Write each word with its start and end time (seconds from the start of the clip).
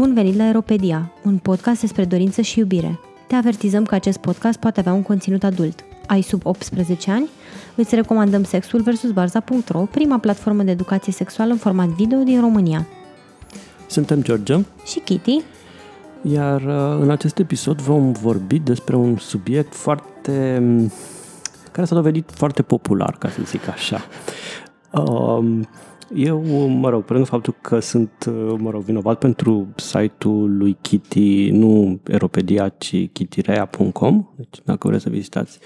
Bun 0.00 0.14
venit 0.14 0.36
la 0.36 0.44
Aeropedia, 0.44 1.12
un 1.24 1.38
podcast 1.38 1.80
despre 1.80 2.04
dorință 2.04 2.40
și 2.40 2.58
iubire. 2.58 2.98
Te 3.26 3.34
avertizăm 3.34 3.84
că 3.84 3.94
acest 3.94 4.18
podcast 4.18 4.58
poate 4.58 4.80
avea 4.80 4.92
un 4.92 5.02
conținut 5.02 5.42
adult. 5.42 5.84
Ai 6.06 6.22
sub 6.22 6.40
18 6.46 7.10
ani? 7.10 7.28
Îți 7.74 7.94
recomandăm 7.94 8.44
Sexul 8.44 8.80
vs. 8.80 9.10
Barza.ro, 9.10 9.78
prima 9.78 10.18
platformă 10.18 10.62
de 10.62 10.70
educație 10.70 11.12
sexuală 11.12 11.52
în 11.52 11.58
format 11.58 11.86
video 11.86 12.18
din 12.18 12.40
România. 12.40 12.86
Suntem 13.86 14.22
George 14.22 14.54
Și 14.84 15.00
Kitty, 15.00 15.42
iar 16.22 16.60
uh, 16.62 17.00
în 17.00 17.10
acest 17.10 17.38
episod 17.38 17.80
vom 17.80 18.12
vorbi 18.12 18.58
despre 18.58 18.96
un 18.96 19.16
subiect 19.16 19.74
foarte... 19.74 20.58
mm, 20.60 20.92
care 21.72 21.86
s-a 21.86 21.94
dovedit 21.94 22.30
foarte 22.34 22.62
popular, 22.62 23.16
ca 23.18 23.28
să 23.28 23.38
zic 23.44 23.68
așa. 23.68 24.00
Um, 24.90 25.68
Eu, 26.14 26.68
mă 26.68 26.88
rog, 26.88 27.04
pe 27.04 27.12
lângă 27.12 27.28
faptul 27.28 27.54
că 27.60 27.78
sunt, 27.80 28.10
uh, 28.28 28.54
mă 28.58 28.70
rog, 28.70 28.82
vinovat 28.82 29.18
pentru 29.18 29.68
site-ul 29.76 30.56
lui 30.56 30.76
Kitty, 30.80 31.50
nu 31.50 32.00
Eropedia, 32.06 32.68
ci 32.68 33.10
kittyrea.com, 33.12 34.28
deci 34.36 34.60
dacă 34.64 34.88
vreți 34.88 35.02
să 35.02 35.08
vizitați, 35.08 35.58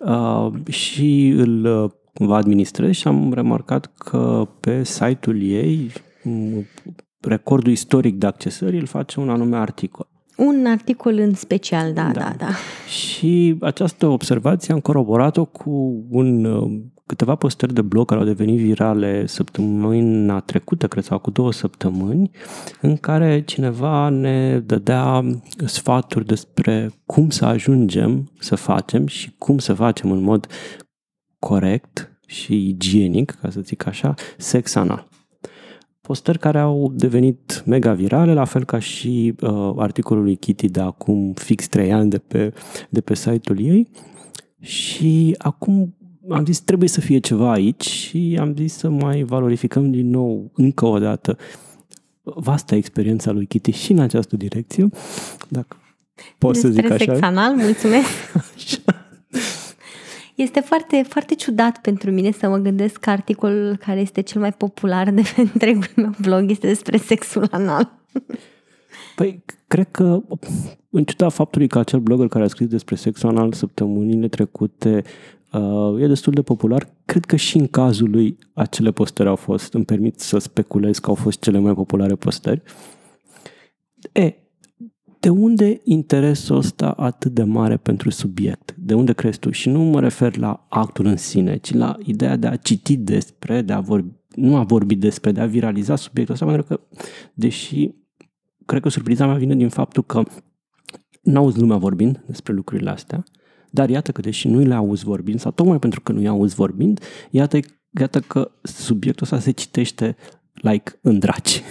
uh, 0.00 0.52
și 0.68 1.34
îl 1.36 1.64
uh, 1.84 1.90
cumva 2.14 2.36
administrez 2.36 2.94
și 2.94 3.08
am 3.08 3.32
remarcat 3.32 3.90
că 3.94 4.48
pe 4.60 4.84
site-ul 4.84 5.42
ei 5.42 5.90
m, 6.22 6.64
recordul 7.20 7.72
istoric 7.72 8.14
de 8.18 8.26
accesări 8.26 8.78
îl 8.78 8.86
face 8.86 9.20
un 9.20 9.28
anume 9.28 9.56
articol. 9.56 10.08
un 10.36 10.64
articol 10.66 11.18
în 11.18 11.34
special, 11.34 11.92
da, 11.92 12.10
da, 12.12 12.20
Da. 12.20 12.34
da. 12.38 12.50
Și 12.88 13.56
această 13.60 14.06
observație 14.06 14.74
am 14.74 14.80
coroborat-o 14.80 15.44
cu 15.44 16.04
un, 16.10 16.44
uh, 16.44 16.80
câteva 17.06 17.34
postări 17.34 17.74
de 17.74 17.82
blog 17.82 18.06
care 18.06 18.20
au 18.20 18.26
devenit 18.26 18.58
virale 18.58 19.26
săptămâna 19.26 20.40
trecută, 20.40 20.88
cred, 20.88 21.04
sau 21.04 21.18
cu 21.18 21.30
două 21.30 21.52
săptămâni, 21.52 22.30
în 22.80 22.96
care 22.96 23.42
cineva 23.44 24.08
ne 24.08 24.58
dădea 24.58 25.24
sfaturi 25.64 26.26
despre 26.26 26.90
cum 27.04 27.30
să 27.30 27.44
ajungem 27.44 28.30
să 28.38 28.54
facem 28.54 29.06
și 29.06 29.34
cum 29.38 29.58
să 29.58 29.74
facem 29.74 30.10
în 30.10 30.22
mod 30.22 30.46
corect 31.38 32.18
și 32.26 32.68
igienic, 32.68 33.30
ca 33.30 33.50
să 33.50 33.60
zic 33.60 33.86
așa, 33.86 34.14
sex 34.36 34.74
anal. 34.74 35.08
Postări 36.00 36.38
care 36.38 36.58
au 36.58 36.92
devenit 36.94 37.62
mega 37.66 37.92
virale, 37.92 38.32
la 38.32 38.44
fel 38.44 38.64
ca 38.64 38.78
și 38.78 39.34
uh, 39.40 39.72
articolul 39.76 40.22
lui 40.22 40.36
Kitty 40.36 40.68
de 40.68 40.80
acum 40.80 41.32
fix 41.32 41.68
3 41.68 41.92
ani 41.92 42.10
de 42.10 42.18
pe, 42.18 42.52
de 42.88 43.00
pe 43.00 43.14
site-ul 43.14 43.60
ei. 43.60 43.88
Și 44.60 45.34
acum 45.38 45.95
am 46.28 46.44
zis 46.44 46.60
trebuie 46.60 46.88
să 46.88 47.00
fie 47.00 47.18
ceva 47.18 47.52
aici 47.52 47.88
și 47.88 48.36
am 48.40 48.54
zis 48.56 48.74
să 48.74 48.88
mai 48.88 49.22
valorificăm 49.22 49.90
din 49.90 50.10
nou 50.10 50.50
încă 50.54 50.86
o 50.86 50.98
dată 50.98 51.36
vasta 52.22 52.74
experiența 52.74 53.30
lui 53.30 53.46
Kitty 53.46 53.70
și 53.70 53.92
în 53.92 53.98
această 53.98 54.36
direcție. 54.36 54.88
Dacă 55.48 55.76
pot 56.38 56.56
să 56.56 56.68
Despre 56.68 56.96
zic 56.96 57.02
așa. 57.02 57.12
sex 57.12 57.26
anal, 57.26 57.54
mulțumesc. 57.54 58.08
așa. 58.54 59.06
Este 60.34 60.60
foarte, 60.60 61.04
foarte 61.08 61.34
ciudat 61.34 61.78
pentru 61.80 62.10
mine 62.10 62.30
să 62.30 62.48
mă 62.48 62.56
gândesc 62.56 62.96
că 62.96 63.10
articolul 63.10 63.76
care 63.76 64.00
este 64.00 64.20
cel 64.20 64.40
mai 64.40 64.52
popular 64.52 65.10
de 65.10 65.22
pe 65.34 65.40
întregul 65.40 65.88
meu 65.96 66.10
blog 66.20 66.50
este 66.50 66.66
despre 66.66 66.96
sexul 66.96 67.48
anal. 67.50 67.92
Păi, 69.16 69.42
cred 69.66 69.88
că, 69.90 70.22
în 70.90 71.04
ciuda 71.04 71.28
faptului 71.28 71.68
că 71.68 71.78
acel 71.78 71.98
blogger 71.98 72.28
care 72.28 72.44
a 72.44 72.48
scris 72.48 72.66
despre 72.66 72.94
sexul 72.94 73.28
anal 73.28 73.52
săptămânile 73.52 74.28
trecute 74.28 75.02
uh, 75.58 76.02
e 76.02 76.06
destul 76.06 76.32
de 76.32 76.42
popular, 76.42 76.88
cred 77.04 77.24
că 77.24 77.36
și 77.36 77.56
în 77.56 77.66
cazul 77.66 78.10
lui 78.10 78.38
acele 78.54 78.90
postări 78.90 79.28
au 79.28 79.36
fost, 79.36 79.74
îmi 79.74 79.84
permit 79.84 80.20
să 80.20 80.38
speculez 80.38 80.98
că 80.98 81.08
au 81.08 81.14
fost 81.14 81.40
cele 81.40 81.58
mai 81.58 81.74
populare 81.74 82.14
postări. 82.14 82.62
E, 84.12 84.34
de 85.20 85.28
unde 85.28 85.80
interesul 85.84 86.56
ăsta 86.56 86.90
atât 86.90 87.32
de 87.32 87.42
mare 87.42 87.76
pentru 87.76 88.10
subiect? 88.10 88.74
De 88.78 88.94
unde 88.94 89.12
crezi 89.12 89.38
tu? 89.38 89.50
Și 89.50 89.68
nu 89.68 89.80
mă 89.82 90.00
refer 90.00 90.36
la 90.36 90.66
actul 90.68 91.06
în 91.06 91.16
sine, 91.16 91.56
ci 91.56 91.72
la 91.72 91.96
ideea 92.04 92.36
de 92.36 92.46
a 92.46 92.56
citi 92.56 92.96
despre, 92.96 93.62
de 93.62 93.72
a 93.72 93.80
vorbi, 93.80 94.12
nu 94.34 94.56
a 94.56 94.62
vorbi 94.62 94.94
despre, 94.94 95.32
de 95.32 95.40
a 95.40 95.46
viraliza 95.46 95.96
subiectul 95.96 96.34
ăsta, 96.34 96.46
pentru 96.46 96.64
că, 96.64 96.80
deși 97.34 97.90
cred 98.66 98.82
că 98.82 98.88
surpriza 98.88 99.26
mea 99.26 99.36
vine 99.36 99.54
din 99.54 99.68
faptul 99.68 100.02
că 100.02 100.22
n-auzi 101.22 101.58
lumea 101.58 101.76
vorbind 101.76 102.24
despre 102.26 102.52
lucrurile 102.52 102.90
astea, 102.90 103.24
dar 103.70 103.88
iată 103.88 104.12
că 104.12 104.20
deși 104.20 104.48
nu 104.48 104.58
le 104.58 104.74
auzi 104.74 105.04
vorbind, 105.04 105.40
sau 105.40 105.50
tocmai 105.50 105.78
pentru 105.78 106.00
că 106.00 106.12
nu 106.12 106.20
i 106.20 106.26
auzi 106.26 106.54
vorbind, 106.54 107.00
iată, 107.30 107.58
iată 108.00 108.20
că 108.20 108.50
subiectul 108.62 109.22
ăsta 109.22 109.38
se 109.38 109.50
citește 109.50 110.16
like 110.52 110.98
în 111.00 111.18
draci. 111.18 111.62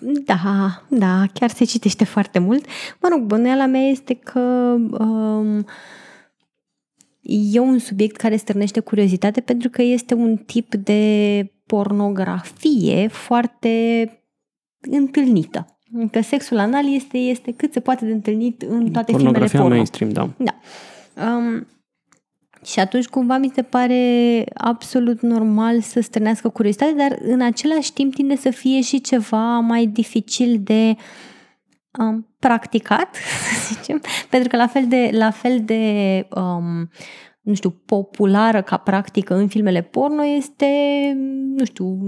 Da, 0.00 0.82
da, 0.88 1.24
chiar 1.32 1.50
se 1.50 1.64
citește 1.64 2.04
foarte 2.04 2.38
mult. 2.38 2.64
Mă 3.00 3.08
rog, 3.12 3.20
bănuiala 3.20 3.66
mea 3.66 3.80
este 3.80 4.14
că 4.14 4.40
um, 4.98 5.64
e 7.20 7.58
un 7.58 7.78
subiect 7.78 8.16
care 8.16 8.36
stârnește 8.36 8.80
curiozitate 8.80 9.40
pentru 9.40 9.68
că 9.68 9.82
este 9.82 10.14
un 10.14 10.36
tip 10.36 10.74
de 10.74 11.52
pornografie 11.66 13.08
foarte 13.08 14.12
întâlnită. 14.90 15.78
Că 16.10 16.20
sexul 16.20 16.58
anal 16.58 16.94
este, 16.94 17.18
este 17.18 17.52
cât 17.52 17.72
se 17.72 17.80
poate 17.80 18.04
de 18.04 18.12
întâlnit 18.12 18.62
în 18.62 18.90
toate 18.90 19.12
filmele 19.12 19.12
Pornografia 19.12 19.60
porno. 19.60 19.74
mainstream, 19.74 20.10
da. 20.10 20.30
Da. 20.36 20.54
Um, 21.26 21.66
și 22.64 22.78
atunci 22.78 23.06
cumva 23.06 23.36
mi 23.36 23.50
se 23.54 23.62
pare 23.62 24.44
absolut 24.54 25.20
normal 25.20 25.80
să 25.80 26.00
strânească 26.00 26.48
curiozitate, 26.48 26.92
dar 26.92 27.18
în 27.20 27.40
același 27.40 27.92
timp 27.92 28.14
tinde 28.14 28.36
să 28.36 28.50
fie 28.50 28.80
și 28.80 29.00
ceva 29.00 29.58
mai 29.58 29.86
dificil 29.86 30.60
de 30.62 30.96
um, 31.98 32.34
practicat, 32.38 33.16
să 33.66 33.74
zicem, 33.74 34.00
pentru 34.30 34.48
că 34.48 34.56
la 34.56 34.66
fel 34.66 34.86
de, 34.86 35.10
la 35.12 35.30
fel 35.30 35.60
de 35.64 35.82
um, 36.34 36.90
nu 37.40 37.54
știu, 37.54 37.70
populară 37.70 38.62
ca 38.62 38.76
practică 38.76 39.34
în 39.34 39.48
filmele 39.48 39.82
porno 39.82 40.24
este, 40.24 40.66
nu 41.56 41.64
știu, 41.64 41.98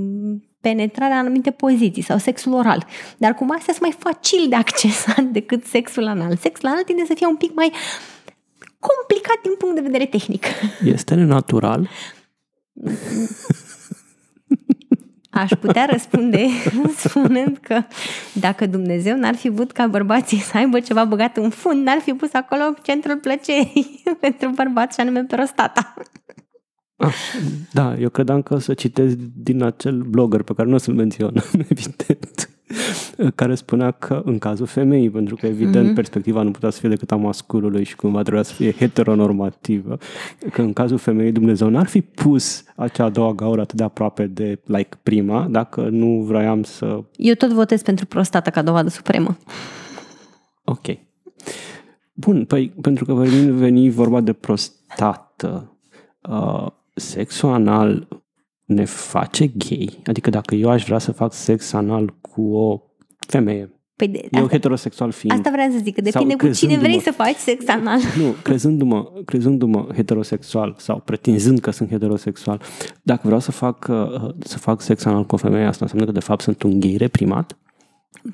penetrarea 0.61 1.19
în 1.19 1.25
anumite 1.25 1.51
poziții 1.51 2.03
sau 2.03 2.19
sexul 2.19 2.53
oral. 2.53 2.87
Dar 3.19 3.35
cum 3.35 3.51
astea 3.51 3.75
sunt 3.75 3.81
mai 3.81 3.97
facil 3.99 4.49
de 4.49 4.55
accesat 4.55 5.21
decât 5.39 5.65
sexul 5.65 6.07
anal. 6.07 6.37
Sexul 6.37 6.69
anal 6.69 6.83
tinde 6.83 7.05
să 7.07 7.15
fie 7.15 7.27
un 7.27 7.37
pic 7.37 7.55
mai 7.55 7.73
complicat 8.81 9.43
din 9.43 9.55
punct 9.59 9.75
de 9.75 9.81
vedere 9.81 10.07
tehnic. 10.07 10.45
Este 10.85 11.15
nenatural. 11.15 11.89
Aș 15.31 15.51
putea 15.61 15.87
răspunde 15.91 16.47
spunând 17.05 17.59
că 17.63 17.83
dacă 18.33 18.67
Dumnezeu 18.67 19.17
n-ar 19.17 19.35
fi 19.35 19.49
vrut 19.49 19.73
ca 19.73 19.87
bărbații 19.87 20.39
să 20.39 20.57
aibă 20.57 20.81
ceva 20.81 21.05
băgat 21.05 21.37
în 21.37 21.51
fund, 21.51 21.87
n-ar 21.87 21.99
fi 21.99 22.13
pus 22.13 22.33
acolo 22.33 22.63
centrul 22.83 23.17
plăcerii 23.17 24.03
pentru 24.21 24.51
bărbați 24.55 24.95
și 24.95 25.01
anume 25.01 25.25
prostata. 25.25 25.95
Ah, 26.97 27.15
da, 27.73 27.95
eu 27.99 28.09
credeam 28.09 28.43
că 28.43 28.55
o 28.55 28.59
să 28.59 28.75
citesc 28.75 29.17
din 29.37 29.63
acel 29.63 30.03
blogger 30.03 30.43
pe 30.43 30.53
care 30.55 30.69
nu 30.69 30.75
o 30.75 30.79
să-l 30.79 30.95
menționăm, 30.95 31.45
evident, 31.69 32.51
care 33.35 33.55
spunea 33.55 33.91
că 33.91 34.23
în 34.25 34.39
cazul 34.39 34.67
femeii, 34.67 35.11
pentru 35.11 35.37
că 35.37 35.47
evident 35.47 35.85
Mhm. 35.85 35.95
perspectiva 35.95 36.43
nu 36.43 36.51
putea 36.51 36.71
să 36.71 36.81
fie 36.81 36.89
decât 36.89 37.11
a 37.11 37.17
masculului 37.17 37.85
și 37.85 37.97
cumva 37.97 38.21
trebuia 38.23 38.43
să 38.43 38.53
fie 38.53 38.73
heteronormativă, 38.73 39.99
că 40.53 40.63
în 40.63 40.73
cazul 40.73 40.99
femeii 40.99 41.33
Dumnezeu 41.33 41.69
n-ar 41.69 41.87
fi 41.87 42.01
pus 42.01 42.65
acea 42.77 43.05
a 43.05 43.09
doua 43.09 43.33
gaură 43.33 43.61
atât 43.61 43.77
de 43.77 43.83
aproape 43.83 44.27
de 44.27 44.61
like 44.65 44.99
prima, 45.03 45.47
dacă 45.51 45.89
nu 45.89 46.23
vroiam 46.27 46.63
să... 46.63 47.03
Eu 47.17 47.35
tot 47.35 47.51
votez 47.53 47.83
pentru 47.83 48.07
prostată 48.07 48.51
ca 48.51 48.63
dovadă 48.63 48.89
supremă. 48.89 49.37
Ok. 50.65 50.87
Bun, 52.13 52.45
păi 52.45 52.73
pentru 52.81 53.05
că 53.05 53.15
veni, 53.15 53.51
veni 53.51 53.91
vorba 53.91 54.21
de 54.21 54.33
prostată, 54.33 55.77
uh, 56.29 56.67
sexul 56.95 57.49
anal 57.49 58.09
ne 58.65 58.85
face 58.85 59.47
gay? 59.47 60.01
Adică 60.07 60.31
dacă 60.31 60.55
eu 60.55 60.71
aș 60.71 60.85
vrea 60.85 60.99
să 60.99 61.13
fac 61.13 61.33
sex 61.33 61.73
anal 61.73 62.15
cu 62.33 62.55
o 62.55 62.83
femeie, 63.19 63.81
Păi 64.01 64.09
de, 64.09 64.29
eu 64.31 64.43
asta, 64.43 64.55
heterosexual 64.55 65.11
fiind, 65.11 65.37
asta 65.37 65.51
vreau 65.51 65.71
să 65.71 65.79
zic, 65.83 65.95
că 65.95 66.01
depinde 66.01 66.35
Sau 66.39 66.49
cu 66.49 66.55
cine 66.55 66.79
vrei 66.79 66.99
crezându-mă. 66.99 67.03
să 67.03 67.23
faci 67.23 67.37
sex 67.37 67.69
anal. 67.69 67.99
nu, 68.19 68.35
crezându-mă, 68.43 69.13
crezându-mă 69.25 69.87
heterosexual 69.95 70.75
sau 70.79 71.03
pretinzând 71.05 71.61
că 71.61 71.71
sunt 71.71 71.89
heterosexual, 71.89 72.63
dacă 73.03 73.21
vreau 73.25 73.41
să 73.41 73.53
fac, 73.53 73.87
uh, 73.91 74.31
să 74.39 74.59
fac 74.59 74.81
sex 74.81 75.05
anal 75.05 75.27
cu 75.27 75.35
o 75.35 75.39
femeie, 75.39 75.65
asta 75.67 75.79
înseamnă 75.83 76.07
că 76.07 76.13
de 76.13 76.25
fapt 76.25 76.41
sunt 76.41 76.63
un 76.63 76.81
gay 76.81 76.97
reprimat? 76.97 77.57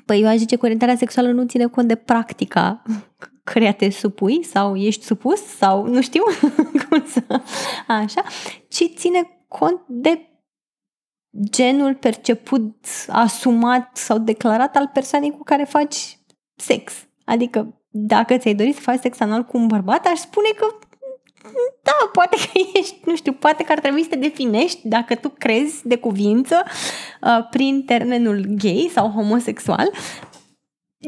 Păi 0.05 0.21
eu 0.21 0.27
aș 0.27 0.35
zice 0.35 0.55
că 0.55 0.61
orientarea 0.63 0.95
sexuală 0.95 1.31
nu 1.31 1.45
ține 1.45 1.65
cont 1.65 1.87
de 1.87 1.95
practica 1.95 2.83
căreia 3.51 3.73
te 3.73 3.89
supui 3.89 4.43
sau 4.43 4.75
ești 4.75 5.03
supus 5.03 5.41
sau 5.41 5.87
nu 5.87 6.01
știu 6.01 6.23
cum 6.89 7.03
să... 7.07 7.41
Așa, 7.87 8.23
ci 8.67 8.83
ține 8.95 9.45
cont 9.47 9.81
de 9.87 10.26
genul 11.49 11.95
perceput, 11.95 12.75
asumat 13.07 13.97
sau 13.97 14.17
declarat 14.17 14.75
al 14.75 14.89
persoanei 14.93 15.31
cu 15.31 15.43
care 15.43 15.63
faci 15.63 16.19
sex. 16.55 16.93
Adică 17.25 17.81
dacă 17.89 18.37
ți-ai 18.37 18.55
dorit 18.55 18.75
să 18.75 18.81
faci 18.81 18.99
sex 18.99 19.19
anal 19.19 19.43
cu 19.43 19.57
un 19.57 19.67
bărbat, 19.67 20.05
aș 20.05 20.17
spune 20.17 20.49
că 20.57 20.65
da, 21.83 22.09
poate 22.11 22.35
că 22.35 22.59
ești, 22.79 22.97
nu 23.05 23.15
știu, 23.15 23.33
poate 23.33 23.63
că 23.63 23.71
ar 23.71 23.79
trebui 23.79 24.03
să 24.03 24.09
te 24.09 24.15
definești 24.15 24.79
dacă 24.83 25.15
tu 25.15 25.29
crezi 25.37 25.87
de 25.87 25.95
cuvință 25.95 26.63
uh, 27.21 27.47
prin 27.49 27.83
termenul 27.85 28.45
gay 28.47 28.89
sau 28.93 29.09
homosexual, 29.09 29.91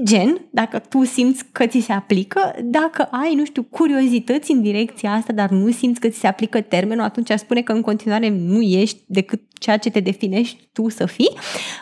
gen, 0.04 0.48
dacă 0.52 0.80
tu 0.80 1.04
simți 1.04 1.46
că 1.52 1.66
ți 1.66 1.80
se 1.80 1.92
aplică, 1.92 2.56
dacă 2.64 3.04
ai, 3.04 3.36
nu 3.36 3.46
știu, 3.46 3.64
curiozități 3.64 4.52
în 4.52 4.62
direcția 4.62 5.12
asta, 5.12 5.34
dar 5.34 5.50
nu 5.50 5.72
simți 5.72 6.00
că 6.00 6.08
ți 6.08 6.20
se 6.20 6.28
aplică 6.28 6.62
termenul, 6.62 7.04
atunci 7.04 7.32
aș 7.32 7.40
spune 7.40 7.62
că 7.62 7.72
în 7.72 7.82
continuare 7.82 8.30
nu 8.30 8.62
ești 8.62 9.04
decât 9.08 9.42
ceea 9.60 9.78
ce 9.78 9.90
te 9.90 10.00
definești 10.00 10.70
tu 10.74 10.90
să 10.90 11.06
fii. 11.06 11.32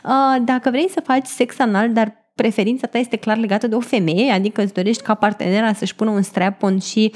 Uh, 0.03 0.43
dacă 0.45 0.69
vrei 0.69 0.89
să 0.89 1.01
faci 1.05 1.25
sex 1.25 1.59
anal, 1.59 1.93
dar 1.93 2.25
preferința 2.35 2.87
ta 2.87 2.97
este 2.97 3.15
clar 3.15 3.37
legată 3.37 3.67
de 3.67 3.75
o 3.75 3.79
femeie, 3.79 4.31
adică 4.31 4.61
îți 4.61 4.73
dorești 4.73 5.03
ca 5.03 5.13
partenera 5.13 5.73
să-și 5.73 5.95
pună 5.95 6.09
un 6.09 6.21
strap-on 6.21 6.79
și 6.79 7.13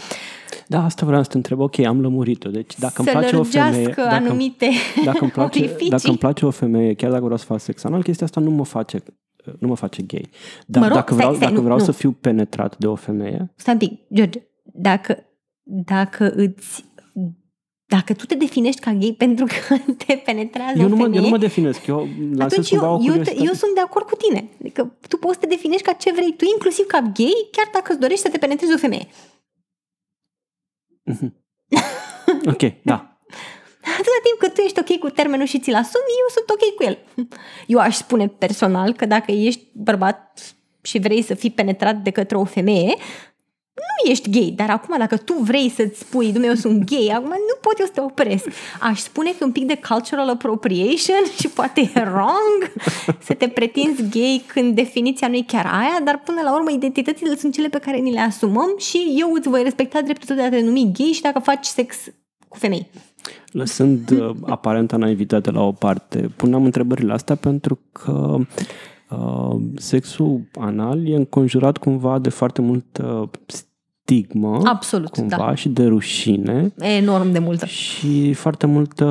da, 0.67 0.83
asta 0.83 1.05
vreau 1.05 1.23
să 1.23 1.29
te 1.29 1.37
întreb. 1.37 1.59
Ok, 1.59 1.79
am 1.79 2.01
lămurit-o. 2.01 2.49
Deci 2.49 2.77
dacă 2.79 2.93
îmi 2.97 3.07
place 3.07 3.35
o 3.35 3.43
femeie... 3.43 3.85
Dacă, 3.85 4.01
anumite 4.01 4.69
dacă 5.05 5.17
îmi, 5.21 5.31
place, 5.31 5.75
dacă 5.89 6.07
îmi 6.07 6.17
place 6.17 6.45
o 6.45 6.49
femeie, 6.49 6.93
chiar 6.93 7.09
dacă 7.09 7.23
vreau 7.23 7.37
să 7.37 7.45
fac 7.45 7.59
sex 7.59 7.83
anal, 7.83 8.03
chestia 8.03 8.25
asta 8.25 8.39
nu 8.39 8.49
mă 8.49 8.65
face 8.65 9.03
nu 9.59 9.67
mă 9.67 9.75
face 9.75 10.01
gay. 10.01 10.29
Dar 10.65 10.81
mă 10.81 10.87
rog, 10.87 10.97
dacă 10.97 11.13
vreau, 11.13 11.29
stai, 11.29 11.41
stai, 11.41 11.51
dacă 11.51 11.63
vreau 11.63 11.77
nu, 11.77 11.83
să 11.83 11.91
fiu 11.91 12.11
penetrat 12.11 12.77
de 12.77 12.87
o 12.87 12.95
femeie... 12.95 13.51
Stai 13.55 13.73
un 13.73 13.79
pic, 13.79 13.99
George. 14.13 14.39
Dacă, 14.63 15.23
dacă 15.63 16.31
îți 16.35 16.85
dacă 17.85 18.13
tu 18.13 18.25
te 18.25 18.35
definești 18.35 18.81
ca 18.81 18.93
gay 18.93 19.15
pentru 19.17 19.45
că 19.45 19.77
te 20.05 20.13
penetrează 20.25 20.79
eu 20.79 20.87
nu 20.87 20.95
mă, 20.95 21.03
femeie, 21.03 21.19
eu 21.19 21.23
nu 21.23 21.29
mă 21.29 21.37
definesc, 21.37 21.85
eu 21.85 22.07
atunci 22.39 22.69
eu, 22.69 23.01
eu, 23.03 23.21
te, 23.21 23.35
eu 23.37 23.53
sunt 23.53 23.73
de 23.73 23.79
acord 23.79 24.05
cu 24.05 24.15
tine. 24.15 24.49
Adică 24.59 24.97
tu 25.07 25.17
poți 25.17 25.33
să 25.33 25.39
te 25.39 25.47
definești 25.47 25.83
ca 25.83 25.93
ce 25.93 26.11
vrei 26.11 26.33
tu, 26.35 26.45
inclusiv 26.53 26.85
ca 26.85 26.99
gay, 26.99 27.47
chiar 27.51 27.69
dacă 27.73 27.91
îți 27.91 27.99
dorești 27.99 28.21
să 28.21 28.29
te 28.29 28.37
penetrezi 28.37 28.73
o 28.73 28.77
femeie. 28.77 29.07
Mhm. 31.03 31.35
ok, 32.53 32.81
da. 32.83 33.10
Atâta 34.01 34.19
timp 34.23 34.39
cât 34.39 34.53
tu 34.53 34.61
ești 34.61 34.79
ok 34.79 34.99
cu 34.99 35.09
termenul 35.09 35.45
și 35.45 35.59
ți-l 35.59 35.75
asumi, 35.75 36.19
eu 36.21 36.29
sunt 36.35 36.49
ok 36.49 36.75
cu 36.75 36.83
el. 36.83 36.97
Eu 37.67 37.79
aș 37.79 37.95
spune 37.95 38.27
personal 38.27 38.93
că 38.93 39.05
dacă 39.05 39.31
ești 39.31 39.61
bărbat 39.73 40.41
și 40.81 40.99
vrei 40.99 41.21
să 41.21 41.33
fii 41.33 41.51
penetrat 41.51 41.95
de 41.95 42.09
către 42.09 42.37
o 42.37 42.45
femeie, 42.45 42.95
nu 43.73 44.11
ești 44.11 44.29
gay, 44.29 44.53
dar 44.55 44.69
acum 44.69 44.97
dacă 44.97 45.17
tu 45.17 45.33
vrei 45.33 45.69
să-ți 45.69 45.99
spui, 45.99 46.31
dumne, 46.31 46.47
eu 46.47 46.53
sunt 46.53 46.89
gay, 46.89 47.11
acum 47.13 47.29
nu 47.29 47.57
pot 47.61 47.79
eu 47.79 47.85
să 47.85 47.91
te 47.91 48.01
opresc. 48.01 48.47
Aș 48.79 48.99
spune 48.99 49.31
că 49.37 49.45
un 49.45 49.51
pic 49.51 49.65
de 49.65 49.79
cultural 49.89 50.29
appropriation 50.29 51.23
și 51.39 51.47
poate 51.47 51.91
e 51.95 51.99
wrong 51.99 52.73
să 53.27 53.33
te 53.33 53.47
pretinzi 53.47 54.09
gay 54.09 54.43
când 54.47 54.75
definiția 54.75 55.27
nu 55.27 55.35
e 55.35 55.43
chiar 55.47 55.65
aia, 55.65 55.99
dar 56.03 56.21
până 56.25 56.41
la 56.41 56.55
urmă 56.55 56.71
identitățile 56.71 57.35
sunt 57.35 57.53
cele 57.53 57.67
pe 57.69 57.79
care 57.79 57.97
ni 57.97 58.11
le 58.11 58.19
asumăm 58.19 58.75
și 58.77 59.15
eu 59.17 59.33
îți 59.33 59.47
voi 59.47 59.63
respecta 59.63 60.01
dreptul 60.01 60.35
de 60.35 60.41
a 60.41 60.49
te 60.49 60.59
numi 60.59 60.91
gay 60.97 61.11
și 61.11 61.21
dacă 61.21 61.39
faci 61.39 61.65
sex 61.65 61.95
cu 62.47 62.57
femei. 62.57 62.89
Lăsând 63.51 64.09
uh, 64.19 64.35
aparenta 64.41 64.97
naivitate 64.97 65.51
la 65.51 65.61
o 65.61 65.71
parte, 65.71 66.29
puneam 66.35 66.63
întrebările 66.63 67.13
astea 67.13 67.35
pentru 67.35 67.79
că 67.91 68.37
uh, 69.09 69.55
sexul 69.75 70.41
anal 70.59 71.07
e 71.07 71.15
înconjurat 71.15 71.77
cumva 71.77 72.19
de 72.19 72.29
foarte 72.29 72.61
multă 72.61 73.29
stigmă. 73.45 74.61
Absolut, 74.63 75.09
cumva, 75.09 75.37
da. 75.37 75.55
și 75.55 75.69
de 75.69 75.85
rușine. 75.85 76.73
Enorm 76.77 77.31
de 77.31 77.39
multă. 77.39 77.65
Și 77.65 78.33
foarte 78.33 78.65
multă, 78.65 79.05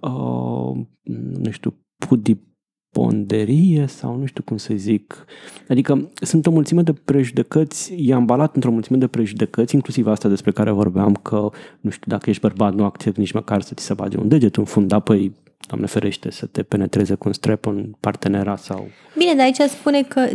uh, 0.00 0.76
nu 1.12 1.50
știu, 1.50 1.74
pudip 1.96 2.49
ponderie 2.90 3.86
sau 3.86 4.16
nu 4.16 4.26
știu 4.26 4.42
cum 4.42 4.56
să 4.56 4.74
zic. 4.76 5.24
Adică 5.68 6.10
sunt 6.14 6.46
o 6.46 6.50
mulțime 6.50 6.82
de 6.82 6.92
prejudecăți, 6.92 7.94
e 7.96 8.14
ambalat 8.14 8.54
într-o 8.54 8.70
mulțime 8.70 8.98
de 8.98 9.06
prejudecăți, 9.06 9.74
inclusiv 9.74 10.06
asta 10.06 10.28
despre 10.28 10.50
care 10.50 10.70
vorbeam, 10.70 11.14
că 11.14 11.50
nu 11.80 11.90
știu, 11.90 12.10
dacă 12.10 12.30
ești 12.30 12.42
bărbat, 12.42 12.74
nu 12.74 12.84
accept 12.84 13.16
nici 13.16 13.32
măcar 13.32 13.60
să 13.60 13.74
ți 13.74 13.84
se 13.84 13.94
bage 13.94 14.18
un 14.18 14.28
deget 14.28 14.56
în 14.56 14.64
fund, 14.64 14.92
apoi 14.92 15.32
Doamne 15.68 15.86
ferește, 15.86 16.30
să 16.30 16.46
te 16.46 16.62
penetreze 16.62 17.14
cu 17.14 17.28
un 17.28 17.32
strep 17.32 17.66
în 17.66 17.92
partenera 18.00 18.56
sau... 18.56 18.88
Bine, 19.16 19.34
dar 19.34 19.44
aici 19.44 19.70
spune 19.70 20.02
că, 20.02 20.26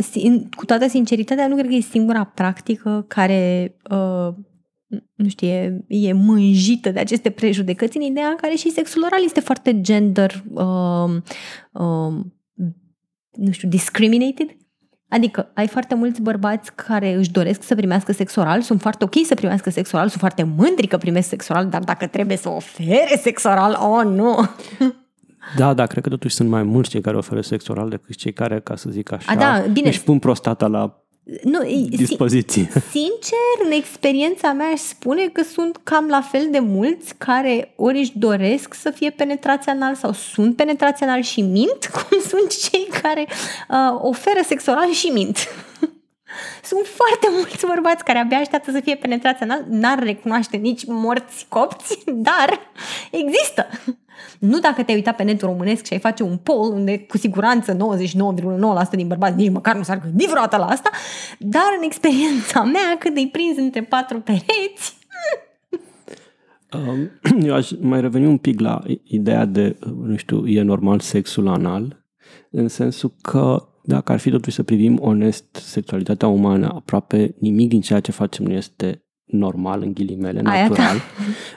cu 0.56 0.64
toată 0.64 0.88
sinceritatea, 0.88 1.48
nu 1.48 1.54
cred 1.54 1.68
că 1.68 1.74
e 1.74 1.80
singura 1.80 2.24
practică 2.24 3.04
care, 3.08 3.74
uh, 3.90 4.34
nu 5.14 5.28
știu, 5.28 5.48
e, 5.48 5.84
e 5.88 6.12
mânjită 6.12 6.90
de 6.90 6.98
aceste 6.98 7.30
prejudecăți 7.30 7.96
în 7.96 8.02
ideea 8.02 8.28
în 8.28 8.36
care 8.36 8.54
și 8.54 8.70
sexul 8.70 9.02
oral 9.04 9.24
este 9.24 9.40
foarte 9.40 9.80
gender 9.80 10.44
uh, 10.52 11.14
uh, 11.72 12.24
nu 13.36 13.50
știu, 13.50 13.68
discriminated. 13.68 14.56
Adică 15.08 15.50
ai 15.54 15.66
foarte 15.66 15.94
mulți 15.94 16.22
bărbați 16.22 16.74
care 16.74 17.14
își 17.14 17.30
doresc 17.30 17.62
să 17.62 17.74
primească 17.74 18.12
sex 18.12 18.36
oral, 18.36 18.60
sunt 18.60 18.80
foarte 18.80 19.04
ok 19.04 19.14
să 19.24 19.34
primească 19.34 19.70
sex 19.70 19.92
oral, 19.92 20.08
sunt 20.08 20.20
foarte 20.20 20.42
mândri 20.42 20.86
că 20.86 20.96
primesc 20.96 21.28
sex 21.28 21.48
oral, 21.48 21.68
dar 21.68 21.82
dacă 21.82 22.06
trebuie 22.06 22.36
să 22.36 22.48
ofere 22.48 23.16
sex 23.22 23.44
oral, 23.44 23.78
oh, 23.80 24.04
nu! 24.04 24.36
Da, 25.56 25.74
da, 25.74 25.86
cred 25.86 26.02
că 26.02 26.08
totuși 26.08 26.34
sunt 26.34 26.48
mai 26.48 26.62
mulți 26.62 26.90
cei 26.90 27.00
care 27.00 27.16
oferă 27.16 27.40
sex 27.40 27.68
oral 27.68 27.88
decât 27.88 28.14
cei 28.14 28.32
care, 28.32 28.60
ca 28.60 28.76
să 28.76 28.90
zic 28.90 29.12
așa, 29.12 29.32
A, 29.32 29.36
da, 29.36 29.64
bine. 29.72 29.88
își 29.88 30.02
pun 30.02 30.18
prostata 30.18 30.66
la 30.66 31.05
nu, 31.42 31.62
dispoziție. 31.88 32.68
Sincer, 32.90 33.64
în 33.64 33.70
experiența 33.70 34.52
mea 34.52 34.66
aș 34.66 34.80
spune 34.80 35.28
că 35.28 35.42
sunt 35.42 35.80
cam 35.82 36.08
la 36.08 36.20
fel 36.20 36.48
de 36.50 36.58
mulți 36.58 37.14
care 37.18 37.72
ori 37.76 37.98
își 37.98 38.18
doresc 38.18 38.74
să 38.74 38.90
fie 38.90 39.10
penetrați 39.10 39.68
anal 39.68 39.94
sau 39.94 40.12
sunt 40.12 40.56
penetrați 40.56 41.02
anal 41.02 41.22
și 41.22 41.40
mint, 41.40 41.90
cum 41.94 42.20
sunt 42.28 42.70
cei 42.70 42.88
care 43.02 43.26
uh, 43.68 43.98
oferă 44.02 44.40
sex 44.44 44.66
oral 44.66 44.92
și 44.92 45.06
mint. 45.06 45.38
Sunt 46.62 46.86
foarte 46.86 47.26
mulți 47.30 47.66
bărbați 47.66 48.04
care 48.04 48.18
abia 48.18 48.38
așteaptă 48.38 48.70
să 48.70 48.80
fie 48.80 48.94
penetrați 48.94 49.42
anal, 49.42 49.64
n-ar 49.68 49.98
recunoaște 49.98 50.56
nici 50.56 50.84
morți 50.86 51.46
copți, 51.48 52.04
dar 52.28 52.60
există. 53.10 53.66
Nu 54.38 54.58
dacă 54.58 54.82
te-ai 54.82 54.96
uitat 54.96 55.16
pe 55.16 55.22
netul 55.22 55.48
românesc 55.48 55.84
și 55.84 55.92
ai 55.92 55.98
face 55.98 56.22
un 56.22 56.36
poll 56.36 56.72
unde 56.72 56.98
cu 56.98 57.18
siguranță 57.18 57.76
99,9% 57.76 57.78
din 58.90 59.06
bărbați 59.06 59.36
nici 59.36 59.50
măcar 59.50 59.76
nu 59.76 59.82
s-ar 59.82 60.00
gândi 60.00 60.26
vreodată 60.26 60.56
la 60.56 60.66
asta, 60.66 60.90
dar 61.38 61.74
în 61.78 61.82
experiența 61.82 62.62
mea, 62.74 62.96
când 62.98 63.16
îi 63.16 63.28
prins 63.28 63.56
între 63.56 63.82
patru 63.82 64.20
pereți, 64.20 64.96
um, 66.72 67.10
eu 67.48 67.54
aș 67.54 67.70
mai 67.80 68.00
reveni 68.00 68.26
un 68.26 68.38
pic 68.38 68.60
la 68.60 68.82
ideea 69.04 69.44
de, 69.44 69.76
nu 70.02 70.16
știu, 70.16 70.46
e 70.46 70.62
normal 70.62 71.00
sexul 71.00 71.48
anal, 71.48 72.04
în 72.50 72.68
sensul 72.68 73.14
că 73.22 73.68
dacă 73.86 74.12
ar 74.12 74.18
fi 74.18 74.30
totuși 74.30 74.56
să 74.56 74.62
privim 74.62 74.98
onest 75.00 75.54
sexualitatea 75.54 76.28
umană, 76.28 76.72
aproape 76.74 77.34
nimic 77.38 77.68
din 77.68 77.80
ceea 77.80 78.00
ce 78.00 78.12
facem 78.12 78.44
nu 78.44 78.52
este 78.52 79.00
normal, 79.26 79.82
în 79.82 79.92
ghilimele, 79.92 80.40
natural. 80.40 80.96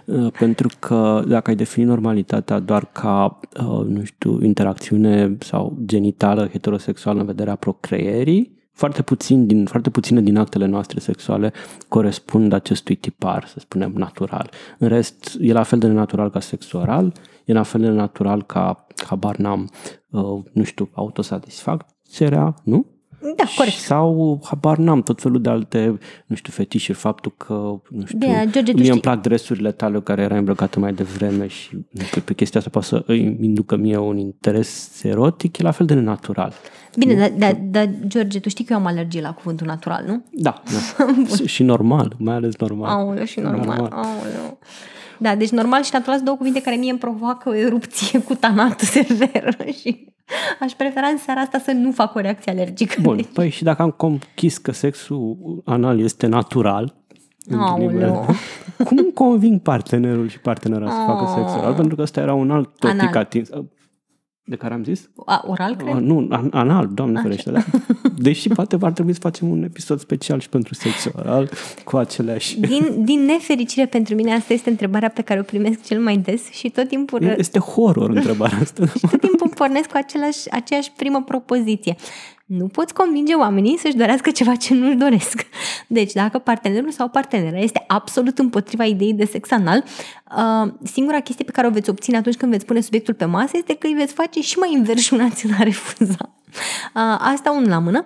Uh, 0.06 0.31
pentru 0.40 0.70
că 0.80 1.24
dacă 1.27 1.50
ai 1.50 1.56
defini 1.56 1.86
normalitatea 1.86 2.60
doar 2.60 2.86
ca, 2.86 3.39
uh, 3.60 3.86
nu 3.86 4.03
știu, 4.03 4.44
interacțiune 4.44 5.38
sau 5.39 5.77
genitală 5.86 6.48
heterosexuală 6.48 7.20
în 7.20 7.25
vederea 7.25 7.56
procreierii, 7.56 8.58
foarte, 8.72 9.01
puțin 9.01 9.48
din, 9.48 9.65
foarte 9.65 9.89
puține 9.89 10.22
din 10.22 10.38
actele 10.38 10.65
noastre 10.65 11.00
sexuale 11.00 11.53
corespund 11.88 12.53
acestui 12.53 12.96
tipar, 12.96 13.46
să 13.48 13.60
spunem, 13.60 13.92
natural. 13.96 14.50
În 14.77 14.88
rest, 14.88 15.38
e 15.39 15.51
la 15.51 15.63
fel 15.63 15.80
de 15.80 15.88
natural 15.88 16.30
ca 16.30 16.39
sex 16.39 16.72
oral, 16.72 17.13
e 17.46 17.53
la 17.53 17.63
fel 17.63 17.82
de 17.82 17.89
natural 17.89 18.44
ca, 18.44 18.88
habar 19.08 19.38
n-am, 19.38 19.70
uh, 20.10 20.44
nu 20.53 20.63
știu, 20.63 20.89
autosatisfacția, 22.10 22.56
nu? 22.63 22.86
Da, 23.36 23.44
corect. 23.56 23.75
Sau, 23.75 24.39
habar 24.44 24.78
n-am, 24.78 25.01
tot 25.01 25.22
felul 25.22 25.42
de 25.42 25.50
alte, 25.50 25.98
nu 26.25 26.36
știu, 26.36 26.51
fetișuri, 26.51 26.98
faptul 26.98 27.34
că, 27.38 27.54
nu 27.89 28.06
știu, 28.06 28.18
Bine, 28.18 28.48
George, 28.51 28.74
mie 28.74 28.92
îmi 28.92 29.00
plac 29.00 29.22
dresurile 29.22 29.72
tale 29.72 30.00
care 30.01 30.22
era 30.22 30.38
îmbrăcată 30.38 30.80
mai 30.80 30.94
devreme 30.94 31.48
și 31.48 31.86
pe, 32.13 32.20
pe 32.20 32.34
chestia 32.34 32.60
asta 32.60 32.72
poate 32.72 32.88
să 32.88 33.04
îi 33.06 33.38
inducă 33.42 33.75
mie 33.75 33.98
un 33.98 34.18
interes 34.18 35.04
erotic, 35.04 35.58
e 35.58 35.63
la 35.63 35.72
fel 35.72 35.86
de 35.86 35.94
natural. 35.94 36.54
Bine, 36.98 37.13
dar, 37.13 37.32
da, 37.38 37.86
da, 37.86 37.92
George, 38.08 38.39
tu 38.39 38.50
știi 38.50 38.66
că 38.66 38.74
eu 38.74 38.80
am 38.80 38.86
alergie 38.86 39.22
la 39.22 39.34
cuvântul 39.34 39.68
natural, 39.68 40.04
nu? 40.08 40.24
Da, 40.32 40.62
da. 41.30 41.46
și 41.46 41.63
normal, 41.63 42.16
mai 42.18 42.36
ales 42.36 42.56
normal. 42.58 42.89
Aoleu, 42.89 43.25
și 43.25 43.39
normal, 43.39 43.66
normal. 43.66 43.92
Aoleu. 43.92 44.60
Da, 45.18 45.36
deci 45.36 45.50
normal 45.50 45.84
și 45.84 45.89
natural 45.94 46.13
sunt 46.13 46.25
două 46.25 46.38
cuvinte 46.38 46.62
care 46.62 46.75
mie 46.75 46.89
îmi 46.89 47.00
provoacă 47.00 47.50
o 47.50 47.56
erupție 47.56 48.20
cutanată 48.20 48.86
severă 48.86 49.56
și 49.82 50.08
aș 50.63 50.71
prefera 50.71 51.07
în 51.07 51.17
seara 51.17 51.39
asta 51.39 51.59
să 51.59 51.71
nu 51.71 51.91
fac 51.91 52.15
o 52.15 52.19
reacție 52.19 52.51
alergică. 52.51 53.01
Bun, 53.01 53.15
deci. 53.15 53.25
păi 53.33 53.50
și 53.50 53.63
dacă 53.63 53.81
am 53.81 53.89
conchis 53.89 54.57
că 54.57 54.71
sexul 54.71 55.62
anal 55.65 56.00
este 56.00 56.27
natural, 56.27 56.95
cum 58.86 59.09
conving 59.13 59.59
partenerul 59.59 60.29
și 60.29 60.39
partenera 60.39 60.89
să 60.89 61.03
facă 61.05 61.33
sex 61.36 61.62
oral? 61.62 61.74
Pentru 61.74 61.95
că 61.95 62.01
ăsta 62.01 62.21
era 62.21 62.33
un 62.33 62.51
alt 62.51 62.69
topic 62.79 63.15
atins 63.15 63.50
de 64.50 64.56
care 64.56 64.74
am 64.74 64.84
zis? 64.84 65.10
A, 65.25 65.44
oral, 65.48 65.75
cred? 65.75 65.94
A, 65.94 66.00
nu, 66.00 66.27
anal, 66.51 66.89
doamne 66.94 67.22
ferește. 67.22 67.51
Da? 67.51 67.60
Deși 68.18 68.50
poate 68.50 68.77
ar 68.82 68.91
trebui 68.91 69.13
să 69.13 69.20
facem 69.20 69.50
un 69.50 69.63
episod 69.63 70.00
special 70.00 70.39
și 70.39 70.50
pentru 70.50 70.74
sex 70.74 71.10
oral 71.15 71.50
cu 71.84 71.98
aceleași... 71.98 72.60
Din, 72.60 73.03
din 73.03 73.25
nefericire 73.25 73.86
pentru 73.86 74.15
mine, 74.15 74.34
asta 74.34 74.53
este 74.53 74.70
întrebarea 74.70 75.10
pe 75.10 75.22
care 75.22 75.39
o 75.39 75.44
primesc 75.44 75.84
cel 75.86 76.00
mai 76.00 76.18
des 76.18 76.50
și 76.51 76.70
tot 76.70 76.88
timpul... 76.88 77.34
Este 77.38 77.60
horror 77.60 78.10
întrebarea 78.10 78.58
asta. 78.58 78.86
și 78.86 79.08
tot 79.12 79.20
timpul 79.20 79.50
pornesc 79.56 79.89
cu 79.89 79.98
același, 79.98 80.51
aceeași 80.51 80.91
primă 80.96 81.24
propoziție. 81.24 81.96
Nu 82.58 82.68
poți 82.68 82.94
convinge 82.94 83.34
oamenii 83.34 83.77
să-și 83.77 83.96
dorească 83.96 84.32
ceva 84.32 84.56
ce 84.56 84.74
nu-și 84.74 84.96
doresc. 84.96 85.48
Deci, 85.88 86.12
dacă 86.12 86.38
partenerul 86.38 86.91
sau 86.91 87.08
partenera 87.08 87.58
este 87.58 87.84
absolut 87.88 88.39
împotriva 88.39 88.86
ideii 88.86 89.13
de 89.13 89.25
sex 89.25 89.51
anal, 89.51 89.84
uh, 90.38 90.72
singura 90.84 91.20
chestie 91.20 91.46
pe 91.46 91.51
care 91.51 91.68
o 91.68 91.70
veți 91.70 91.89
obține 91.89 92.18
atunci 92.18 92.36
când 92.36 92.51
veți 92.51 92.65
pune 92.65 92.82
subiectul 92.82 93.13
pe 93.13 93.25
masă 93.25 93.51
este 93.53 93.75
că 93.75 93.88
îi 93.88 93.94
veți 93.94 94.13
face 94.13 94.41
și 94.41 94.58
mai 94.58 94.74
înverșunați 94.74 95.46
în 95.46 95.51
a 95.60 95.63
refuza. 95.63 96.34
Asta 97.20 97.51
un 97.51 97.65
la 97.68 97.79
mână. 97.79 98.06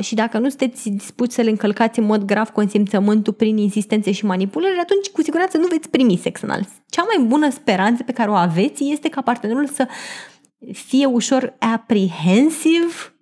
Și 0.00 0.14
dacă 0.14 0.38
nu 0.38 0.48
sunteți 0.48 0.88
dispuși 0.88 1.30
să 1.30 1.42
le 1.42 1.50
încălcați 1.50 1.98
în 1.98 2.04
mod 2.04 2.22
grav 2.24 2.48
consimțământul 2.48 3.32
prin 3.32 3.56
insistențe 3.56 4.12
și 4.12 4.24
manipulări, 4.24 4.78
atunci 4.80 5.08
cu 5.08 5.22
siguranță 5.22 5.58
nu 5.58 5.66
veți 5.66 5.88
primi 5.88 6.20
sex 6.22 6.42
anal. 6.42 6.66
Cea 6.88 7.02
mai 7.02 7.26
bună 7.26 7.50
speranță 7.50 8.02
pe 8.02 8.12
care 8.12 8.30
o 8.30 8.34
aveți 8.34 8.84
este 8.84 9.08
ca 9.08 9.20
partenerul 9.20 9.66
să 9.66 9.88
fie 10.72 11.06
ușor 11.06 11.56
apprehensiv, 11.58 13.14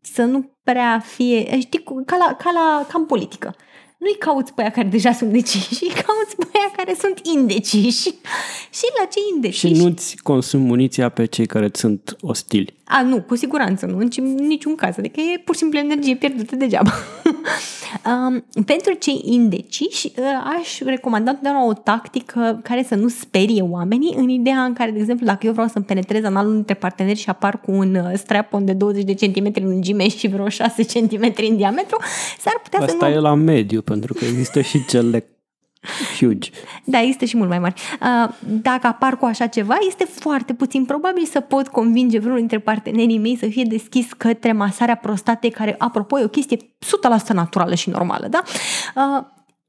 să 0.00 0.22
nu 0.22 0.50
prea 0.62 1.02
fie, 1.04 1.58
știi, 1.60 1.82
ca 2.06 2.16
la, 2.16 2.36
ca 2.38 2.50
la 2.50 2.86
cam 2.88 3.06
politică 3.06 3.56
nu-i 3.98 4.16
cauți 4.18 4.52
pe 4.52 4.60
aia 4.60 4.70
care 4.70 4.88
deja 4.88 5.12
sunt 5.12 5.32
deciși, 5.32 5.84
îi 5.84 5.88
cauți 5.88 6.36
pe 6.36 6.46
aia 6.52 6.70
care 6.76 6.94
sunt 6.98 7.20
indeciși. 7.34 8.02
și 8.78 8.86
la 8.98 9.04
cei 9.04 9.22
indeciși... 9.34 9.66
Și 9.66 9.82
nu-ți 9.82 10.16
consumi 10.16 10.64
muniția 10.64 11.08
pe 11.08 11.24
cei 11.24 11.46
care 11.46 11.70
sunt 11.72 12.16
ostili. 12.20 12.74
A, 12.88 13.02
nu, 13.02 13.20
cu 13.22 13.36
siguranță 13.36 13.86
nu, 13.86 13.98
în 13.98 14.34
niciun 14.34 14.74
caz. 14.74 14.98
Adică 14.98 15.20
e 15.20 15.42
pur 15.44 15.54
și 15.54 15.60
simplu 15.60 15.78
energie 15.78 16.14
pierdută 16.14 16.56
degeaba. 16.56 16.92
um, 18.10 18.44
pentru 18.64 18.92
cei 18.92 19.20
indeciși, 19.24 20.06
uh, 20.06 20.24
aș 20.58 20.80
recomanda 20.80 21.30
întotdeauna 21.30 21.66
o 21.66 21.72
tactică 21.72 22.60
care 22.62 22.82
să 22.82 22.94
nu 22.94 23.08
sperie 23.08 23.62
oamenii, 23.62 24.14
în 24.16 24.28
ideea 24.28 24.62
în 24.64 24.72
care, 24.72 24.90
de 24.90 24.98
exemplu, 24.98 25.26
dacă 25.26 25.46
eu 25.46 25.52
vreau 25.52 25.68
să-mi 25.68 25.84
penetrez 25.84 26.24
analul 26.24 26.54
între 26.54 26.74
parteneri 26.74 27.18
și 27.18 27.28
apar 27.28 27.60
cu 27.60 27.70
un 27.72 27.94
uh, 27.94 28.12
strap-on 28.14 28.64
de 28.64 28.72
20 28.72 29.04
de 29.04 29.14
centimetri 29.14 29.62
în 29.62 29.68
lungime 29.68 30.08
și 30.18 30.28
vreo 30.28 30.48
6 30.48 30.82
centimetri 30.82 31.46
în 31.46 31.56
diametru, 31.56 31.96
s-ar 32.38 32.60
putea 32.62 32.78
Asta 32.78 32.96
să 32.98 33.04
nu... 33.04 33.10
e 33.10 33.18
la 33.18 33.34
mediu, 33.34 33.82
pentru 33.82 34.14
că 34.14 34.24
există 34.24 34.60
și 34.60 34.84
cele 34.84 35.24
Huge. 36.18 36.50
Da, 36.84 36.98
este 36.98 37.26
și 37.26 37.36
mult 37.36 37.48
mai 37.48 37.58
mari. 37.58 37.74
Dacă 38.40 38.86
apar 38.86 39.16
cu 39.16 39.24
așa 39.24 39.46
ceva, 39.46 39.76
este 39.86 40.04
foarte 40.04 40.54
puțin 40.54 40.84
probabil 40.84 41.24
să 41.24 41.40
pot 41.40 41.68
convinge 41.68 42.18
vreunul 42.18 42.38
dintre 42.38 42.58
partenerii 42.58 43.18
mei 43.18 43.36
să 43.36 43.46
fie 43.46 43.64
deschis 43.64 44.12
către 44.12 44.52
masarea 44.52 44.94
prostatei, 44.94 45.50
care, 45.50 45.74
apropo, 45.78 46.18
e 46.18 46.24
o 46.24 46.28
chestie 46.28 46.56
100% 46.56 46.66
naturală 47.32 47.74
și 47.74 47.90
normală, 47.90 48.28
da? 48.28 48.42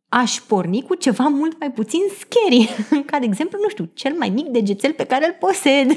aș 0.09 0.39
porni 0.39 0.81
cu 0.81 0.95
ceva 0.95 1.23
mult 1.23 1.59
mai 1.59 1.71
puțin 1.71 2.01
scary, 2.19 2.69
ca 3.09 3.19
de 3.19 3.25
exemplu, 3.25 3.59
nu 3.61 3.69
știu, 3.69 3.89
cel 3.93 4.13
mai 4.17 4.29
mic 4.29 4.45
degețel 4.45 4.93
pe 4.93 5.03
care 5.03 5.25
îl 5.25 5.35
posed. 5.39 5.87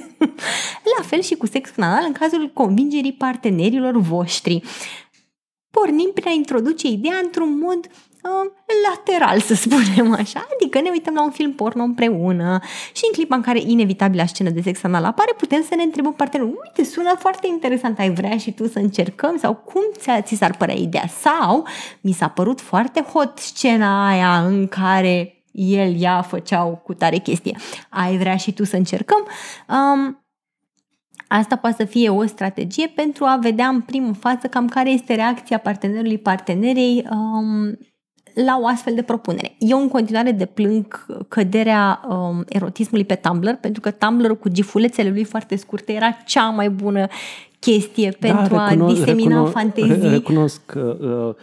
La 0.96 1.02
fel 1.02 1.20
și 1.20 1.34
cu 1.34 1.46
sex 1.46 1.70
anal 1.76 2.04
în 2.06 2.12
cazul 2.12 2.50
convingerii 2.54 3.12
partenerilor 3.12 3.96
voștri. 3.96 4.62
Pornim 5.70 6.10
prin 6.14 6.28
a 6.28 6.32
introduce 6.32 6.86
ideea 6.86 7.20
într-un 7.22 7.58
mod 7.58 7.78
uh, 7.86 8.09
lateral, 8.88 9.40
să 9.40 9.54
spunem 9.54 10.12
așa. 10.12 10.46
Adică 10.54 10.80
ne 10.80 10.88
uităm 10.90 11.14
la 11.14 11.22
un 11.22 11.30
film 11.30 11.52
porno 11.52 11.82
împreună 11.82 12.58
și 12.92 13.02
în 13.06 13.12
clipa 13.12 13.36
în 13.36 13.42
care 13.42 13.60
inevitabilă 13.66 14.24
scenă 14.26 14.50
de 14.50 14.60
sex 14.60 14.82
anal 14.82 15.04
apare, 15.04 15.32
putem 15.36 15.62
să 15.68 15.74
ne 15.74 15.82
întrebăm 15.82 16.12
partenerul, 16.12 16.60
uite, 16.64 16.90
sună 16.90 17.14
foarte 17.18 17.46
interesant, 17.46 17.98
ai 17.98 18.10
vrea 18.10 18.36
și 18.36 18.52
tu 18.52 18.68
să 18.68 18.78
încercăm? 18.78 19.38
Sau 19.38 19.54
cum 19.54 19.82
ți 20.24 20.34
s-ar 20.34 20.56
părea 20.56 20.74
ideea? 20.74 21.06
Sau 21.06 21.66
mi 22.00 22.12
s-a 22.12 22.28
părut 22.28 22.60
foarte 22.60 23.00
hot 23.00 23.38
scena 23.38 24.08
aia 24.08 24.46
în 24.46 24.66
care 24.66 25.44
el, 25.52 25.94
ea 26.00 26.22
făceau 26.22 26.80
cu 26.84 26.94
tare 26.94 27.16
chestie. 27.16 27.56
Ai 27.88 28.16
vrea 28.16 28.36
și 28.36 28.52
tu 28.52 28.64
să 28.64 28.76
încercăm? 28.76 29.26
Um, 29.68 30.24
Asta 31.32 31.56
poate 31.56 31.76
să 31.78 31.84
fie 31.84 32.08
o 32.08 32.26
strategie 32.26 32.86
pentru 32.94 33.24
a 33.24 33.38
vedea 33.40 33.68
în 33.68 33.80
primă 33.80 34.12
față 34.12 34.46
cam 34.46 34.68
care 34.68 34.90
este 34.90 35.14
reacția 35.14 35.58
partenerului 35.58 36.18
partenerei 36.18 37.06
um, 37.10 37.78
la 38.34 38.58
o 38.62 38.66
astfel 38.66 38.94
de 38.94 39.02
propunere. 39.02 39.54
Eu 39.58 39.80
în 39.80 39.88
continuare 39.88 40.30
deplâng 40.30 41.06
căderea 41.28 42.00
um, 42.08 42.44
erotismului 42.48 43.04
pe 43.04 43.14
Tumblr, 43.14 43.54
pentru 43.60 43.80
că 43.80 43.90
Tumblr 43.90 44.38
cu 44.38 44.48
gifulețele 44.48 45.10
lui 45.10 45.24
foarte 45.24 45.56
scurte 45.56 45.92
era 45.92 46.10
cea 46.26 46.48
mai 46.48 46.70
bună 46.70 47.06
chestie 47.60 48.16
da, 48.18 48.26
pentru 48.28 48.56
recunosc, 48.56 48.82
a 48.82 48.94
disemina 48.94 49.28
recunosc, 49.28 49.52
fantezii. 49.52 50.08
Recunosc 50.08 50.60
că 50.66 50.98
uh, 51.00 51.34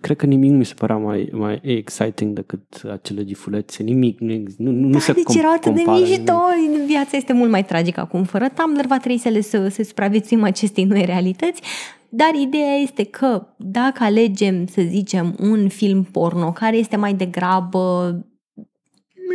cred 0.00 0.16
că 0.16 0.26
nimic 0.26 0.50
nu 0.50 0.56
mi 0.56 0.64
se 0.64 0.74
părea 0.74 0.96
mai, 0.96 1.28
mai 1.32 1.60
exciting 1.62 2.34
decât 2.34 2.62
acele 2.92 3.24
gifulețe. 3.24 3.82
Nimic, 3.82 4.20
nu, 4.20 4.42
nu, 4.56 4.70
nu 4.70 4.88
da, 4.88 4.98
se 4.98 5.12
deci 5.12 5.22
com- 5.22 5.38
erau 5.38 5.52
atât 5.52 5.74
de 5.74 5.82
mișto. 5.86 6.40
Viața 6.86 7.16
este 7.16 7.32
mult 7.32 7.50
mai 7.50 7.64
tragică 7.64 8.00
acum. 8.00 8.24
Fără 8.24 8.48
Tumblr 8.54 8.86
va 8.86 8.98
trebui 8.98 9.18
să 9.18 9.28
le 9.28 9.40
să, 9.40 9.68
să 9.68 9.82
supraviețuim 9.82 10.42
acestei 10.42 10.84
noi 10.84 11.04
realități. 11.04 11.62
Dar 12.08 12.34
ideea 12.34 12.74
este 12.74 13.04
că 13.04 13.46
dacă 13.56 14.04
alegem, 14.04 14.66
să 14.66 14.82
zicem, 14.88 15.36
un 15.38 15.68
film 15.68 16.02
porno 16.02 16.52
care 16.52 16.76
este 16.76 16.96
mai 16.96 17.14
degrabă 17.14 18.14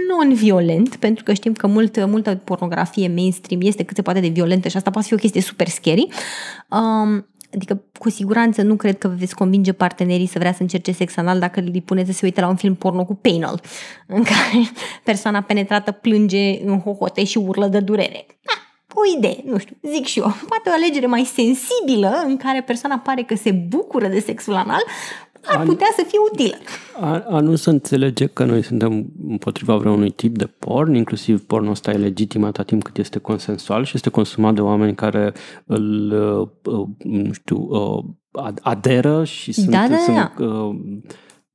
non-violent, 0.10 0.96
pentru 0.96 1.24
că 1.24 1.34
știm 1.34 1.54
că 1.54 1.68
mult, 1.68 2.06
multă 2.06 2.36
pornografie 2.36 3.08
mainstream 3.08 3.62
este 3.62 3.84
cât 3.84 3.96
se 3.96 4.02
poate 4.02 4.20
de 4.20 4.28
violentă 4.28 4.68
și 4.68 4.78
asta 4.78 4.92
poate 4.92 5.08
fi 5.08 5.14
o 5.14 5.18
chestie 5.18 5.42
super 5.42 5.68
scary. 5.68 6.08
Um, 6.70 7.28
adică 7.54 7.84
cu 8.00 8.10
siguranță 8.10 8.62
nu 8.62 8.76
cred 8.76 8.98
că 8.98 9.08
veți 9.08 9.36
convinge 9.36 9.72
partenerii 9.72 10.28
să 10.28 10.40
vrea 10.40 10.54
să 10.54 10.62
încerce 10.62 10.92
sex 10.92 11.18
anal 11.18 11.40
dacă 11.40 11.60
îi 11.60 11.82
puneți 11.82 12.12
să 12.12 12.18
se 12.18 12.26
uite 12.26 12.42
la 12.42 12.48
un 12.48 12.56
film 12.56 12.76
porno 12.76 13.06
cu 13.06 13.16
penal, 13.16 13.62
în 14.08 14.24
care 14.24 14.72
persoana 15.04 15.42
penetrată 15.42 15.92
plânge 15.92 16.66
în 16.66 16.80
hohote 16.80 17.24
și 17.24 17.38
urlă 17.38 17.68
de 17.68 17.80
durere. 17.80 18.26
Da, 18.42 18.54
o 18.94 19.18
idee, 19.18 19.44
nu 19.46 19.58
știu, 19.58 19.76
zic 19.82 20.06
și 20.06 20.20
eu, 20.20 20.26
poate 20.48 20.70
o 20.70 20.74
alegere 20.74 21.06
mai 21.06 21.24
sensibilă 21.24 22.24
în 22.26 22.38
care 22.38 22.62
persoana 22.62 22.98
pare 22.98 23.22
că 23.22 23.36
se 23.36 23.52
bucură 23.52 24.08
de 24.08 24.20
sexul 24.20 24.54
anal, 24.54 24.84
ar 25.46 25.60
a, 25.60 25.64
putea 25.64 25.88
să 25.96 26.04
fie 26.08 26.20
utilă. 26.32 26.56
A, 27.00 27.26
a 27.30 27.40
nu 27.40 27.56
să 27.56 27.70
înțelege 27.70 28.26
că 28.26 28.46
noi 28.46 28.64
suntem 28.64 29.06
împotriva 29.28 29.76
vreunui 29.76 30.12
tip 30.12 30.38
de 30.38 30.46
porn, 30.46 30.94
inclusiv 30.94 31.46
pornul 31.46 31.72
ăsta 31.72 31.92
e 31.92 31.98
legitim 31.98 32.44
atât 32.44 32.66
timp 32.66 32.84
cât 32.84 32.98
este 32.98 33.20
consensual 33.20 33.86
și 33.86 33.92
este 33.96 34.10
consumat 34.10 34.54
de 34.54 34.62
oameni 34.62 34.96
care 34.96 35.34
îl, 35.66 36.12
uh, 36.66 36.74
uh, 36.74 36.88
nu 37.04 37.34
știu, 37.34 37.58
uh, 37.58 38.04
aderă 38.62 39.24
și 39.24 39.52
sunt, 39.52 39.70
da, 39.70 39.88
da, 39.88 39.98
sunt 39.98 40.16
da. 40.16 40.34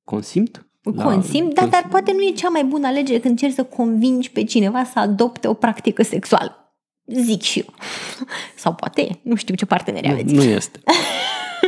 consimt 0.04 0.62
Consimt, 0.96 1.54
da, 1.54 1.66
dar 1.66 1.86
poate 1.90 2.12
nu 2.12 2.22
e 2.22 2.32
cea 2.32 2.48
mai 2.48 2.64
bună 2.64 2.86
alegere 2.86 3.18
când 3.18 3.32
încerci 3.32 3.54
să 3.54 3.64
convingi 3.64 4.30
pe 4.30 4.44
cineva 4.44 4.84
să 4.84 4.98
adopte 4.98 5.48
o 5.48 5.54
practică 5.54 6.02
sexuală. 6.02 6.67
Zic 7.12 7.40
și 7.40 7.58
eu. 7.58 7.74
Sau 8.62 8.74
poate, 8.74 9.20
nu 9.22 9.34
știu 9.34 9.54
ce 9.54 9.66
parteneri 9.66 10.10
aveți. 10.10 10.34
Nu 10.34 10.42
este. 10.42 10.80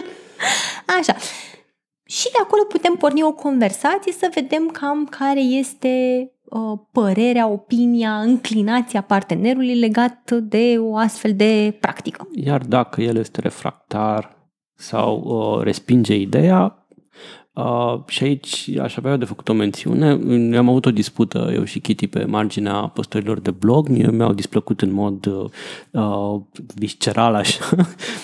Așa. 0.99 1.17
Și 2.05 2.25
de 2.25 2.39
acolo 2.43 2.63
putem 2.63 2.95
porni 2.95 3.23
o 3.23 3.33
conversație 3.33 4.13
să 4.13 4.31
vedem 4.35 4.69
cam 4.69 5.05
care 5.05 5.41
este 5.41 5.89
uh, 6.45 6.79
părerea, 6.93 7.47
opinia, 7.49 8.21
înclinația 8.21 9.01
partenerului 9.01 9.75
legat 9.75 10.31
de 10.31 10.77
o 10.79 10.97
astfel 10.97 11.35
de 11.35 11.77
practică. 11.81 12.29
Iar 12.35 12.61
dacă 12.61 13.01
el 13.01 13.17
este 13.17 13.41
refractar 13.41 14.37
sau 14.75 15.23
uh, 15.25 15.63
respinge 15.63 16.15
ideea, 16.15 16.87
Uh, 17.55 18.01
și 18.07 18.25
aici 18.25 18.71
aș 18.81 18.97
avea 18.97 19.17
de 19.17 19.25
făcut 19.25 19.49
o 19.49 19.53
mențiune. 19.53 20.07
Am 20.57 20.69
avut 20.69 20.87
o 20.87 20.91
dispută, 20.91 21.51
eu 21.55 21.65
și 21.65 21.81
Kitty, 21.81 22.07
pe 22.07 22.25
marginea 22.25 22.75
postărilor 22.75 23.41
de 23.41 23.51
blog. 23.51 23.89
Mie 23.89 24.11
mi-au 24.11 24.33
displăcut 24.33 24.81
în 24.81 24.93
mod 24.93 25.27
uh, 25.27 26.41
visceral, 26.75 27.35
așa. 27.35 27.65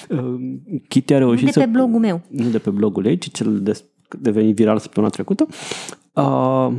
Uh, 0.08 0.34
Kitty 0.88 1.14
a 1.14 1.18
reușit 1.18 1.44
Nu 1.44 1.50
de 1.50 1.58
pe 1.58 1.64
să... 1.64 1.70
blogul 1.70 2.00
meu. 2.00 2.20
Nu 2.28 2.48
de 2.48 2.58
pe 2.58 2.70
blogul 2.70 3.06
ei, 3.06 3.18
ci 3.18 3.30
cel 3.30 3.62
de 3.62 3.82
devenit 4.20 4.54
viral 4.54 4.78
săptămâna 4.78 5.12
trecută. 5.12 5.46
Uh, 6.12 6.72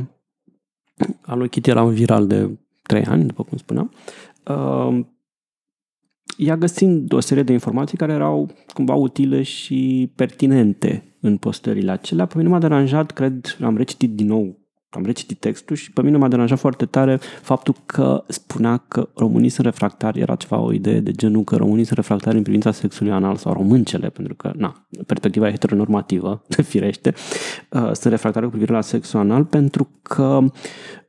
al 1.20 1.38
lui 1.38 1.48
Kitty 1.48 1.70
era 1.70 1.82
un 1.82 1.92
viral 1.92 2.26
de 2.26 2.50
3 2.82 3.04
ani, 3.04 3.24
după 3.24 3.42
cum 3.42 3.58
spuneam. 3.58 3.92
Uh, 4.46 5.04
ea 6.38 6.56
găsind 6.56 7.12
o 7.12 7.20
serie 7.20 7.42
de 7.42 7.52
informații 7.52 7.98
care 7.98 8.12
erau 8.12 8.50
cumva 8.74 8.94
utile 8.94 9.42
și 9.42 10.12
pertinente 10.14 11.16
în 11.20 11.36
postările 11.36 11.90
acelea. 11.90 12.26
Pe 12.26 12.36
mine 12.36 12.48
m-a 12.48 12.58
deranjat, 12.58 13.10
cred, 13.10 13.56
am 13.62 13.76
recitit 13.76 14.14
din 14.14 14.26
nou, 14.26 14.58
am 14.90 15.04
recitit 15.04 15.38
textul 15.38 15.76
și 15.76 15.92
pe 15.92 16.02
mine 16.02 16.16
m-a 16.16 16.28
deranjat 16.28 16.58
foarte 16.58 16.86
tare 16.86 17.16
faptul 17.42 17.74
că 17.86 18.24
spunea 18.28 18.76
că 18.76 19.08
românii 19.14 19.48
sunt 19.48 19.66
refractari, 19.66 20.20
era 20.20 20.34
ceva 20.34 20.58
o 20.58 20.72
idee 20.72 21.00
de 21.00 21.10
genul 21.10 21.44
că 21.44 21.56
românii 21.56 21.84
sunt 21.84 21.98
refractari 21.98 22.36
în 22.36 22.42
privința 22.42 22.70
sexului 22.70 23.12
anal 23.12 23.36
sau 23.36 23.52
româncele, 23.52 24.08
pentru 24.08 24.34
că, 24.34 24.52
na, 24.56 24.86
perspectiva 25.06 25.50
heteronormativă, 25.50 26.44
firește, 26.62 27.14
uh, 27.70 27.90
sunt 27.92 28.04
refractari 28.04 28.44
cu 28.44 28.50
privire 28.50 28.72
la 28.72 28.80
sexul 28.80 29.18
anal 29.18 29.44
pentru 29.44 29.90
că, 30.02 30.38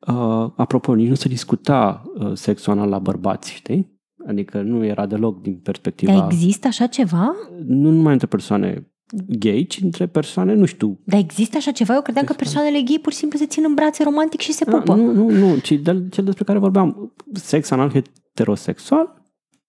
uh, 0.08 0.52
apropo, 0.56 0.94
nici 0.94 1.10
nu 1.10 1.16
se 1.16 1.28
discuta 1.28 2.04
uh, 2.16 2.32
sexul 2.34 2.72
anal 2.72 2.90
la 2.90 3.00
bărbați, 3.00 3.52
știi? 3.54 3.99
Adică 4.30 4.62
nu 4.62 4.86
era 4.86 5.06
deloc 5.06 5.42
din 5.42 5.56
perspectiva... 5.56 6.14
Dar 6.14 6.32
există 6.32 6.68
așa 6.68 6.88
ceva? 6.88 7.36
Nu 7.66 7.90
numai 7.90 8.12
între 8.12 8.28
persoane 8.28 8.88
gay, 9.28 9.66
ci 9.70 9.82
între 9.82 10.08
persoane, 10.08 10.54
nu 10.54 10.66
știu... 10.66 11.00
Dar 11.04 11.20
există 11.20 11.58
așa 11.58 11.72
ceva? 11.72 11.94
Eu 11.94 12.02
credeam 12.02 12.26
că 12.26 12.34
persoanele 12.34 12.82
gay 12.82 13.00
pur 13.02 13.12
și 13.12 13.18
simplu 13.18 13.38
se 13.38 13.46
țin 13.46 13.64
în 13.68 13.74
brațe 13.74 14.04
romantic 14.04 14.40
și 14.40 14.52
se 14.52 14.64
ah, 14.68 14.74
pupă. 14.74 14.96
Nu, 14.96 15.12
nu, 15.12 15.30
nu, 15.30 15.58
ci 15.58 15.72
de 15.72 16.08
cel 16.10 16.24
despre 16.24 16.44
care 16.44 16.60
vorbeam, 16.60 17.14
sex 17.34 17.72
anal 17.72 17.92
heterosexual 17.92 19.24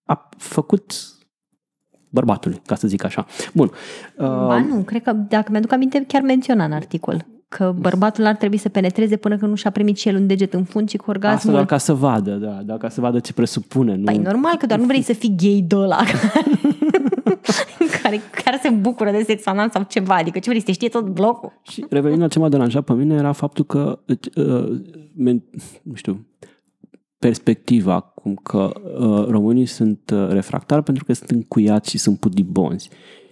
a 0.04 0.28
făcut 0.36 0.92
bărbatului, 2.08 2.60
ca 2.66 2.74
să 2.74 2.88
zic 2.88 3.04
așa. 3.04 3.26
Bun. 3.54 3.70
Ba 4.18 4.56
uh, 4.56 4.64
nu, 4.68 4.82
cred 4.82 5.02
că, 5.02 5.12
dacă 5.12 5.50
mi-aduc 5.50 5.72
aminte, 5.72 6.04
chiar 6.06 6.22
menționa 6.22 6.64
în 6.64 6.72
articol. 6.72 7.26
Că 7.56 7.74
bărbatul 7.78 8.26
ar 8.26 8.36
trebui 8.36 8.56
să 8.56 8.68
penetreze 8.68 9.16
până 9.16 9.36
când 9.36 9.50
nu 9.50 9.56
și-a 9.56 9.70
primit 9.70 9.98
și 9.98 10.08
el 10.08 10.16
un 10.16 10.26
deget 10.26 10.54
în 10.54 10.64
fund 10.64 10.88
și 10.88 10.96
cu 10.96 11.10
orgasmul... 11.10 11.36
Asta 11.36 11.50
doar 11.50 11.66
ca 11.66 11.78
să 11.78 11.92
vadă, 11.92 12.34
da, 12.34 12.62
doar 12.64 12.78
ca 12.78 12.88
să 12.88 13.00
vadă 13.00 13.18
ce 13.18 13.32
presupune. 13.32 13.96
Nu... 13.96 14.04
Păi 14.04 14.18
normal 14.18 14.56
că 14.56 14.66
doar 14.66 14.78
nu 14.78 14.86
vrei 14.86 15.02
să 15.02 15.12
fii 15.12 15.34
gay 15.36 15.64
de 15.66 15.76
ăla 15.76 15.96
care, 18.02 18.20
care 18.44 18.58
se 18.62 18.68
bucură 18.68 19.10
de 19.10 19.22
sex 19.26 19.46
anal 19.46 19.70
sau 19.70 19.86
ceva, 19.88 20.14
adică 20.14 20.38
ce 20.38 20.48
vrei 20.48 20.62
să 20.62 20.70
știe 20.70 20.88
tot 20.88 21.08
blocul. 21.08 21.52
Și 21.62 21.86
revenind 21.88 22.20
la 22.20 22.28
ce 22.28 22.38
m-a 22.38 22.48
deranjat 22.48 22.84
pe 22.84 22.92
mine 22.92 23.14
era 23.14 23.32
faptul 23.32 23.64
că, 23.64 23.98
uh, 24.34 24.80
men, 25.14 25.42
nu 25.82 25.94
știu, 25.94 26.26
perspectiva 27.18 28.00
cum 28.00 28.34
că 28.34 28.72
uh, 28.98 29.26
românii 29.28 29.66
sunt 29.66 30.10
uh, 30.12 30.28
refractari 30.28 30.82
pentru 30.82 31.04
că 31.04 31.12
sunt 31.12 31.30
încuiați 31.30 31.90
și 31.90 31.98
sunt 31.98 32.18
pudibonzi. 32.18 32.90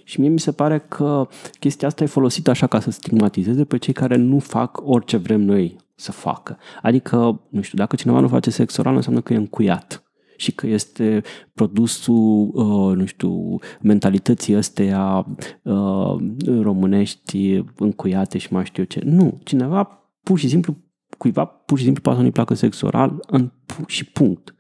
Și 0.09 0.21
mie 0.21 0.29
mi 0.29 0.39
se 0.39 0.53
pare 0.53 0.79
că 0.79 1.29
chestia 1.59 1.89
asta 1.89 2.03
e 2.03 2.07
folosită 2.07 2.51
așa 2.51 2.67
ca 2.67 2.81
să 2.81 2.91
stigmatizeze 2.91 3.65
pe 3.65 3.79
cei 3.79 3.93
care 3.93 4.17
nu 4.17 4.39
fac 4.39 4.81
orice 4.85 5.17
vrem 5.17 5.41
noi 5.41 5.77
să 5.95 6.13
facă. 6.13 6.59
Adică, 6.83 7.41
nu 7.49 7.61
știu, 7.61 7.79
dacă 7.79 7.97
cineva 7.97 8.21
nu 8.21 8.29
face 8.29 8.51
sex 8.51 8.77
oral, 8.77 8.95
înseamnă 8.95 9.21
că 9.21 9.33
e 9.33 9.37
încuiat 9.37 10.03
și 10.37 10.53
că 10.53 10.67
este 10.67 11.23
produsul, 11.55 12.51
uh, 12.55 12.97
nu 12.97 13.05
știu, 13.05 13.59
mentalității 13.81 14.55
astea 14.55 15.27
uh, 15.63 16.17
românești 16.61 17.65
încuiate 17.77 18.39
și 18.39 18.53
mai 18.53 18.65
știu 18.65 18.83
eu 18.83 18.89
ce. 18.89 19.01
Nu, 19.05 19.41
cineva 19.45 19.85
pur 20.23 20.39
și 20.39 20.49
simplu, 20.49 20.77
cuiva 21.19 21.45
pur 21.45 21.79
și 21.79 21.85
simplu 21.85 22.03
poate 22.03 22.19
să 22.19 22.25
nu-i 22.25 22.33
placă 22.33 22.55
sex 22.55 22.81
oral 22.81 23.25
în, 23.27 23.51
și 23.87 24.05
punct. 24.05 24.55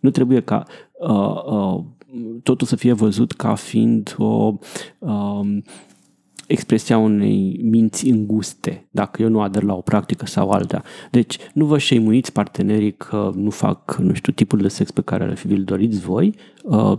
Nu 0.00 0.10
trebuie 0.10 0.40
ca 0.40 0.64
uh, 0.92 1.44
uh, 1.44 1.84
totul 2.42 2.66
să 2.66 2.76
fie 2.76 2.92
văzut 2.92 3.32
ca 3.32 3.54
fiind 3.54 4.14
o 4.18 4.54
uh, 4.98 5.58
expresia 6.46 6.98
unei 6.98 7.60
minți 7.62 8.08
înguste, 8.08 8.88
dacă 8.90 9.22
eu 9.22 9.28
nu 9.28 9.40
ader 9.40 9.62
la 9.62 9.74
o 9.74 9.80
practică 9.80 10.26
sau 10.26 10.50
alta. 10.50 10.82
Deci 11.10 11.38
nu 11.54 11.64
vă 11.66 11.78
șeimuiți 11.78 12.32
partenerii 12.32 12.92
că 12.92 13.32
nu 13.34 13.50
fac, 13.50 13.96
nu 13.96 14.14
știu, 14.14 14.32
tipul 14.32 14.58
de 14.58 14.68
sex 14.68 14.90
pe 14.90 15.02
care 15.02 15.26
le 15.26 15.34
fi 15.34 15.46
vi 15.46 15.56
doriți 15.56 16.00
voi. 16.00 16.34
Uh, 16.62 16.98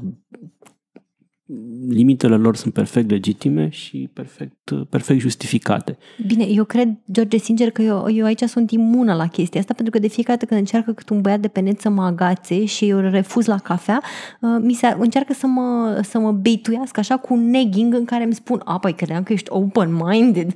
limitele 1.90 2.36
lor 2.36 2.56
sunt 2.56 2.74
perfect 2.74 3.10
legitime 3.10 3.70
și 3.70 4.10
perfect, 4.14 4.72
perfect 4.90 5.20
justificate. 5.20 5.98
Bine, 6.28 6.44
eu 6.44 6.64
cred, 6.64 6.98
George, 7.12 7.38
sincer, 7.38 7.72
că 7.72 7.82
eu, 7.82 8.10
eu 8.12 8.26
aici 8.26 8.42
sunt 8.42 8.72
imună 8.72 9.14
la 9.14 9.28
chestia 9.28 9.60
asta, 9.60 9.74
pentru 9.74 9.94
că 9.94 10.00
de 10.00 10.08
fiecare 10.08 10.38
dată 10.38 10.48
când 10.50 10.60
încearcă 10.60 10.94
cât 10.94 11.10
un 11.10 11.22
băiat 11.22 11.40
de 11.40 11.48
pe 11.48 11.60
net 11.60 11.80
să 11.80 11.90
mă 11.90 12.04
agațe 12.04 12.66
și 12.66 12.90
eu 12.90 13.00
refuz 13.00 13.46
la 13.46 13.58
cafea, 13.58 14.02
uh, 14.42 14.50
mi 14.62 14.74
se, 14.74 14.96
încearcă 15.00 15.34
să 15.34 15.48
mă, 15.48 16.00
să 16.04 16.20
mă 16.20 16.32
beituiască 16.32 17.00
așa 17.00 17.18
cu 17.18 17.34
un 17.34 17.50
negging 17.50 17.94
în 17.94 18.06
care 18.06 18.24
îmi 18.24 18.34
spun, 18.34 18.62
a, 18.64 18.80
păi 18.80 18.94
credeam 18.94 19.24
că 19.24 19.34
ești 19.34 19.52
open-minded. 19.52 20.54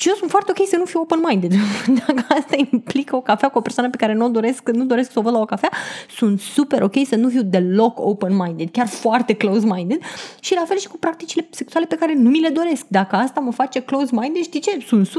Și 0.00 0.08
eu 0.08 0.14
sunt 0.14 0.30
foarte 0.30 0.52
ok 0.56 0.66
să 0.68 0.76
nu 0.76 0.84
fiu 0.84 1.00
open-minded. 1.00 1.52
Dacă 2.06 2.24
asta 2.28 2.56
implică 2.70 3.16
o 3.16 3.20
cafea 3.20 3.48
cu 3.48 3.58
o 3.58 3.60
persoană 3.60 3.90
pe 3.90 3.96
care 3.96 4.12
nu 4.12 4.30
doresc, 4.30 4.68
nu 4.68 4.84
doresc 4.84 5.10
să 5.10 5.18
o 5.18 5.22
văd 5.22 5.32
la 5.32 5.40
o 5.40 5.44
cafea, 5.44 5.70
sunt 6.10 6.40
super 6.40 6.82
ok 6.82 6.94
să 7.06 7.16
nu 7.16 7.28
fiu 7.28 7.42
deloc 7.42 8.00
open-minded, 8.00 8.70
chiar 8.70 8.86
foarte 8.86 9.32
close-minded 9.32 10.00
și 10.40 10.54
la 10.54 10.64
fel 10.66 10.78
și 10.78 10.88
cu 10.88 10.98
practicile 10.98 11.48
sexuale 11.50 11.86
pe 11.86 11.96
care 11.96 12.14
nu 12.14 12.30
mi 12.30 12.40
le 12.40 12.48
doresc. 12.48 12.86
Dacă 12.88 13.16
asta 13.16 13.40
mă 13.40 13.52
face 13.52 13.80
close-minded, 13.80 14.42
știi 14.42 14.60
ce? 14.60 14.84
Sunt 14.86 15.08
100% 15.08 15.12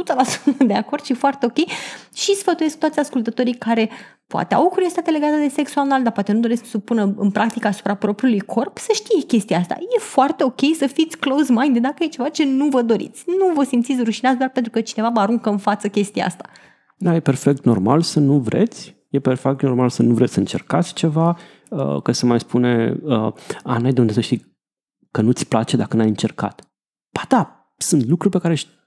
de 0.57 0.73
acord 0.73 1.03
și 1.03 1.13
foarte 1.13 1.45
ok 1.45 1.67
și 2.15 2.35
sfătuiesc 2.35 2.77
toți 2.77 2.99
ascultătorii 2.99 3.53
care 3.53 3.89
poate 4.31 4.53
au 4.53 4.67
curiozitate 4.69 5.11
legată 5.11 5.35
de 5.35 5.47
sexul 5.47 5.81
anal, 5.81 6.03
dar 6.03 6.11
poate 6.11 6.31
nu 6.31 6.39
doresc 6.39 6.63
să 6.63 6.69
supună 6.69 7.13
în 7.17 7.31
practică 7.31 7.67
asupra 7.67 7.95
propriului 7.95 8.39
corp, 8.39 8.77
să 8.77 8.91
știe 8.93 9.21
chestia 9.21 9.57
asta. 9.57 9.75
E 9.79 9.99
foarte 9.99 10.43
ok 10.43 10.59
să 10.77 10.87
fiți 10.87 11.17
close-minded 11.17 11.81
dacă 11.81 12.03
e 12.03 12.07
ceva 12.07 12.29
ce 12.29 12.45
nu 12.45 12.67
vă 12.67 12.81
doriți. 12.81 13.23
Nu 13.27 13.53
vă 13.53 13.63
simțiți 13.63 14.03
rușinați 14.03 14.37
doar 14.37 14.49
pentru 14.49 14.71
că 14.71 14.81
cineva 14.81 15.09
vă 15.13 15.19
aruncă 15.19 15.49
în 15.49 15.57
față 15.57 15.87
chestia 15.87 16.25
asta. 16.25 16.49
Da, 16.97 17.15
e 17.15 17.19
perfect 17.19 17.63
normal 17.63 18.01
să 18.01 18.19
nu 18.19 18.39
vreți, 18.39 18.95
e 19.09 19.19
perfect 19.19 19.61
normal 19.61 19.89
să 19.89 20.03
nu 20.03 20.13
vreți 20.13 20.33
să 20.33 20.39
încercați 20.39 20.93
ceva, 20.93 21.37
uh, 21.69 22.01
că 22.01 22.11
se 22.11 22.25
mai 22.25 22.39
spune, 22.39 22.97
uh, 23.03 23.33
a, 23.63 23.77
n-ai 23.77 23.93
de 23.93 24.01
unde 24.01 24.13
să 24.13 24.21
știi 24.21 24.59
că 25.11 25.21
nu-ți 25.21 25.47
place 25.47 25.77
dacă 25.77 25.95
n-ai 25.95 26.07
încercat. 26.07 26.71
Ba 27.11 27.21
da, 27.27 27.73
sunt 27.77 28.05
lucruri 28.05 28.33
pe 28.33 28.39
care 28.39 28.55
știi 28.55 28.80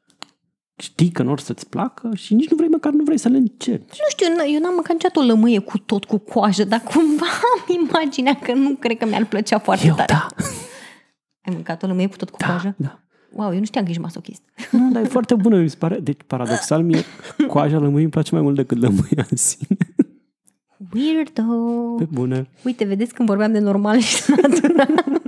că 1.13 1.23
nu 1.23 1.31
or 1.31 1.41
să-ți 1.41 1.69
placă 1.69 2.11
și 2.15 2.35
nici 2.35 2.49
nu 2.49 2.57
vrei 2.57 2.69
măcar 2.69 2.93
nu 2.93 3.05
vrei 3.05 3.19
să 3.19 3.29
le 3.29 3.37
încerci. 3.37 3.89
Nu 3.99 4.07
știu, 4.09 4.27
eu 4.55 4.61
n-am 4.61 4.73
mâncat 4.75 4.93
niciodată 4.93 5.19
o 5.21 5.23
lămâie 5.23 5.59
cu 5.59 5.79
tot 5.79 6.05
cu 6.05 6.19
coajă, 6.19 6.65
dar 6.65 6.81
cumva 6.81 7.27
am 7.55 7.75
imaginea 7.89 8.35
că 8.39 8.53
nu 8.53 8.75
cred 8.75 8.99
că 8.99 9.07
mi-ar 9.07 9.25
plăcea 9.27 9.59
foarte 9.59 9.87
eu, 9.87 9.95
tare. 9.95 10.13
da. 10.13 10.27
Ai 11.47 11.53
mâncat 11.55 11.83
o 11.83 11.87
lămâie 11.87 12.07
cu 12.09 12.17
tot 12.17 12.31
cu 12.31 12.37
Da, 12.41 12.47
coajă? 12.47 12.75
da. 12.79 12.99
Wow, 13.33 13.53
eu 13.53 13.59
nu 13.59 13.65
știam 13.65 13.85
că 13.85 13.91
ești 13.91 14.03
masochist. 14.03 14.43
Nu, 14.71 14.91
dar 14.91 15.03
e 15.03 15.07
foarte 15.07 15.35
bună, 15.35 15.57
mi 15.61 15.69
se 15.71 15.77
pare. 15.79 15.99
Deci, 16.01 16.21
paradoxal, 16.27 16.83
mie 16.83 17.03
coaja 17.49 17.79
lămâii 17.79 18.03
îmi 18.03 18.11
place 18.11 18.31
mai 18.35 18.43
mult 18.43 18.55
decât 18.57 18.79
lămâia 18.81 19.27
în 19.31 19.37
sine. 19.37 19.77
Weirdo! 20.95 21.43
Pe 21.99 22.05
bune. 22.13 22.49
Uite, 22.65 22.85
vedeți 22.85 23.15
când 23.15 23.29
vorbeam 23.29 23.53
de 23.53 23.59
normal 23.59 23.99
și 23.99 24.23
de 24.31 24.41
natural. 24.77 25.23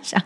Așa. 0.00 0.24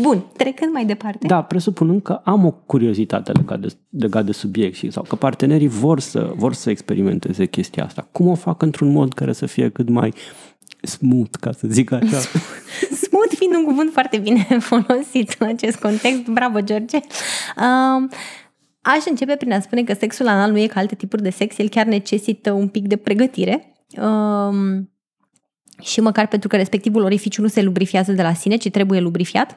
Bun, 0.00 0.24
trecând 0.36 0.72
mai 0.72 0.84
departe. 0.84 1.26
Da, 1.26 1.42
presupunând 1.42 2.02
că 2.02 2.12
am 2.12 2.44
o 2.44 2.50
curiozitate 2.50 3.32
legat 3.32 3.60
de, 3.60 3.68
legat 3.90 4.24
de 4.24 4.32
subiect 4.32 4.76
și, 4.76 4.90
sau 4.90 5.02
că 5.02 5.16
partenerii 5.16 5.68
vor 5.68 6.00
să, 6.00 6.32
vor 6.36 6.54
să 6.54 6.70
experimenteze 6.70 7.46
chestia 7.46 7.84
asta. 7.84 8.08
Cum 8.12 8.26
o 8.26 8.34
fac 8.34 8.62
într-un 8.62 8.92
mod 8.92 9.12
care 9.12 9.32
să 9.32 9.46
fie 9.46 9.68
cât 9.68 9.88
mai 9.88 10.14
smooth, 10.82 11.36
ca 11.40 11.52
să 11.52 11.66
zic 11.70 11.92
așa. 11.92 12.18
Smooth 13.02 13.32
fiind 13.36 13.54
un 13.54 13.64
cuvânt 13.64 13.92
foarte 13.92 14.18
bine 14.18 14.46
folosit 14.70 15.36
în 15.38 15.46
acest 15.46 15.78
context. 15.78 16.22
Bravo, 16.22 16.60
George! 16.60 16.96
Um, 16.96 18.10
aș 18.80 19.04
începe 19.08 19.36
prin 19.36 19.52
a 19.52 19.60
spune 19.60 19.82
că 19.82 19.94
sexul 19.94 20.28
anal 20.28 20.50
nu 20.50 20.58
e 20.58 20.66
ca 20.66 20.80
alte 20.80 20.94
tipuri 20.94 21.22
de 21.22 21.30
sex, 21.30 21.58
el 21.58 21.68
chiar 21.68 21.86
necesită 21.86 22.52
un 22.52 22.68
pic 22.68 22.86
de 22.86 22.96
pregătire. 22.96 23.74
Um, 23.96 24.91
și 25.80 26.00
măcar 26.00 26.26
pentru 26.28 26.48
că 26.48 26.56
respectivul 26.56 27.02
orificiu 27.02 27.42
nu 27.42 27.48
se 27.48 27.62
lubrifiază 27.62 28.12
de 28.12 28.22
la 28.22 28.32
sine, 28.32 28.56
ci 28.56 28.70
trebuie 28.70 29.00
lubrifiat. 29.00 29.56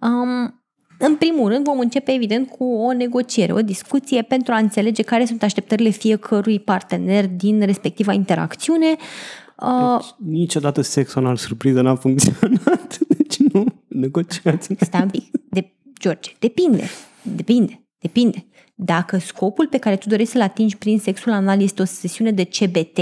Um, 0.00 0.62
în 0.98 1.16
primul 1.16 1.48
rând 1.48 1.64
vom 1.64 1.78
începe 1.78 2.12
evident 2.12 2.48
cu 2.48 2.64
o 2.64 2.92
negociere, 2.92 3.52
o 3.52 3.62
discuție 3.62 4.22
pentru 4.22 4.52
a 4.52 4.56
înțelege 4.56 5.02
care 5.02 5.24
sunt 5.24 5.42
așteptările 5.42 5.90
fiecărui 5.90 6.60
partener 6.60 7.26
din 7.26 7.60
respectiva 7.60 8.12
interacțiune. 8.12 8.96
Uh, 9.62 9.98
Deci, 10.00 10.30
niciodată 10.38 10.80
sexul 10.80 11.22
anal 11.22 11.36
surpriză 11.36 11.80
n-a 11.80 11.94
funcționat. 11.94 12.98
Deci 13.16 13.36
nu 13.36 13.64
negociați. 13.88 14.74
Stai 14.80 15.02
un 15.02 15.08
pic. 15.08 15.24
De, 15.50 15.72
George, 16.00 16.30
depinde. 16.38 16.84
Depinde. 17.22 17.86
Depinde. 17.98 18.46
Dacă 18.80 19.18
scopul 19.18 19.66
pe 19.66 19.78
care 19.78 19.96
tu 19.96 20.08
dorești 20.08 20.32
să-l 20.32 20.40
atingi 20.40 20.76
prin 20.76 20.98
sexul 20.98 21.32
anal 21.32 21.62
este 21.62 21.82
o 21.82 21.84
sesiune 21.84 22.30
de 22.30 22.44
CBT, 22.44 22.98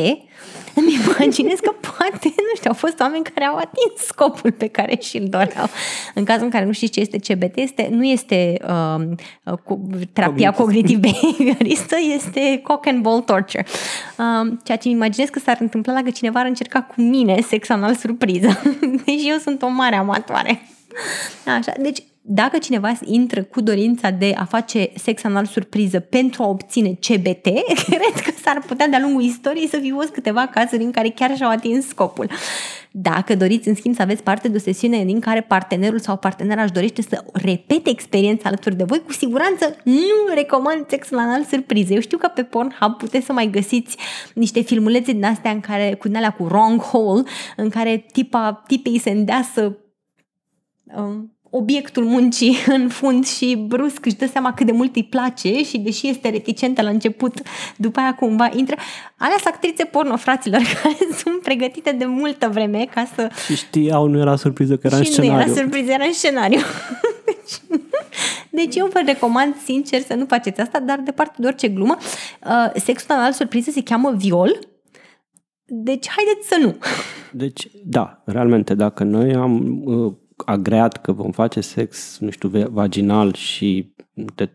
îmi 0.75 0.95
imaginez 1.05 1.59
că 1.59 1.71
poate, 1.81 2.35
nu 2.37 2.55
știu, 2.57 2.71
au 2.71 2.75
fost 2.75 3.01
oameni 3.01 3.25
care 3.25 3.45
au 3.45 3.57
atins 3.57 4.07
scopul 4.07 4.53
pe 4.53 4.67
care 4.67 4.99
și-l 5.01 5.27
doreau. 5.29 5.69
În 6.15 6.25
cazul 6.25 6.45
în 6.45 6.51
care 6.51 6.65
nu 6.65 6.73
știți 6.73 6.93
ce 6.93 7.01
este 7.01 7.19
CBT, 7.19 7.57
este, 7.57 7.89
nu 7.91 8.05
este 8.05 8.57
uh, 8.69 9.59
cu, 9.65 9.89
terapia 10.12 10.51
cognitiv 10.51 10.99
behavioristă, 10.99 11.97
este 12.15 12.61
cock 12.62 12.87
and 12.87 13.03
ball 13.03 13.21
torture. 13.21 13.67
Uh, 14.19 14.53
ceea 14.65 14.79
ce 14.79 14.89
îmi 14.89 14.97
imaginez 14.97 15.29
că 15.29 15.39
s-ar 15.39 15.57
întâmpla 15.61 15.93
dacă 15.93 16.11
cineva 16.11 16.41
ar 16.41 16.47
încerca 16.47 16.83
cu 16.83 17.01
mine 17.01 17.41
sex 17.41 17.69
anal 17.69 17.95
surpriză. 17.95 18.61
Deci 19.05 19.25
eu 19.25 19.37
sunt 19.37 19.62
o 19.62 19.69
mare 19.69 19.97
amatoare. 19.97 20.62
Așa, 21.59 21.73
deci 21.79 22.03
dacă 22.29 22.59
cineva 22.59 22.93
intră 23.05 23.43
cu 23.43 23.61
dorința 23.61 24.11
de 24.11 24.33
a 24.37 24.45
face 24.45 24.91
sex 24.95 25.25
anal 25.25 25.45
surpriză 25.45 26.01
pentru 26.01 26.43
a 26.43 26.49
obține 26.49 26.89
CBT, 26.89 27.47
cred 27.87 28.23
că 28.25 28.31
s-ar 28.43 28.62
putea 28.67 28.89
de-a 28.89 29.01
lungul 29.01 29.23
istoriei 29.23 29.69
să 29.69 29.79
fi 29.79 29.91
fost 29.91 30.09
câteva 30.09 30.47
cazuri 30.47 30.83
în 30.83 30.91
care 30.91 31.09
chiar 31.09 31.37
și-au 31.37 31.51
atins 31.51 31.87
scopul. 31.87 32.31
Dacă 32.91 33.35
doriți, 33.37 33.69
în 33.69 33.75
schimb, 33.75 33.95
să 33.95 34.03
aveți 34.03 34.23
parte 34.23 34.49
de 34.49 34.57
o 34.57 34.61
sesiune 34.61 35.05
din 35.05 35.21
care 35.21 35.41
partenerul 35.41 35.99
sau 35.99 36.17
partenera 36.17 36.62
își 36.62 36.73
dorește 36.73 37.03
să 37.03 37.25
repete 37.33 37.91
experiența 37.91 38.49
alături 38.49 38.77
de 38.77 38.85
voi, 38.85 39.03
cu 39.03 39.12
siguranță 39.12 39.77
nu 39.85 40.35
recomand 40.35 40.85
sexul 40.89 41.19
anal 41.19 41.45
surpriză. 41.45 41.93
Eu 41.93 42.01
știu 42.01 42.19
că 42.19 42.29
pe 42.29 42.43
Pornhub 42.43 42.97
puteți 42.99 43.27
să 43.27 43.33
mai 43.33 43.51
găsiți 43.51 43.97
niște 44.35 44.61
filmulețe 44.61 45.12
din 45.12 45.25
astea 45.25 45.51
în 45.51 45.61
care, 45.61 45.95
cu 45.95 46.09
din 46.09 46.17
alea 46.17 46.33
cu 46.33 46.43
wrong 46.43 46.81
hole, 46.81 47.23
în 47.57 47.69
care 47.69 48.07
tipa, 48.12 48.62
tipei 48.67 48.99
se 48.99 49.11
îndeasă 49.11 49.79
um, 50.97 51.36
obiectul 51.57 52.05
muncii 52.05 52.57
în 52.77 52.88
fund 52.88 53.27
și 53.27 53.64
brusc 53.69 54.07
își 54.07 54.16
dă 54.16 54.27
seama 54.27 54.53
cât 54.53 54.66
de 54.66 54.73
mult 54.73 54.97
îi 54.97 55.05
place 55.05 55.62
și 55.62 55.79
deși 55.79 56.09
este 56.09 56.29
reticentă 56.29 56.83
la 56.83 56.88
început, 56.88 57.35
după 57.77 58.01
aia 58.01 58.14
cumva 58.14 58.51
intră. 58.55 58.77
Alea 59.16 59.37
sunt 59.42 59.55
actrițe 59.55 59.85
porno, 59.85 60.16
fraților, 60.16 60.61
care 60.83 60.97
sunt 61.16 61.42
pregătite 61.42 61.92
de 61.99 62.05
multă 62.05 62.49
vreme 62.49 62.87
ca 62.95 63.07
să... 63.14 63.31
Și 63.47 63.57
știau, 63.57 64.07
nu 64.07 64.19
era 64.19 64.37
surpriză 64.37 64.77
că 64.77 64.87
era 64.87 64.97
și 64.97 65.07
în 65.07 65.12
scenariu. 65.12 65.37
nu 65.37 65.42
era 65.42 65.61
surpriză, 65.61 65.90
era 65.90 66.05
în 66.05 66.12
scenariu. 66.12 66.59
deci, 67.27 67.79
deci 68.51 68.77
eu 68.77 68.87
vă 68.92 69.03
recomand 69.07 69.55
sincer 69.64 70.01
să 70.01 70.14
nu 70.14 70.25
faceți 70.29 70.61
asta, 70.61 70.81
dar 70.81 70.99
departe 70.99 71.35
de 71.38 71.47
orice 71.47 71.69
glumă, 71.69 71.97
uh, 72.01 72.81
sexul 72.83 73.14
anal 73.14 73.33
surpriză 73.33 73.71
se 73.71 73.83
cheamă 73.83 74.14
viol, 74.16 74.59
deci 75.64 76.07
haideți 76.09 76.49
să 76.49 76.59
nu. 76.61 76.77
Deci, 77.33 77.69
da, 77.85 78.23
realmente, 78.25 78.75
dacă 78.75 79.05
noi 79.05 79.35
am 79.35 79.83
uh, 79.85 80.12
agreat 80.44 80.96
că 80.96 81.12
vom 81.12 81.31
face 81.31 81.61
sex, 81.61 82.18
nu 82.18 82.31
știu, 82.31 82.49
ve- 82.49 82.68
vaginal 82.70 83.33
și 83.33 83.94
te 84.35 84.49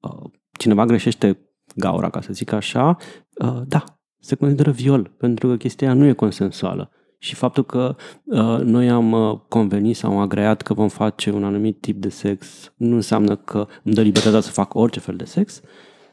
uh, 0.00 0.30
cineva 0.58 0.84
greșește 0.84 1.38
gaura, 1.74 2.10
ca 2.10 2.20
să 2.20 2.32
zic 2.32 2.52
așa, 2.52 2.96
uh, 3.42 3.60
da, 3.66 3.84
se 4.20 4.34
consideră 4.34 4.70
viol, 4.70 5.14
pentru 5.18 5.48
că 5.48 5.56
chestia 5.56 5.92
nu 5.92 6.04
e 6.04 6.12
consensuală. 6.12 6.90
Și 7.18 7.34
faptul 7.34 7.64
că 7.64 7.96
uh, 8.24 8.58
noi 8.62 8.90
am 8.90 9.12
uh, 9.12 9.38
convenit 9.48 9.96
sau 9.96 10.10
am 10.10 10.18
agreat 10.18 10.62
că 10.62 10.74
vom 10.74 10.88
face 10.88 11.30
un 11.30 11.44
anumit 11.44 11.80
tip 11.80 12.00
de 12.00 12.08
sex 12.08 12.72
nu 12.76 12.94
înseamnă 12.94 13.36
că 13.36 13.66
îmi 13.84 13.94
dă 13.94 14.02
libertatea 14.02 14.40
să 14.40 14.50
fac 14.50 14.74
orice 14.74 15.00
fel 15.00 15.16
de 15.16 15.24
sex 15.24 15.60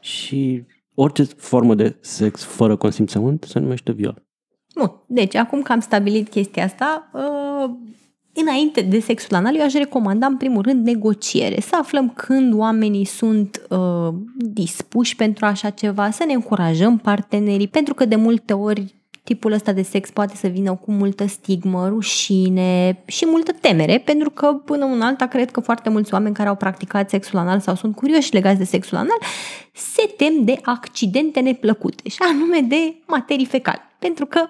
și 0.00 0.64
orice 0.94 1.22
formă 1.22 1.74
de 1.74 1.96
sex 2.00 2.44
fără 2.44 2.76
consimțământ 2.76 3.44
se 3.44 3.58
numește 3.58 3.92
viol. 3.92 4.26
Bun, 4.74 4.92
deci 5.06 5.34
acum 5.34 5.62
că 5.62 5.72
am 5.72 5.80
stabilit 5.80 6.28
chestia 6.28 6.64
asta, 6.64 7.10
uh, 7.12 7.70
înainte 8.34 8.80
de 8.80 9.00
sexul 9.00 9.36
anal, 9.36 9.56
eu 9.56 9.64
aș 9.64 9.72
recomanda 9.72 10.26
în 10.26 10.36
primul 10.36 10.62
rând 10.62 10.86
negociere, 10.86 11.60
să 11.60 11.76
aflăm 11.78 12.10
când 12.10 12.54
oamenii 12.54 13.04
sunt 13.04 13.62
uh, 13.68 14.14
dispuși 14.36 15.16
pentru 15.16 15.44
așa 15.44 15.70
ceva, 15.70 16.10
să 16.10 16.24
ne 16.26 16.32
încurajăm 16.32 16.98
partenerii, 16.98 17.68
pentru 17.68 17.94
că 17.94 18.04
de 18.04 18.16
multe 18.16 18.52
ori 18.52 18.94
tipul 19.24 19.52
ăsta 19.52 19.72
de 19.72 19.82
sex 19.82 20.10
poate 20.10 20.36
să 20.36 20.46
vină 20.46 20.74
cu 20.74 20.92
multă 20.92 21.26
stigmă, 21.26 21.88
rușine 21.88 23.02
și 23.06 23.26
multă 23.26 23.52
temere, 23.60 23.98
pentru 23.98 24.30
că 24.30 24.46
până 24.46 24.84
un 24.84 25.00
alta 25.00 25.26
cred 25.26 25.50
că 25.50 25.60
foarte 25.60 25.88
mulți 25.88 26.12
oameni 26.12 26.34
care 26.34 26.48
au 26.48 26.54
practicat 26.54 27.08
sexul 27.10 27.38
anal 27.38 27.60
sau 27.60 27.74
sunt 27.74 27.94
curioși 27.94 28.32
legați 28.32 28.58
de 28.58 28.64
sexul 28.64 28.96
anal 28.96 29.18
se 29.72 30.14
tem 30.16 30.44
de 30.44 30.58
accidente 30.62 31.40
neplăcute 31.40 32.08
și 32.08 32.18
anume 32.18 32.60
de 32.60 32.94
materii 33.06 33.46
fecale. 33.46 33.80
Pentru 33.98 34.26
că 34.26 34.48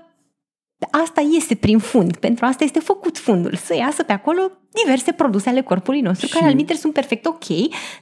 asta 0.91 1.29
iese 1.33 1.55
prin 1.55 1.79
fund, 1.79 2.17
pentru 2.17 2.45
asta 2.45 2.65
este 2.65 2.79
făcut 2.79 3.19
fundul, 3.19 3.55
să 3.55 3.75
iasă 3.75 4.03
pe 4.03 4.13
acolo 4.13 4.41
diverse 4.85 5.13
produse 5.13 5.49
ale 5.49 5.63
corpului 5.63 6.01
nostru, 6.01 6.27
și... 6.27 6.33
care 6.33 6.47
al 6.47 6.77
sunt 6.77 6.93
perfect 6.93 7.27
ok, 7.27 7.47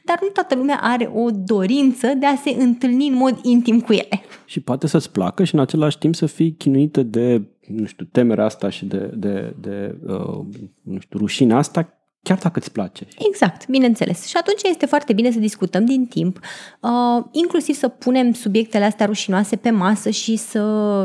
dar 0.04 0.18
nu 0.22 0.28
toată 0.28 0.54
lumea 0.54 0.78
are 0.82 1.10
o 1.14 1.30
dorință 1.30 2.06
de 2.18 2.26
a 2.26 2.36
se 2.36 2.50
întâlni 2.58 3.08
în 3.08 3.14
mod 3.14 3.38
intim 3.42 3.80
cu 3.80 3.92
ele. 3.92 4.22
Și 4.44 4.60
poate 4.60 4.86
să-ți 4.86 5.10
placă 5.10 5.44
și 5.44 5.54
în 5.54 5.60
același 5.60 5.98
timp 5.98 6.14
să 6.14 6.26
fii 6.26 6.54
chinuită 6.54 7.02
de, 7.02 7.42
nu 7.66 7.86
știu, 7.86 8.04
temerea 8.12 8.44
asta 8.44 8.68
și 8.68 8.84
de, 8.84 9.10
de, 9.14 9.54
de 9.60 9.98
uh, 10.06 10.44
nu 10.82 10.98
știu, 10.98 11.18
rușinea 11.18 11.56
asta 11.56 11.99
chiar 12.22 12.38
dacă 12.38 12.58
îți 12.58 12.72
place. 12.72 13.06
Exact, 13.28 13.68
bineînțeles. 13.68 14.26
Și 14.26 14.36
atunci 14.36 14.62
este 14.62 14.86
foarte 14.86 15.12
bine 15.12 15.30
să 15.30 15.38
discutăm 15.38 15.84
din 15.84 16.06
timp, 16.06 16.38
uh, 16.80 17.24
inclusiv 17.30 17.74
să 17.74 17.88
punem 17.88 18.32
subiectele 18.32 18.84
astea 18.84 19.06
rușinoase 19.06 19.56
pe 19.56 19.70
masă 19.70 20.10
și 20.10 20.36
să 20.36 20.62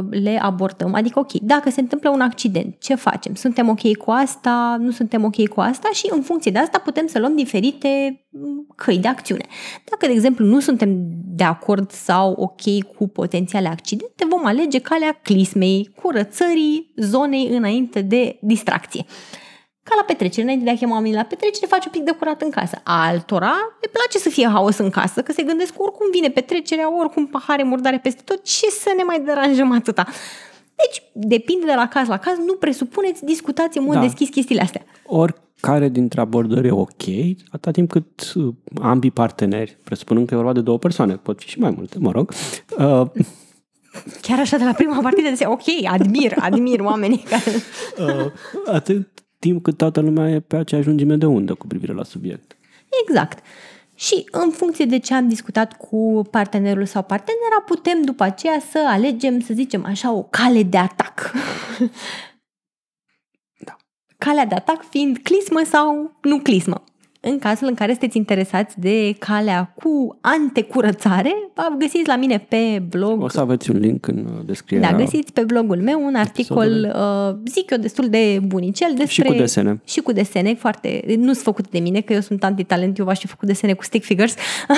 le 0.10 0.40
abordăm. 0.42 0.94
Adică, 0.94 1.20
ok, 1.20 1.32
dacă 1.32 1.70
se 1.70 1.80
întâmplă 1.80 2.10
un 2.10 2.22
accident, 2.22 2.76
ce 2.80 2.96
facem? 2.96 3.36
Suntem 3.36 3.70
ok 3.70 3.98
cu 3.98 4.12
asta? 4.12 4.78
Nu 4.80 4.92
suntem 4.92 5.24
ok 5.24 5.48
cu 5.48 5.60
asta? 5.60 5.90
Și 5.94 6.08
în 6.10 6.22
funcție 6.22 6.52
de 6.52 6.60
asta 6.60 6.78
putem 6.78 7.08
să 7.08 7.20
luăm 7.20 7.36
diferite 7.36 8.22
mm, 8.30 8.68
căi 8.76 8.98
de 8.98 9.08
acțiune. 9.08 9.46
Dacă, 9.90 10.06
de 10.06 10.12
exemplu, 10.12 10.46
nu 10.46 10.60
suntem 10.60 10.90
de 11.26 11.44
acord 11.44 11.92
sau 11.92 12.32
ok 12.32 12.84
cu 12.98 13.08
potențiale 13.08 13.68
accidente, 13.68 14.26
vom 14.30 14.46
alege 14.46 14.80
calea 14.80 15.20
clismei, 15.24 15.94
curățării 16.02 16.94
zonei 16.96 17.48
înainte 17.48 18.02
de 18.02 18.38
distracție. 18.42 19.06
Ca 19.90 19.96
la 19.96 20.04
petrecere, 20.04 20.42
înainte 20.42 20.64
de 20.66 20.72
a 20.72 20.76
chema 20.76 20.94
oamenii 20.94 21.16
la 21.16 21.24
petrecere, 21.24 21.66
faci 21.66 21.86
un 21.86 21.92
pic 21.92 22.04
de 22.04 22.12
curat 22.12 22.42
în 22.42 22.50
casă. 22.50 22.82
Altora 22.84 23.56
le 23.82 23.90
place 23.92 24.18
să 24.18 24.30
fie 24.30 24.48
haos 24.48 24.78
în 24.78 24.90
casă, 24.90 25.22
că 25.22 25.32
se 25.32 25.44
gândesc 25.44 25.72
că 25.72 25.82
oricum 25.82 26.08
vine 26.12 26.30
petrecerea, 26.30 26.98
oricum 27.00 27.28
pahare 27.28 27.64
murdare 27.64 28.00
peste 28.00 28.22
tot, 28.26 28.44
ce 28.44 28.70
să 28.70 28.94
ne 28.98 29.04
mai 29.04 29.22
deranjăm 29.22 29.72
atâta. 29.72 30.06
Deci, 30.76 31.04
depinde 31.14 31.66
de 31.66 31.74
la 31.76 31.88
caz 31.88 32.08
la 32.08 32.18
caz, 32.18 32.38
nu 32.38 32.54
presupuneți, 32.54 33.26
discutați 33.26 33.78
în 33.78 33.84
mod 33.84 33.94
da. 33.94 34.00
deschis 34.00 34.30
chestiile 34.30 34.62
astea. 34.62 34.86
Oricare 35.06 35.90
dintre 35.90 36.22
abordări 36.22 36.68
e 36.68 36.72
ok, 36.72 37.06
atâta 37.50 37.72
timp 37.72 37.92
cât 37.92 38.34
uh, 38.36 38.54
ambii 38.82 39.12
parteneri, 39.12 39.78
presupunând 39.84 40.28
că 40.28 40.34
e 40.34 40.38
vorba 40.38 40.54
de 40.54 40.62
două 40.62 40.78
persoane, 40.78 41.16
pot 41.16 41.40
fi 41.42 41.48
și 41.48 41.60
mai 41.60 41.74
multe, 41.78 41.98
mă 42.00 42.12
rog, 42.12 42.32
uh, 42.78 43.06
Chiar 44.22 44.40
așa 44.40 44.58
de 44.58 44.64
la 44.64 44.74
prima 44.74 45.00
partidă 45.02 45.30
de 45.38 45.46
ok, 45.46 45.92
admir, 45.92 46.34
admir 46.40 46.80
oamenii 46.80 47.26
care... 47.30 47.52
Uh, 48.00 48.32
atât 48.66 49.25
timp 49.46 49.64
cât 49.64 49.78
toată 49.78 50.00
lumea 50.00 50.30
e 50.30 50.40
pe 50.40 50.56
aceeași 50.56 50.88
lungime 50.88 51.16
de 51.16 51.26
undă 51.26 51.54
cu 51.54 51.68
privire 51.68 51.94
la 51.94 52.04
subiect. 52.04 52.58
Exact. 53.08 53.44
Și 53.96 54.28
în 54.32 54.50
funcție 54.50 54.86
de 54.86 55.00
ce 55.00 55.14
am 55.14 55.28
discutat 55.28 55.78
cu 55.78 56.22
partenerul 56.32 56.86
sau 56.86 57.04
partenera, 57.04 57.62
putem 57.66 58.02
după 58.02 58.24
aceea 58.24 58.60
să 58.72 58.84
alegem, 58.88 59.40
să 59.40 59.54
zicem 59.54 59.86
așa, 59.86 60.14
o 60.14 60.24
cale 60.24 60.64
de 60.64 60.78
atac. 60.78 61.32
Da. 63.66 63.76
Calea 64.18 64.46
de 64.46 64.56
atac 64.56 64.90
fiind 64.90 65.18
clismă 65.18 65.62
sau 65.66 66.18
nu 66.22 66.40
clismă. 66.40 66.84
În 67.28 67.40
cazul 67.40 67.68
în 67.68 67.74
care 67.74 67.92
sunteți 67.92 68.18
interesați 68.18 68.80
de 68.80 69.16
calea 69.20 69.74
cu 69.76 70.18
antecurățare, 70.22 71.34
găsiți 71.78 72.08
la 72.08 72.16
mine 72.16 72.38
pe 72.38 72.84
blog. 72.90 73.22
O 73.22 73.28
să 73.28 73.40
aveți 73.40 73.70
un 73.70 73.78
link 73.78 74.08
în 74.08 74.18
uh, 74.18 74.46
descriere. 74.46 74.86
Da, 74.86 74.98
găsiți 74.98 75.34
pe 75.34 75.44
blogul 75.44 75.82
meu 75.82 76.06
un 76.06 76.16
articol, 76.16 76.94
uh, 76.96 77.36
zic 77.46 77.70
eu, 77.70 77.78
destul 77.78 78.10
de 78.10 78.40
bunicel. 78.46 78.88
Despre, 78.96 79.14
și 79.14 79.22
cu 79.22 79.34
desene. 79.34 79.82
Și 79.86 80.00
cu 80.00 80.12
desene, 80.12 80.54
foarte, 80.54 81.04
nu 81.18 81.32
sunt 81.34 81.44
făcute 81.44 81.68
de 81.72 81.80
mine, 81.80 82.02
că 82.02 82.14
eu 82.14 82.20
sunt 82.20 82.44
antitalent, 82.44 82.98
eu 82.98 83.06
v-aș 83.06 83.20
fi 83.20 83.28
făcut 83.28 83.48
desene 83.48 83.74
cu 83.74 83.84
stick 83.84 84.06
figures, 84.06 84.36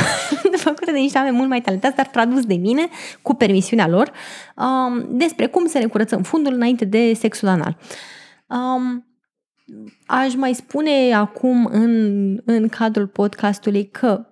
făcute 0.67 0.91
de 0.91 0.97
niște 0.97 1.17
oameni 1.17 1.35
mult 1.35 1.49
mai 1.49 1.61
talentați, 1.61 1.95
dar 1.95 2.07
tradus 2.07 2.45
de 2.45 2.55
mine, 2.55 2.87
cu 3.21 3.33
permisiunea 3.33 3.87
lor, 3.87 4.11
um, 4.55 5.07
despre 5.17 5.45
cum 5.45 5.65
să 5.65 5.77
ne 5.77 5.85
curățăm 5.85 6.21
fundul 6.21 6.53
înainte 6.53 6.85
de 6.85 7.13
sexul 7.13 7.47
anal. 7.47 7.77
Um, 8.47 9.06
Aș 10.05 10.35
mai 10.35 10.53
spune 10.53 11.13
acum 11.13 11.65
în, 11.71 12.37
în 12.45 12.67
cadrul 12.67 13.07
podcastului 13.07 13.89
că 13.89 14.25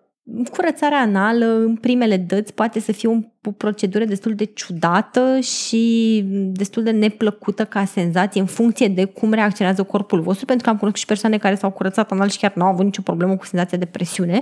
curățarea 0.51 0.99
anală 0.99 1.45
în 1.45 1.75
primele 1.75 2.17
dăți 2.17 2.53
poate 2.53 2.79
să 2.79 2.91
fie 2.91 3.09
o 3.43 3.51
procedură 3.51 4.05
destul 4.05 4.35
de 4.35 4.43
ciudată 4.43 5.39
și 5.39 6.23
destul 6.51 6.83
de 6.83 6.91
neplăcută 6.91 7.65
ca 7.65 7.85
senzație 7.85 8.41
în 8.41 8.47
funcție 8.47 8.87
de 8.87 9.05
cum 9.05 9.33
reacționează 9.33 9.83
corpul 9.83 10.21
vostru, 10.21 10.45
pentru 10.45 10.63
că 10.63 10.69
am 10.69 10.77
cunoscut 10.77 11.01
și 11.01 11.07
persoane 11.07 11.37
care 11.37 11.55
s-au 11.55 11.71
curățat 11.71 12.11
anal 12.11 12.29
și 12.29 12.37
chiar 12.37 12.53
nu 12.55 12.63
au 12.63 12.71
avut 12.71 12.85
nicio 12.85 13.01
problemă 13.01 13.35
cu 13.35 13.45
senzația 13.45 13.77
de 13.77 13.85
presiune. 13.85 14.41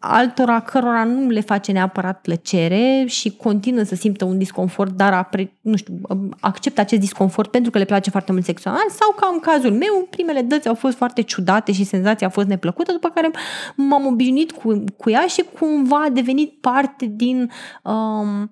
Uh, 0.00 0.08
altora 0.10 0.60
cărora 0.60 1.04
nu 1.04 1.28
le 1.28 1.40
face 1.40 1.72
neapărat 1.72 2.20
plăcere 2.20 3.04
și 3.06 3.36
continuă 3.36 3.82
să 3.82 3.94
simtă 3.94 4.24
un 4.24 4.38
disconfort, 4.38 4.92
dar 4.96 5.12
apre, 5.12 5.52
nu 5.60 5.76
știu, 5.76 6.00
acceptă 6.40 6.80
acest 6.80 7.00
disconfort 7.00 7.50
pentru 7.50 7.70
că 7.70 7.78
le 7.78 7.84
place 7.84 8.10
foarte 8.10 8.32
mult 8.32 8.44
sexual 8.44 8.88
sau 8.88 9.12
ca 9.16 9.30
în 9.32 9.38
cazul 9.40 9.70
meu, 9.70 10.06
primele 10.10 10.42
dăți 10.42 10.68
au 10.68 10.74
fost 10.74 10.96
foarte 10.96 11.22
ciudate 11.22 11.72
și 11.72 11.84
senzația 11.84 12.26
a 12.26 12.30
fost 12.30 12.46
neplăcută, 12.46 12.92
după 12.92 13.08
care 13.08 13.30
m-am 13.76 14.06
obișnuit 14.06 14.52
cu, 14.52 14.84
cu 14.96 15.10
ea 15.10 15.26
și 15.26 15.44
cumva 15.58 16.02
a 16.02 16.10
devenit 16.10 16.52
parte 16.60 17.06
din 17.06 17.50
um, 17.82 18.50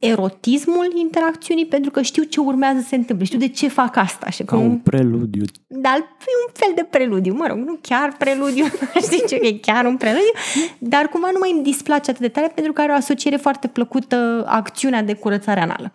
erotismul 0.00 0.92
interacțiunii 0.94 1.66
pentru 1.66 1.90
că 1.90 2.02
știu 2.02 2.22
ce 2.22 2.40
urmează 2.40 2.80
să 2.80 2.86
se 2.86 2.96
întâmple, 2.96 3.24
știu 3.24 3.38
de 3.38 3.48
ce 3.48 3.68
fac 3.68 3.96
asta. 3.96 4.30
Și 4.30 4.42
Ca 4.42 4.56
cum... 4.56 4.64
un 4.64 4.78
preludiu. 4.78 5.44
Da, 5.66 5.94
e 5.96 6.46
un 6.46 6.52
fel 6.52 6.72
de 6.74 6.86
preludiu, 6.90 7.34
mă 7.34 7.46
rog, 7.48 7.58
nu 7.58 7.78
chiar 7.80 8.16
preludiu, 8.18 8.64
știi 9.06 9.24
ce 9.28 9.34
e 9.34 9.52
chiar 9.52 9.84
un 9.84 9.96
preludiu, 9.96 10.32
dar 10.78 11.08
cumva 11.08 11.28
nu 11.32 11.38
mai 11.40 11.52
îmi 11.52 11.62
displace 11.62 12.10
atât 12.10 12.22
de 12.22 12.28
tare 12.28 12.52
pentru 12.54 12.72
că 12.72 12.80
are 12.80 12.92
o 12.92 12.94
asociere 12.94 13.36
foarte 13.36 13.68
plăcută 13.68 14.44
acțiunea 14.48 15.02
de 15.02 15.14
curățare 15.14 15.60
anală. 15.60 15.92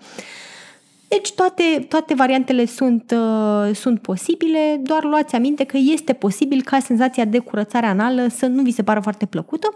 Deci 1.07 1.33
toate, 1.33 1.85
toate 1.89 2.13
variantele 2.13 2.65
sunt, 2.65 3.15
uh, 3.15 3.75
sunt 3.75 4.01
posibile, 4.01 4.79
doar 4.83 5.03
luați 5.03 5.35
aminte 5.35 5.63
că 5.63 5.77
este 5.77 6.13
posibil 6.13 6.61
ca 6.61 6.79
senzația 6.79 7.25
de 7.25 7.39
curățare 7.39 7.85
anală 7.85 8.27
să 8.27 8.45
nu 8.45 8.61
vi 8.61 8.71
se 8.71 8.83
pară 8.83 8.99
foarte 8.99 9.25
plăcută, 9.25 9.73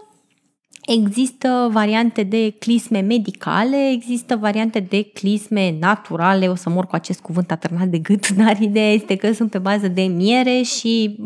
Există 0.92 1.68
variante 1.72 2.22
de 2.22 2.50
clisme 2.58 3.00
medicale, 3.00 3.90
există 3.90 4.36
variante 4.36 4.80
de 4.80 5.02
clisme 5.02 5.76
naturale, 5.80 6.48
o 6.48 6.54
să 6.54 6.70
mor 6.70 6.86
cu 6.86 6.94
acest 6.94 7.20
cuvânt 7.20 7.50
atârnat 7.50 7.86
de 7.86 7.98
gât, 7.98 8.28
dar 8.44 8.60
ideea 8.60 8.92
este 8.92 9.16
că 9.16 9.32
sunt 9.32 9.50
pe 9.50 9.58
bază 9.58 9.88
de 9.88 10.02
miere 10.02 10.62
și 10.62 11.16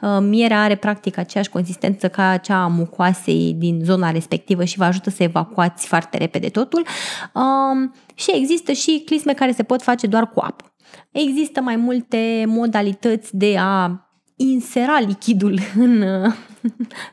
uh, 0.00 0.18
mierea 0.20 0.62
are 0.62 0.74
practic 0.74 1.18
aceeași 1.18 1.50
consistență 1.50 2.08
ca 2.08 2.36
cea 2.36 2.62
a 2.62 2.66
mucoasei 2.66 3.54
din 3.58 3.80
zona 3.84 4.10
respectivă 4.10 4.64
și 4.64 4.78
vă 4.78 4.84
ajută 4.84 5.10
să 5.10 5.22
evacuați 5.22 5.86
foarte 5.86 6.18
repede 6.18 6.48
totul. 6.48 6.86
Um, 7.34 7.94
și 8.14 8.30
există 8.34 8.72
și 8.72 9.02
clisme 9.04 9.32
care 9.32 9.52
se 9.52 9.62
pot 9.62 9.82
face 9.82 10.06
doar 10.06 10.30
cu 10.30 10.40
apă. 10.40 10.72
Există 11.10 11.60
mai 11.60 11.76
multe 11.76 12.44
modalități 12.46 13.36
de 13.36 13.56
a 13.58 14.07
insera 14.40 15.00
lichidul 15.00 15.58
în 15.84 16.00
uh, 16.00 16.32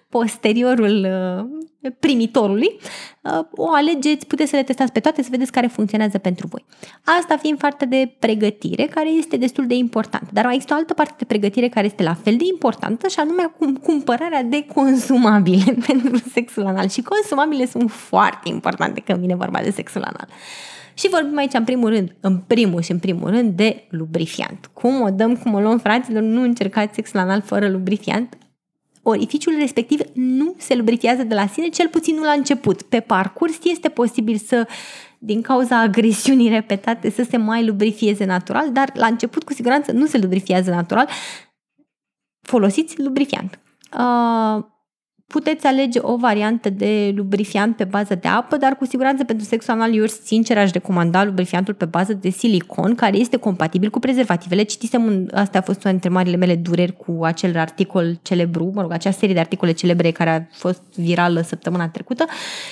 posteriorul 0.10 1.08
uh, 1.10 1.92
primitorului, 2.00 2.80
uh, 3.22 3.40
o 3.52 3.74
alegeți, 3.74 4.26
puteți 4.26 4.50
să 4.50 4.56
le 4.56 4.64
testați 4.64 4.92
pe 4.92 5.00
toate, 5.00 5.24
să 5.24 5.28
vedeți 5.32 5.52
care 5.52 5.68
funcționează 5.68 6.18
pentru 6.18 6.48
voi. 6.48 6.66
Asta 7.04 7.38
fiind 7.38 7.58
partea 7.58 7.88
de 7.88 8.16
pregătire, 8.20 8.86
care 8.86 9.10
este 9.10 9.38
destul 9.38 9.68
de 9.68 9.74
importantă. 9.76 10.28
Dar 10.34 10.46
mai 10.46 10.54
există 10.54 10.74
o 10.74 10.78
altă 10.78 10.94
parte 10.94 11.16
de 11.18 11.26
pregătire 11.26 11.70
care 11.70 11.86
este 11.86 12.04
la 12.04 12.14
fel 12.14 12.36
de 12.36 12.46
importantă, 12.52 13.08
și 13.08 13.20
anume 13.20 13.56
cumpărarea 13.84 14.44
de 14.44 14.66
consumabile 14.74 15.78
pentru 15.88 16.18
sexul 16.32 16.66
anal. 16.66 16.90
Și 16.90 17.02
consumabile 17.02 17.66
sunt 17.66 17.92
foarte 17.92 18.50
importante 18.50 19.00
când 19.00 19.20
vine 19.20 19.36
vorba 19.36 19.60
de 19.62 19.70
sexul 19.70 20.02
anal. 20.02 20.28
Și 20.96 21.10
vorbim 21.10 21.38
aici, 21.38 21.54
în 21.54 21.64
primul 21.64 21.90
rând, 21.90 22.16
în 22.20 22.38
primul 22.38 22.82
și 22.82 22.92
în 22.92 23.00
primul 23.00 23.30
rând, 23.30 23.56
de 23.56 23.88
lubrifiant. 23.90 24.70
Cum 24.74 25.02
o 25.02 25.10
dăm, 25.10 25.36
cum 25.36 25.54
o 25.54 25.60
luăm, 25.60 25.78
fraților, 25.78 26.22
nu 26.22 26.42
încercați 26.42 26.96
sex 26.96 27.14
anal 27.14 27.42
fără 27.42 27.70
lubrifiant. 27.70 28.38
orificiul 29.08 29.56
respectiv 29.60 30.00
nu 30.14 30.56
se 30.58 30.76
lubrifiază 30.76 31.24
de 31.24 31.36
la 31.36 31.48
sine, 31.48 31.68
cel 31.68 31.88
puțin 31.88 32.16
nu 32.16 32.24
la 32.24 32.32
început. 32.32 32.82
Pe 32.82 33.00
parcurs 33.00 33.58
este 33.64 33.90
posibil 33.90 34.38
să 34.38 34.68
din 35.20 35.42
cauza 35.42 35.80
agresiunii 35.80 36.50
repetate 36.50 37.10
să 37.10 37.24
se 37.24 37.38
mai 37.38 37.66
lubrifieze 37.66 38.26
natural, 38.26 38.72
dar 38.72 38.92
la 38.94 39.06
început 39.06 39.44
cu 39.44 39.54
siguranță 39.54 39.92
nu 39.92 40.06
se 40.06 40.18
lubrifiază 40.18 40.70
natural. 40.70 41.08
Folosiți 42.42 43.02
lubrifiant. 43.02 43.60
Uh, 43.98 44.64
puteți 45.28 45.66
alege 45.66 46.00
o 46.02 46.18
variantă 46.18 46.70
de 46.70 47.14
lubrifiant 47.16 47.76
pe 47.76 47.84
bază 47.84 48.16
de 48.16 48.28
apă, 48.28 48.58
dar 48.58 48.76
cu 48.76 48.86
siguranță 48.86 49.24
pentru 49.24 49.46
sexul 49.46 49.74
anal 49.74 49.96
eu 49.96 50.06
sincer 50.06 50.58
aș 50.58 50.72
recomanda 50.72 51.24
lubrifiantul 51.24 51.74
pe 51.74 51.86
bază 51.86 52.14
de 52.14 52.30
silicon, 52.30 52.96
care 52.96 53.18
este 53.18 53.38
compatibil 53.38 53.90
cu 53.90 54.00
prezervativele. 54.00 54.64
Citisem, 54.64 55.04
un, 55.04 55.30
asta 55.34 55.58
a 55.58 55.62
fost 55.62 55.84
una 55.84 55.92
dintre 55.92 56.10
marile 56.10 56.36
mele 56.36 56.56
dureri 56.56 56.96
cu 56.98 57.20
acel 57.24 57.58
articol 57.58 58.20
celebru, 58.22 58.72
mă 58.74 58.82
rog, 58.82 58.92
acea 58.92 59.12
serie 59.12 59.34
de 59.34 59.40
articole 59.40 59.72
celebre 59.72 60.12
care 60.12 60.30
a 60.30 60.56
fost 60.58 60.82
virală 60.96 61.42
săptămâna 61.42 61.90
trecută, 61.90 62.26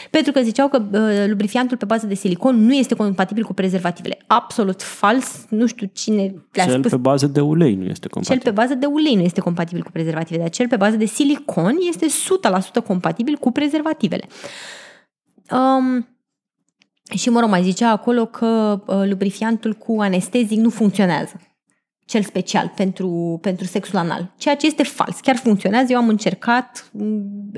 pentru 0.09 0.31
că 0.31 0.41
ziceau 0.41 0.67
că 0.67 0.81
uh, 0.91 0.99
lubrifiantul 1.27 1.77
pe 1.77 1.85
bază 1.85 2.05
de 2.05 2.13
silicon 2.13 2.65
nu 2.65 2.73
este 2.73 2.95
compatibil 2.95 3.43
cu 3.43 3.53
prezervativele. 3.53 4.17
Absolut 4.27 4.81
fals, 4.81 5.45
nu 5.49 5.65
știu 5.65 5.89
cine 5.93 6.33
le-a 6.51 6.65
cel 6.65 6.79
spus. 6.79 6.91
pe 6.91 6.97
bază 6.97 7.27
de 7.27 7.39
ulei 7.39 7.75
nu 7.75 7.85
este 7.85 8.07
compatibil. 8.07 8.41
Cel 8.41 8.53
pe 8.53 8.61
bază 8.61 8.75
de 8.75 8.85
ulei 8.85 9.15
nu 9.15 9.21
este 9.21 9.41
compatibil 9.41 9.83
cu 9.83 9.91
prezervativele, 9.91 10.41
dar 10.41 10.51
cel 10.51 10.67
pe 10.67 10.75
bază 10.75 10.95
de 10.95 11.05
silicon 11.05 11.75
este 11.89 12.05
100% 12.05 12.42
compatibil 12.81 13.37
cu 13.37 13.51
prezervativele. 13.51 14.27
Um, 15.51 16.07
și, 17.15 17.29
mă 17.29 17.39
rog, 17.39 17.49
mai 17.49 17.63
zicea 17.63 17.89
acolo 17.89 18.25
că 18.25 18.81
uh, 18.87 19.07
lubrifiantul 19.09 19.73
cu 19.73 19.95
anestezic 19.99 20.59
nu 20.59 20.69
funcționează 20.69 21.39
cel 22.05 22.21
special 22.21 22.73
pentru, 22.75 23.39
pentru 23.41 23.65
sexul 23.65 23.97
anal. 23.97 24.33
Ceea 24.37 24.55
ce 24.55 24.65
este 24.65 24.83
fals. 24.83 25.19
Chiar 25.19 25.35
funcționează. 25.35 25.91
Eu 25.91 25.97
am 25.97 26.07
încercat. 26.07 26.89
mm, 26.91 27.51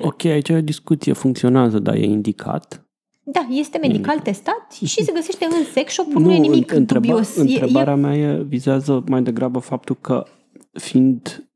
Ok, 0.00 0.24
aici 0.24 0.48
e 0.48 0.56
o 0.56 0.60
discuție. 0.60 1.12
Funcționează, 1.12 1.78
dar 1.78 1.94
e 1.94 2.04
indicat. 2.04 2.84
Da, 3.26 3.46
este 3.50 3.78
medical 3.78 4.18
testat 4.18 4.72
și 4.72 4.86
se 4.86 5.12
găsește 5.12 5.44
în 5.44 5.64
sex 5.72 5.92
shop 5.92 6.06
nu, 6.06 6.18
nu 6.18 6.32
e 6.32 6.38
nimic 6.38 6.72
întreba, 6.72 7.06
dubios. 7.06 7.36
Întrebarea 7.36 7.92
e, 7.92 7.96
e... 7.96 8.00
mea 8.00 8.16
e, 8.16 8.42
vizează 8.42 9.04
mai 9.08 9.22
degrabă 9.22 9.58
faptul 9.58 9.96
că 10.00 10.24
fiind 10.72 11.48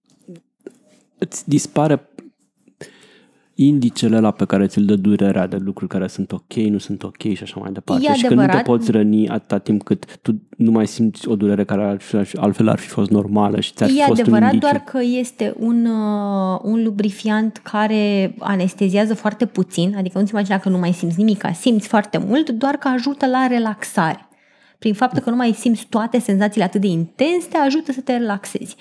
îți 1.19 1.49
dispare 1.49 2.09
indicele 3.61 4.21
la 4.21 4.31
pe 4.31 4.45
care 4.45 4.67
ți-l 4.67 4.85
dă 4.85 4.97
durerea 4.97 5.47
de 5.47 5.57
lucruri 5.57 5.91
care 5.91 6.07
sunt 6.07 6.33
ok, 6.33 6.53
nu 6.53 6.79
sunt 6.79 7.03
ok 7.03 7.21
și 7.23 7.43
așa 7.43 7.61
mai 7.61 7.73
departe. 7.73 8.07
E 8.11 8.15
și 8.15 8.23
că 8.23 8.35
nu 8.35 8.35
te 8.35 8.43
adevărat. 8.43 8.65
poți 8.65 8.91
răni 8.91 9.29
atâta 9.29 9.59
timp 9.59 9.83
cât 9.83 10.19
tu 10.23 10.41
nu 10.57 10.71
mai 10.71 10.87
simți 10.87 11.29
o 11.29 11.37
durere 11.37 11.65
care 11.65 11.85
ar 11.85 12.01
fi, 12.01 12.37
altfel 12.37 12.69
ar 12.69 12.79
fi 12.79 12.89
fost 12.89 13.11
normală 13.11 13.61
și 13.61 13.73
ți-ar 13.73 13.91
fi 13.91 13.99
E 13.99 14.05
fost 14.05 14.21
un 14.21 14.21
adevărat 14.21 14.53
indiciu. 14.53 14.71
doar 14.71 14.85
că 14.85 14.99
este 15.03 15.55
un, 15.59 15.87
uh, 15.87 16.59
un 16.63 16.83
lubrifiant 16.85 17.57
care 17.57 18.35
anesteziază 18.39 19.15
foarte 19.15 19.47
puțin, 19.47 19.95
adică 19.97 20.19
nu-ți 20.19 20.33
imagina 20.33 20.59
că 20.59 20.69
nu 20.69 20.79
mai 20.79 20.93
simți 20.93 21.19
nimic, 21.19 21.45
simți 21.55 21.89
foarte 21.89 22.19
mult, 22.19 22.51
doar 22.51 22.75
că 22.75 22.89
ajută 22.89 23.27
la 23.27 23.47
relaxare. 23.47 24.28
Prin 24.79 24.95
faptul 24.95 25.23
că 25.23 25.31
nu 25.31 25.37
mai 25.37 25.53
simți 25.53 25.87
toate 25.89 26.19
senzațiile 26.19 26.65
atât 26.65 26.81
de 26.81 26.87
intense, 26.87 27.49
te 27.49 27.57
ajută 27.57 27.93
să 27.93 28.01
te 28.01 28.17
relaxezi. 28.17 28.77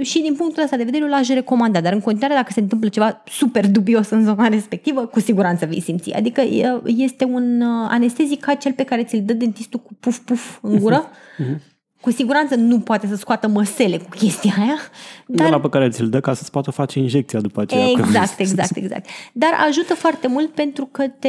Și 0.00 0.20
din 0.20 0.34
punctul 0.34 0.62
ăsta 0.62 0.76
de 0.76 0.84
vedere 0.84 1.02
eu 1.02 1.10
l-aș 1.10 1.28
recomanda, 1.28 1.80
dar 1.80 1.92
în 1.92 2.00
continuare 2.00 2.34
dacă 2.34 2.52
se 2.52 2.60
întâmplă 2.60 2.88
ceva 2.88 3.22
super 3.26 3.70
dubios 3.70 4.10
în 4.10 4.24
zona 4.24 4.48
respectivă, 4.48 5.06
cu 5.06 5.20
siguranță 5.20 5.66
vei 5.66 5.80
simți. 5.80 6.12
Adică 6.12 6.40
e- 6.40 6.82
este 6.84 7.24
un 7.24 7.60
uh, 7.60 7.86
anestezic 7.90 8.40
ca 8.40 8.54
cel 8.54 8.72
pe 8.72 8.84
care 8.84 9.04
ți-l 9.04 9.22
dă 9.24 9.32
dentistul 9.32 9.80
cu 9.80 9.94
puf-puf 10.00 10.58
în 10.62 10.78
gură. 10.78 11.04
Cu 12.00 12.10
siguranță 12.10 12.54
nu 12.54 12.80
poate 12.80 13.06
să 13.06 13.14
scoată 13.16 13.48
măsele 13.48 13.96
cu 13.96 14.08
chestia 14.16 14.52
aia, 14.58 14.78
Dar... 15.26 15.46
Ăla 15.46 15.60
pe 15.60 15.68
care 15.68 15.88
ți-l 15.88 16.08
dă 16.08 16.20
ca 16.20 16.34
să-ți 16.34 16.50
poată 16.50 16.70
face 16.70 16.98
injecția 16.98 17.40
după 17.40 17.60
aceea. 17.60 17.84
că- 17.84 18.00
Exact, 18.06 18.38
exact, 18.38 18.76
exact. 18.76 19.08
Dar 19.32 19.50
ajută 19.68 19.94
foarte 19.94 20.28
mult 20.28 20.50
pentru 20.50 20.88
că 20.92 21.04
te, 21.18 21.28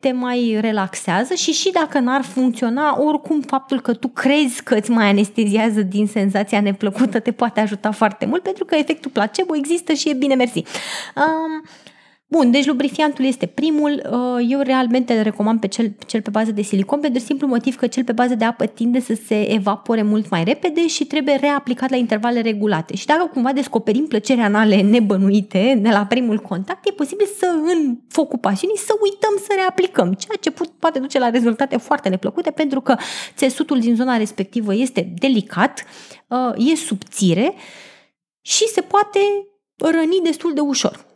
te 0.00 0.12
mai 0.12 0.58
relaxează 0.60 1.34
și 1.34 1.52
și 1.52 1.70
dacă 1.72 1.98
n-ar 1.98 2.22
funcționa, 2.22 3.02
oricum 3.02 3.40
faptul 3.40 3.80
că 3.80 3.94
tu 3.94 4.08
crezi 4.08 4.62
că 4.62 4.74
îți 4.74 4.90
mai 4.90 5.08
anesteziază 5.08 5.82
din 5.82 6.06
senzația 6.06 6.60
neplăcută 6.60 7.20
te 7.20 7.32
poate 7.32 7.60
ajuta 7.60 7.90
foarte 7.90 8.26
mult 8.26 8.42
pentru 8.42 8.64
că 8.64 8.74
efectul 8.74 9.10
placebo 9.10 9.56
există 9.56 9.92
și 9.92 10.08
e 10.08 10.14
bine 10.14 10.34
mersi. 10.34 10.58
Um, 11.16 11.64
Bun, 12.30 12.50
deci 12.50 12.66
lubrifiantul 12.66 13.24
este 13.24 13.46
primul. 13.46 14.02
Uh, 14.12 14.46
Eu 14.48 14.60
realmente 14.60 15.12
îl 15.12 15.22
recomand 15.22 15.60
pe 15.60 15.68
cel, 15.68 15.96
cel 16.06 16.22
pe 16.22 16.30
bază 16.30 16.52
de 16.52 16.62
silicon 16.62 17.00
pentru 17.00 17.20
simplu 17.20 17.46
motiv 17.46 17.76
că 17.76 17.86
cel 17.86 18.04
pe 18.04 18.12
bază 18.12 18.34
de 18.34 18.44
apă 18.44 18.66
tinde 18.66 19.00
să 19.00 19.14
se 19.26 19.52
evapore 19.52 20.02
mult 20.02 20.30
mai 20.30 20.44
repede 20.44 20.86
și 20.86 21.04
trebuie 21.04 21.34
reaplicat 21.34 21.90
la 21.90 21.96
intervale 21.96 22.40
regulate. 22.40 22.96
Și 22.96 23.06
dacă 23.06 23.30
cumva 23.32 23.52
descoperim 23.52 24.06
plăceri 24.06 24.40
anale 24.40 24.80
nebănuite 24.80 25.78
de 25.82 25.88
la 25.88 26.06
primul 26.06 26.38
contact, 26.38 26.86
e 26.86 26.92
posibil 26.92 27.26
să 27.38 27.46
în 27.46 27.98
focul 28.08 28.38
pasiunii 28.38 28.78
să 28.78 28.92
uităm 29.02 29.34
să 29.38 29.52
reaplicăm, 29.56 30.12
ceea 30.12 30.36
ce 30.40 30.50
put- 30.50 30.72
poate 30.78 30.98
duce 30.98 31.18
la 31.18 31.30
rezultate 31.30 31.76
foarte 31.76 32.08
neplăcute 32.08 32.50
pentru 32.50 32.80
că 32.80 32.96
țesutul 33.36 33.80
din 33.80 33.94
zona 33.94 34.16
respectivă 34.16 34.74
este 34.74 35.12
delicat, 35.18 35.84
uh, 36.28 36.70
e 36.70 36.74
subțire 36.76 37.54
și 38.40 38.64
se 38.64 38.80
poate 38.80 39.18
răni 39.76 40.20
destul 40.22 40.54
de 40.54 40.60
ușor. 40.60 41.07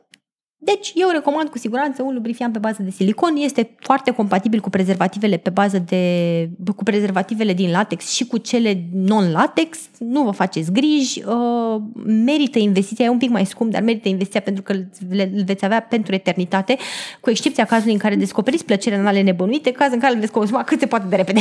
Deci, 0.65 0.93
eu 0.95 1.09
recomand 1.13 1.49
cu 1.49 1.59
siguranță 1.59 2.03
un 2.03 2.15
lubrifiant 2.15 2.53
pe 2.53 2.59
bază 2.59 2.83
de 2.83 2.91
silicon. 2.91 3.37
Este 3.37 3.71
foarte 3.79 4.11
compatibil 4.11 4.61
cu 4.61 4.71
prezervativele 4.71 5.37
pe 5.37 5.51
bază 5.51 5.79
de 5.79 6.51
cu 6.77 6.83
prezervativele 6.83 7.53
din 7.53 7.71
latex 7.71 8.11
și 8.11 8.27
cu 8.27 8.37
cele 8.39 8.85
non-latex. 8.93 9.79
Nu 9.99 10.23
vă 10.23 10.31
faceți 10.31 10.73
griji. 10.73 11.23
Uh, 11.25 11.83
merită 12.05 12.59
investiția, 12.59 13.05
e 13.05 13.09
un 13.09 13.19
pic 13.19 13.31
mai 13.31 13.47
scump, 13.47 13.71
dar 13.73 13.83
merită 13.83 14.09
investiția 14.09 14.41
pentru 14.41 14.63
că 14.63 14.73
le, 15.11 15.31
îl 15.35 15.43
veți 15.45 15.65
avea 15.65 15.81
pentru 15.83 16.15
eternitate, 16.15 16.77
cu 17.21 17.31
excepția 17.31 17.65
cazului 17.65 17.93
în 17.93 17.99
care 17.99 18.15
descoperiți 18.15 18.65
plăceri 18.65 18.95
anale 18.95 19.23
nebănuite, 19.23 19.73
caz 19.73 19.93
în 19.93 19.99
care 19.99 20.13
le 20.15 20.21
veți 20.21 20.33
consuma 20.33 20.65
cât 20.65 20.81
se 20.81 20.87
poate 20.87 21.07
de 21.09 21.17
repede. 21.17 21.41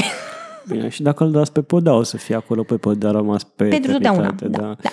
Bine, 0.68 0.90
și 0.90 1.02
dacă 1.02 1.24
îl 1.24 1.32
dați 1.32 1.52
pe 1.52 1.62
podea, 1.62 1.94
o 1.94 2.04
să 2.04 2.18
fie 2.18 2.36
acolo 2.36 2.64
pe 2.64 2.76
podea 2.78 3.12
rămas 3.12 3.44
pe 3.44 3.64
Pentru 3.64 3.92
totdeauna. 3.92 4.28
eternitate, 4.34 4.62
Da, 4.62 4.76
da. 4.82 4.90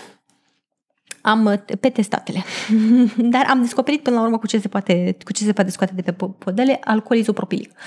Am 1.23 1.45
uh, 1.45 1.77
pe 1.81 1.89
testatele. 1.89 2.45
Dar 3.17 3.47
am 3.49 3.61
descoperit 3.61 4.03
până 4.03 4.17
la 4.17 4.23
urmă 4.23 4.39
cu 4.39 4.47
ce 4.47 4.59
se 4.59 4.69
poate, 4.69 5.17
cu 5.25 5.33
ce 5.33 5.45
se 5.45 5.53
poate 5.53 5.71
scoate 5.71 5.93
de 5.95 6.03
pe 6.03 6.13
po- 6.13 6.39
podele, 6.39 6.81
alcool 6.85 7.19
izopropilic. 7.19 7.73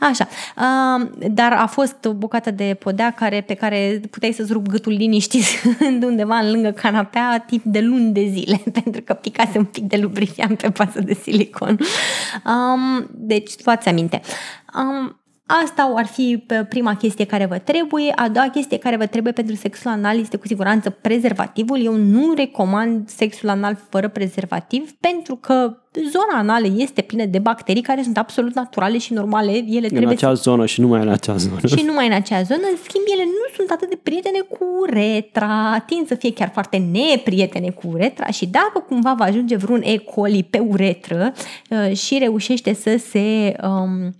Așa. 0.00 0.28
Um, 0.56 1.10
dar 1.30 1.52
a 1.52 1.66
fost 1.66 2.04
o 2.04 2.12
bucată 2.12 2.50
de 2.50 2.76
podea 2.78 3.10
care, 3.10 3.40
pe 3.40 3.54
care 3.54 4.00
puteai 4.10 4.32
să-ți 4.32 4.52
rup 4.52 4.66
gâtul 4.66 4.92
liniștit 4.92 5.44
de 5.98 6.06
undeva 6.12 6.36
în 6.36 6.50
lângă 6.50 6.70
canapea 6.70 7.44
timp 7.46 7.64
de 7.64 7.80
luni 7.80 8.12
de 8.12 8.26
zile, 8.32 8.62
pentru 8.72 9.02
că 9.02 9.14
picase 9.14 9.58
un 9.58 9.64
pic 9.64 9.84
de 9.84 9.96
lubrifiant 9.96 10.60
pe 10.60 10.70
pasă 10.70 11.00
de 11.00 11.14
silicon. 11.14 11.78
Um, 12.44 13.08
deci, 13.12 13.52
luați 13.64 13.88
aminte. 13.88 14.20
Um, 14.74 15.17
Asta 15.64 15.92
ar 15.96 16.06
fi 16.06 16.44
pe 16.46 16.66
prima 16.68 16.96
chestie 16.96 17.24
care 17.24 17.46
vă 17.46 17.58
trebuie. 17.58 18.12
A 18.16 18.28
doua 18.28 18.48
chestie 18.48 18.78
care 18.78 18.96
vă 18.96 19.06
trebuie 19.06 19.32
pentru 19.32 19.54
sexul 19.54 19.90
anal 19.90 20.18
este 20.18 20.36
cu 20.36 20.46
siguranță 20.46 20.90
prezervativul. 20.90 21.84
Eu 21.84 21.94
nu 21.94 22.32
recomand 22.36 23.08
sexul 23.08 23.48
anal 23.48 23.78
fără 23.88 24.08
prezervativ 24.08 24.92
pentru 24.92 25.36
că 25.36 25.76
zona 25.92 26.38
anală 26.38 26.66
este 26.76 27.02
plină 27.02 27.24
de 27.24 27.38
bacterii 27.38 27.82
care 27.82 28.02
sunt 28.02 28.18
absolut 28.18 28.54
naturale 28.54 28.98
și 28.98 29.12
normale. 29.12 29.50
Ele 29.50 29.86
În 29.86 29.94
trebuie 29.94 30.16
acea 30.16 30.32
zonă 30.32 30.66
și 30.66 30.80
numai 30.80 31.00
în 31.02 31.08
acea 31.08 31.36
zonă. 31.36 31.66
și 31.66 31.82
numai 31.86 32.06
în 32.06 32.12
acea 32.12 32.42
zonă. 32.42 32.62
În 32.70 32.76
schimb, 32.82 33.04
ele 33.14 33.24
nu 33.24 33.54
sunt 33.56 33.70
atât 33.70 33.88
de 33.88 33.98
prietene 34.02 34.38
cu 34.38 34.64
uretra, 34.80 35.84
tind 35.86 36.06
să 36.06 36.14
fie 36.14 36.32
chiar 36.32 36.50
foarte 36.52 36.76
neprietene 36.92 37.70
cu 37.70 37.86
uretra 37.86 38.26
și 38.26 38.46
dacă 38.46 38.84
cumva 38.88 39.14
va 39.18 39.24
ajunge 39.24 39.56
vreun 39.56 39.82
E. 39.84 39.96
coli 39.96 40.44
pe 40.50 40.58
uretră 40.58 41.32
uh, 41.70 41.96
și 41.96 42.18
reușește 42.18 42.74
să 42.74 42.96
se 43.10 43.56
um, 43.62 44.14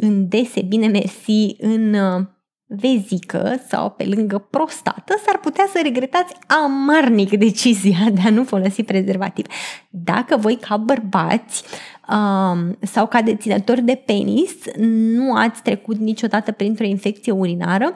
îndese, 0.00 0.62
bine 0.62 0.86
mersi, 0.86 1.56
în 1.58 1.94
uh, 1.94 2.26
vezică 2.66 3.60
sau 3.68 3.90
pe 3.90 4.04
lângă 4.04 4.38
prostată, 4.38 5.14
s-ar 5.24 5.38
putea 5.38 5.66
să 5.72 5.80
regretați 5.82 6.34
amarnic 6.46 7.38
decizia 7.38 8.10
de 8.12 8.20
a 8.24 8.30
nu 8.30 8.44
folosi 8.44 8.82
prezervativ. 8.82 9.46
Dacă 9.90 10.36
voi 10.36 10.56
ca 10.56 10.76
bărbați 10.76 11.64
um, 12.08 12.78
sau 12.80 13.06
ca 13.06 13.22
deținători 13.22 13.82
de 13.82 14.02
penis 14.06 14.54
nu 15.16 15.34
ați 15.34 15.62
trecut 15.62 15.96
niciodată 15.96 16.52
printr-o 16.52 16.84
infecție 16.84 17.32
urinară, 17.32 17.92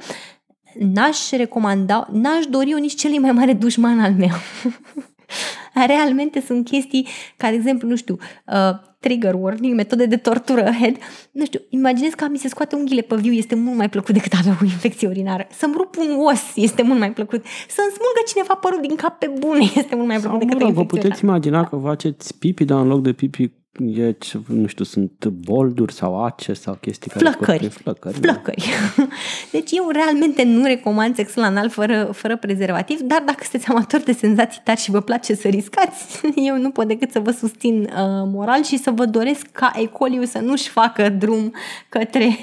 n-aș 0.79 1.31
recomanda, 1.31 2.09
n-aș 2.13 2.45
dori 2.45 2.71
eu 2.71 2.79
nici 2.79 2.95
celui 2.95 3.19
mai 3.19 3.33
mare 3.33 3.53
dușman 3.53 4.01
al 4.01 4.13
meu. 4.13 4.35
Realmente 5.87 6.41
sunt 6.41 6.65
chestii 6.65 7.09
ca, 7.37 7.49
de 7.49 7.55
exemplu, 7.55 7.89
nu 7.89 7.97
știu, 7.97 8.17
uh, 8.47 8.93
trigger 9.05 9.35
warning, 9.35 9.75
metode 9.75 10.07
de 10.07 10.17
tortură 10.17 10.63
head. 10.81 10.97
Nu 11.33 11.45
știu, 11.45 11.61
imaginez 11.69 12.13
că 12.13 12.27
mi 12.31 12.39
se 12.39 12.49
scoate 12.49 12.77
unghiile 12.77 13.03
pe 13.03 13.17
viu, 13.17 13.33
este 13.33 13.55
mult 13.55 13.77
mai 13.77 13.89
plăcut 13.89 14.15
decât 14.15 14.33
a 14.33 14.37
avea 14.41 14.59
o 14.63 14.65
infecție 14.65 15.09
urinară. 15.09 15.47
Să-mi 15.51 15.75
rup 15.77 15.97
un 15.97 16.11
os 16.31 16.43
este 16.55 16.83
mult 16.83 16.99
mai 16.99 17.13
plăcut. 17.13 17.45
Să-mi 17.69 17.93
smulgă 17.97 18.21
cineva 18.27 18.55
părul 18.55 18.81
din 18.81 18.97
cap 18.97 19.19
pe 19.19 19.31
bune 19.39 19.65
este 19.81 19.95
mult 19.95 20.09
mai 20.09 20.19
plăcut 20.19 20.39
Sau, 20.39 20.49
decât 20.49 20.59
mă 20.59 20.65
o 20.65 20.67
rog, 20.67 20.75
vă 20.75 20.81
infecție 20.81 21.09
puteți 21.09 21.25
imagina 21.25 21.65
că 21.65 21.77
faceți 21.83 22.39
pipi, 22.39 22.65
dar 22.65 22.81
în 22.81 22.87
loc 22.87 23.03
de 23.03 23.13
pipi 23.13 23.51
e, 23.79 24.11
ce, 24.11 24.41
nu 24.47 24.67
știu, 24.67 24.85
sunt 24.85 25.27
bolduri 25.27 25.93
sau 25.93 26.25
ace 26.25 26.53
sau 26.53 26.75
chestii 26.75 27.11
care 27.11 27.25
flăcări. 27.25 27.69
flăcări. 27.69 28.19
Flăcări. 28.21 28.69
Deci 29.53 29.71
eu 29.71 29.89
realmente 29.91 30.45
nu 30.45 30.65
recomand 30.65 31.15
sexul 31.15 31.43
anal 31.43 31.71
fără, 31.71 32.11
fără 32.13 32.37
prezervativ, 32.37 33.01
dar 33.01 33.23
dacă 33.27 33.39
sunteți 33.43 33.71
amator 33.71 34.01
de 34.01 34.13
senzații 34.13 34.61
tari 34.65 34.81
și 34.81 34.91
vă 34.91 35.01
place 35.01 35.35
să 35.35 35.49
riscați, 35.49 36.21
eu 36.49 36.59
nu 36.59 36.71
pot 36.71 36.87
decât 36.87 37.11
să 37.11 37.21
vă 37.21 37.31
susțin 37.31 37.81
uh, 37.81 37.89
moral 38.33 38.63
și 38.63 38.77
să 38.77 38.91
vă 38.91 39.05
doresc 39.05 39.47
ca 39.53 39.73
ecoliu 39.77 40.25
să 40.25 40.39
nu-și 40.39 40.69
facă 40.69 41.09
drum 41.09 41.53
către 41.89 42.39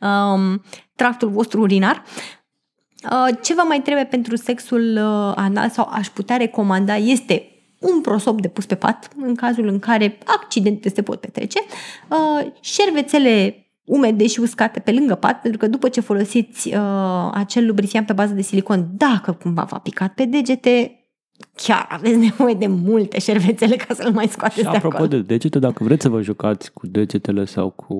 um, 0.00 0.62
tractul 0.94 1.28
vostru 1.28 1.60
urinar. 1.60 2.02
Uh, 3.10 3.36
ce 3.42 3.54
vă 3.54 3.62
mai 3.68 3.80
trebuie 3.80 4.04
pentru 4.04 4.36
sexul 4.36 4.96
uh, 4.96 5.32
anal 5.36 5.70
sau 5.70 5.88
aș 5.92 6.08
putea 6.08 6.36
recomanda 6.36 6.96
este 6.96 7.55
un 7.94 8.00
prosop 8.00 8.40
de 8.40 8.48
pus 8.48 8.66
pe 8.66 8.74
pat 8.74 9.08
în 9.16 9.34
cazul 9.34 9.66
în 9.66 9.78
care 9.78 10.18
accidente 10.26 10.88
se 10.88 11.02
pot 11.02 11.20
petrece, 11.20 11.58
uh, 12.10 12.46
șervețele 12.60 13.60
umede 13.84 14.26
și 14.26 14.40
uscate 14.40 14.80
pe 14.80 14.92
lângă 14.92 15.14
pat, 15.14 15.40
pentru 15.40 15.58
că 15.58 15.66
după 15.66 15.88
ce 15.88 16.00
folosiți 16.00 16.68
uh, 16.74 17.30
acel 17.32 17.66
lubrifiant 17.66 18.06
pe 18.06 18.12
bază 18.12 18.32
de 18.34 18.42
silicon, 18.42 18.88
dacă 18.96 19.32
cumva 19.32 19.62
v-a 19.62 19.78
picat 19.78 20.14
pe 20.14 20.24
degete, 20.24 21.00
chiar 21.54 21.86
aveți 21.90 22.16
nevoie 22.16 22.54
de 22.54 22.66
multe 22.66 23.18
șervețele 23.20 23.76
ca 23.76 23.94
să-l 23.94 24.12
mai 24.12 24.26
scoateți 24.28 24.58
și 24.58 24.70
de 24.70 24.76
apropo 24.76 24.94
acolo. 24.96 25.08
de 25.08 25.20
degete, 25.20 25.58
dacă 25.58 25.84
vreți 25.84 26.02
să 26.02 26.08
vă 26.08 26.22
jucați 26.22 26.72
cu 26.72 26.86
degetele 26.86 27.44
sau 27.44 27.70
cu 27.70 27.94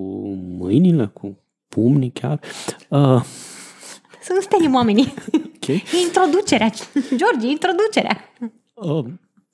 mâinile, 0.58 1.10
cu 1.12 1.38
pumnii 1.68 2.10
chiar, 2.10 2.40
uh, 2.88 3.22
Să 4.22 4.32
nu 4.34 4.40
speriem 4.40 4.74
oamenii. 4.74 5.14
ok, 5.56 5.66
E 5.68 5.80
introducerea. 6.06 6.70
George, 7.16 7.46
e 7.46 7.50
introducerea. 7.50 8.18
uh, 8.74 9.04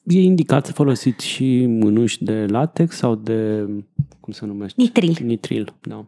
e 0.03 0.21
indicat 0.21 0.67
să 0.67 0.73
folosiți 0.73 1.27
și 1.27 1.67
mânuși 1.67 2.25
de 2.25 2.47
latex 2.47 2.97
sau 2.97 3.15
de, 3.15 3.67
cum 4.21 4.33
se 4.33 4.47
numește? 4.47 4.83
Nitril. 4.83 5.19
Nitril, 5.23 5.75
da. 5.81 6.07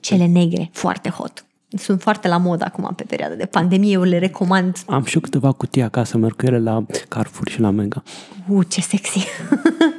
Cele 0.00 0.26
negre, 0.26 0.70
foarte 0.72 1.08
hot. 1.08 1.46
Sunt 1.76 2.02
foarte 2.02 2.28
la 2.28 2.36
mod 2.36 2.62
acum 2.62 2.92
pe 2.96 3.04
perioada 3.08 3.34
de 3.34 3.46
pandemie, 3.46 3.92
eu 3.92 4.02
le 4.02 4.18
recomand. 4.18 4.76
Am 4.86 5.04
și 5.04 5.14
eu 5.14 5.20
câteva 5.20 5.52
cutii 5.52 5.82
acasă, 5.82 6.18
merg 6.18 6.36
cu 6.36 6.46
ele 6.46 6.58
la 6.58 6.86
Carrefour 7.08 7.48
și 7.48 7.60
la 7.60 7.70
Mega. 7.70 8.02
Uh, 8.48 8.66
ce 8.68 8.80
sexy! 8.80 9.26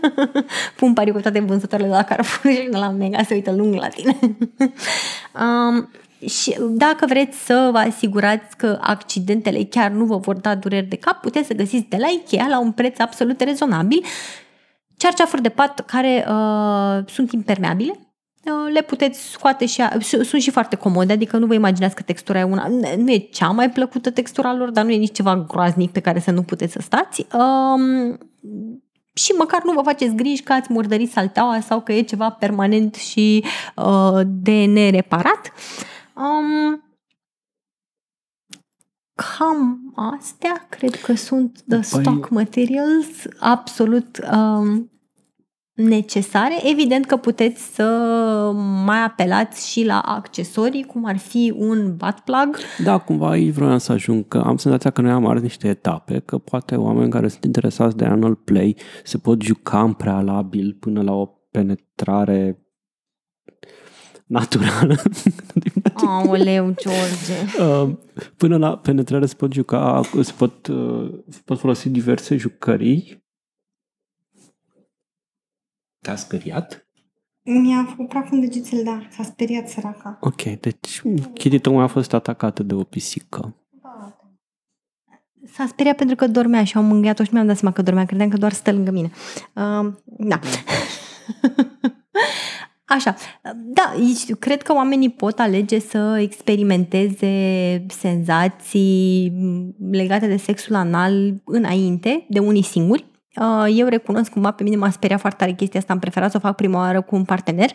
Pun 0.77 0.93
pariu 0.93 1.13
cu 1.13 1.19
toate 1.19 1.39
vânzătoarele 1.39 1.89
de 1.89 1.95
la 1.95 2.03
Carrefour 2.03 2.53
și 2.53 2.67
de 2.71 2.77
la 2.77 2.89
Mega 2.89 3.23
se 3.23 3.33
uită 3.33 3.51
lung 3.51 3.73
la 3.73 3.87
tine. 3.87 4.17
um, 5.41 5.89
și 6.27 6.55
dacă 6.59 7.05
vreți 7.05 7.45
să 7.45 7.69
vă 7.71 7.77
asigurați 7.77 8.57
că 8.57 8.77
accidentele 8.81 9.63
chiar 9.63 9.91
nu 9.91 10.05
vă 10.05 10.17
vor 10.17 10.35
da 10.35 10.55
dureri 10.55 10.85
de 10.85 10.95
cap, 10.95 11.21
puteți 11.21 11.47
să 11.47 11.53
găsiți 11.53 11.89
de 11.89 11.97
la 11.99 12.07
Ikea 12.07 12.47
la 12.47 12.59
un 12.59 12.71
preț 12.71 12.99
absolut 12.99 13.41
rezonabil 13.41 14.03
cearceafuri 14.97 15.41
de 15.41 15.49
pat 15.49 15.79
care 15.79 16.25
uh, 16.29 17.03
sunt 17.07 17.31
impermeabile. 17.31 17.99
Uh, 18.45 18.73
le 18.73 18.81
puteți 18.81 19.31
scoate 19.31 19.65
și 19.65 19.81
a, 19.81 19.91
su- 19.99 20.23
sunt 20.23 20.41
și 20.41 20.51
foarte 20.51 20.75
comode, 20.75 21.13
adică 21.13 21.37
nu 21.37 21.45
vă 21.45 21.53
imaginați 21.53 21.95
că 21.95 22.01
textura 22.01 22.39
e 22.39 22.43
una, 22.43 22.67
nu 22.97 23.11
e 23.11 23.17
cea 23.17 23.47
mai 23.47 23.69
plăcută 23.69 24.11
textura 24.11 24.53
lor, 24.53 24.69
dar 24.69 24.83
nu 24.83 24.91
e 24.91 24.95
nici 24.95 25.15
ceva 25.15 25.37
groaznic 25.37 25.91
pe 25.91 25.99
care 25.99 26.19
să 26.19 26.31
nu 26.31 26.41
puteți 26.41 26.71
să 26.71 26.79
stați. 26.81 27.27
Um, 27.33 28.17
și 29.13 29.31
măcar 29.37 29.61
nu 29.63 29.73
vă 29.73 29.81
faceți 29.81 30.15
griji 30.15 30.43
că 30.43 30.53
ați 30.53 30.73
murdărit 30.73 31.11
salteaua 31.11 31.59
sau 31.59 31.81
că 31.81 31.93
e 31.93 32.01
ceva 32.01 32.29
permanent 32.29 32.95
și 32.95 33.43
uh, 33.75 34.21
de 34.25 34.65
nereparat. 34.65 35.51
Um, 36.15 36.83
cam 39.15 39.91
astea 39.95 40.65
cred 40.69 40.95
că 40.95 41.15
sunt 41.15 41.63
the 41.67 41.79
Păi- 41.79 41.83
stock 41.83 42.29
materials 42.29 43.07
absolut 43.39 44.19
um, 44.33 44.89
necesare. 45.75 46.69
Evident 46.71 47.05
că 47.05 47.17
puteți 47.17 47.75
să 47.75 47.83
mai 48.85 49.03
apelați 49.03 49.69
și 49.71 49.85
la 49.85 49.99
accesorii, 49.99 50.83
cum 50.83 51.05
ar 51.05 51.17
fi 51.17 51.53
un 51.57 51.95
butt 51.95 52.19
plug. 52.19 52.57
Da, 52.83 52.97
cumva 52.97 53.29
aici 53.29 53.53
vreau 53.53 53.77
să 53.77 53.91
ajung, 53.91 54.27
că 54.27 54.37
am 54.37 54.57
senzația 54.57 54.89
că 54.89 55.01
noi 55.01 55.11
am 55.11 55.25
ars 55.25 55.41
niște 55.41 55.67
etape, 55.67 56.19
că 56.19 56.37
poate 56.37 56.75
oameni 56.75 57.11
care 57.11 57.27
sunt 57.27 57.43
interesați 57.43 57.97
de 57.97 58.05
anal 58.05 58.35
play 58.35 58.77
se 59.03 59.17
pot 59.17 59.41
juca 59.41 59.81
în 59.81 59.93
prealabil 59.93 60.77
până 60.79 61.01
la 61.01 61.13
o 61.13 61.25
penetrare 61.51 62.64
naturală. 64.25 64.95
Aoleu, 65.93 66.73
George! 66.73 67.59
Uh, 67.59 67.97
până 68.37 68.57
la 68.57 68.77
penetrare 68.77 69.25
se 69.25 69.35
pot 69.35 69.53
juca, 69.53 70.01
se 70.21 70.33
pot, 70.37 70.67
uh, 70.67 71.13
se 71.29 71.41
pot 71.45 71.59
folosi 71.59 71.89
diverse 71.89 72.37
jucării. 72.37 73.23
Te-a 76.01 76.15
speriat? 76.15 76.87
Mi-a 77.43 77.85
făcut 77.89 78.07
praf 78.07 78.31
în 78.31 78.39
degețel, 78.39 78.83
da. 78.83 79.07
S-a 79.09 79.23
speriat 79.23 79.69
săraca. 79.69 80.17
Ok, 80.21 80.41
deci 80.43 81.01
Kitty 81.33 81.59
tocmai 81.59 81.83
a 81.83 81.87
fost 81.87 82.13
atacată 82.13 82.63
de 82.63 82.73
o 82.73 82.83
pisică. 82.83 83.55
S-a 85.53 85.65
speriat 85.67 85.95
pentru 85.95 86.15
că 86.15 86.27
dormea 86.27 86.63
și 86.63 86.77
am 86.77 86.85
mângâiat-o 86.85 87.23
și 87.23 87.33
mi-am 87.33 87.47
dat 87.47 87.57
seama 87.57 87.75
că 87.75 87.81
dormea. 87.81 88.05
Credeam 88.05 88.29
că 88.29 88.37
doar 88.37 88.53
stă 88.53 88.71
lângă 88.71 88.91
mine. 88.91 89.11
Uh, 89.53 89.93
da. 90.05 90.39
Așa, 92.87 93.15
da, 93.53 93.93
cred 94.39 94.61
că 94.61 94.73
oamenii 94.73 95.09
pot 95.09 95.39
alege 95.39 95.79
să 95.79 96.17
experimenteze 96.21 97.85
senzații 97.87 99.33
legate 99.91 100.27
de 100.27 100.37
sexul 100.37 100.75
anal 100.75 101.41
înainte, 101.45 102.25
de 102.29 102.39
unii 102.39 102.63
singuri. 102.63 103.05
Eu 103.75 103.87
recunosc 103.87 104.31
cumva 104.31 104.51
pe 104.51 104.63
mine 104.63 104.75
m-a 104.75 104.89
speriat 104.89 105.19
foarte 105.19 105.43
tare 105.43 105.55
chestia 105.55 105.79
asta, 105.79 105.93
am 105.93 105.99
preferat 105.99 106.31
să 106.31 106.37
o 106.37 106.39
fac 106.39 106.55
prima 106.55 106.79
oară 106.79 107.01
cu 107.01 107.15
un 107.15 107.23
partener. 107.23 107.69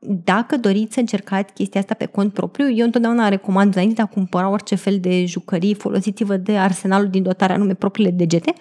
Dacă 0.00 0.56
doriți 0.56 0.94
să 0.94 1.00
încercați 1.00 1.52
chestia 1.52 1.80
asta 1.80 1.94
pe 1.94 2.06
cont 2.06 2.32
propriu, 2.32 2.70
eu 2.70 2.84
întotdeauna 2.84 3.28
recomand 3.28 3.74
înainte 3.74 3.94
de 3.94 4.02
a 4.02 4.06
cumpăra 4.06 4.48
orice 4.48 4.74
fel 4.74 4.98
de 5.00 5.24
jucării, 5.24 5.74
folosiți-vă 5.74 6.36
de 6.36 6.56
arsenalul 6.56 7.08
din 7.08 7.22
dotare 7.22 7.52
anume 7.52 7.74
propriile 7.74 8.10
degete. 8.10 8.52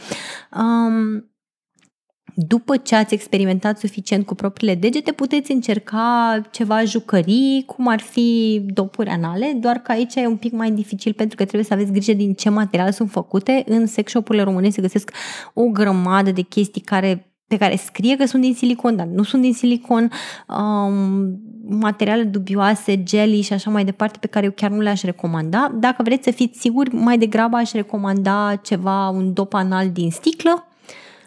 După 2.36 2.78
ce 2.78 2.96
ați 2.96 3.13
experimentat 3.13 3.80
suficient 3.80 4.26
cu 4.26 4.36
propriile 4.36 4.76
degete, 4.76 5.12
puteți 5.12 5.52
încerca 5.52 6.41
ceva 6.52 6.84
jucării, 6.84 7.63
cum 7.65 7.88
ar 7.88 8.00
fi 8.00 8.62
dopuri 8.65 9.10
anale, 9.10 9.58
doar 9.60 9.78
că 9.78 9.91
aici 9.91 10.15
e 10.15 10.28
un 10.28 10.38
pic 10.38 10.52
mai 10.52 10.72
dificil 10.72 11.13
pentru 11.13 11.36
că 11.36 11.44
trebuie 11.44 11.65
să 11.65 11.74
aveți 11.74 11.91
grijă 11.91 12.13
din 12.13 12.34
ce 12.34 12.50
materiale 12.50 12.91
sunt 12.91 13.12
făcute. 13.12 13.63
În 13.67 13.86
sex 13.86 14.12
shop-urile 14.12 14.44
române 14.44 14.70
se 14.70 14.82
găsesc 14.82 15.12
o 15.54 15.63
grămadă 15.63 16.32
de 16.32 16.41
chestii 16.41 16.82
care 16.82 17.26
pe 17.48 17.58
care 17.58 17.76
scrie 17.76 18.15
că 18.15 18.26
sunt 18.26 18.41
din 18.41 18.54
silicon, 18.54 18.96
dar 18.96 19.06
nu 19.06 19.24
sunt 19.24 19.41
din 19.41 19.54
silicon, 19.54 20.12
um, 20.48 21.39
materiale 21.80 22.24
dubioase, 22.24 23.04
jelly 23.08 23.41
și 23.41 23.54
așa 23.54 23.70
mai 23.70 23.86
departe, 23.86 24.17
pe 24.22 24.28
care 24.28 24.46
eu 24.46 24.52
chiar 24.52 24.70
nu 24.70 24.80
le-aș 24.80 25.02
recomanda. 25.02 25.72
Dacă 25.80 26.04
vreți 26.04 26.24
să 26.24 26.32
fiți 26.32 26.60
siguri, 26.60 26.96
mai 26.96 27.17
degrabă 27.17 27.56
aș 27.56 27.72
recomanda 27.72 28.60
ceva, 28.63 29.10
un 29.10 29.34
dop 29.34 29.54
anal 29.54 29.89
din 29.89 30.12
sticlă, 30.12 30.67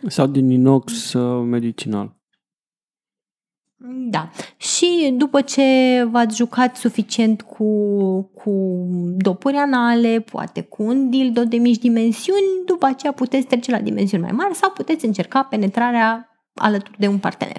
sau 0.08 0.26
din 0.26 0.50
inox 0.50 1.12
uh, 1.12 1.44
medicinal. 1.46 2.16
Da. 3.86 4.30
Și 4.56 5.14
după 5.16 5.40
ce 5.40 5.62
v-ați 6.10 6.36
jucat 6.36 6.76
suficient 6.76 7.42
cu, 7.42 8.22
cu 8.22 8.50
dopuri 9.16 9.56
anale, 9.56 10.20
poate 10.20 10.62
cu 10.62 10.82
un 10.82 11.10
dildo 11.10 11.44
de 11.44 11.56
mici 11.56 11.78
dimensiuni, 11.78 12.44
după 12.66 12.86
aceea 12.86 13.12
puteți 13.12 13.46
trece 13.46 13.70
la 13.70 13.80
dimensiuni 13.80 14.22
mai 14.22 14.32
mari 14.32 14.54
sau 14.54 14.70
puteți 14.70 15.04
încerca 15.04 15.42
penetrarea 15.42 16.33
alături 16.54 16.98
de 16.98 17.06
un 17.06 17.18
partener. 17.18 17.56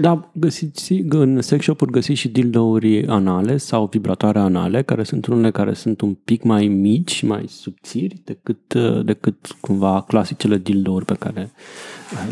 Da, 0.00 0.30
găsiți, 0.34 0.92
în 1.08 1.42
sex 1.42 1.62
shop-uri 1.64 1.90
găsiți 1.90 2.20
și 2.20 2.28
dildouri 2.28 3.06
anale 3.06 3.56
sau 3.56 3.86
vibratoare 3.86 4.38
anale, 4.38 4.82
care 4.82 5.02
sunt 5.02 5.26
unele 5.26 5.50
care 5.50 5.74
sunt 5.74 6.00
un 6.00 6.14
pic 6.14 6.42
mai 6.42 6.66
mici, 6.66 7.22
mai 7.22 7.44
subțiri 7.48 8.20
decât, 8.24 8.74
decât 9.04 9.56
cumva 9.60 10.02
clasicele 10.02 10.58
dildouri 10.58 11.04
pe 11.04 11.14
care 11.14 11.52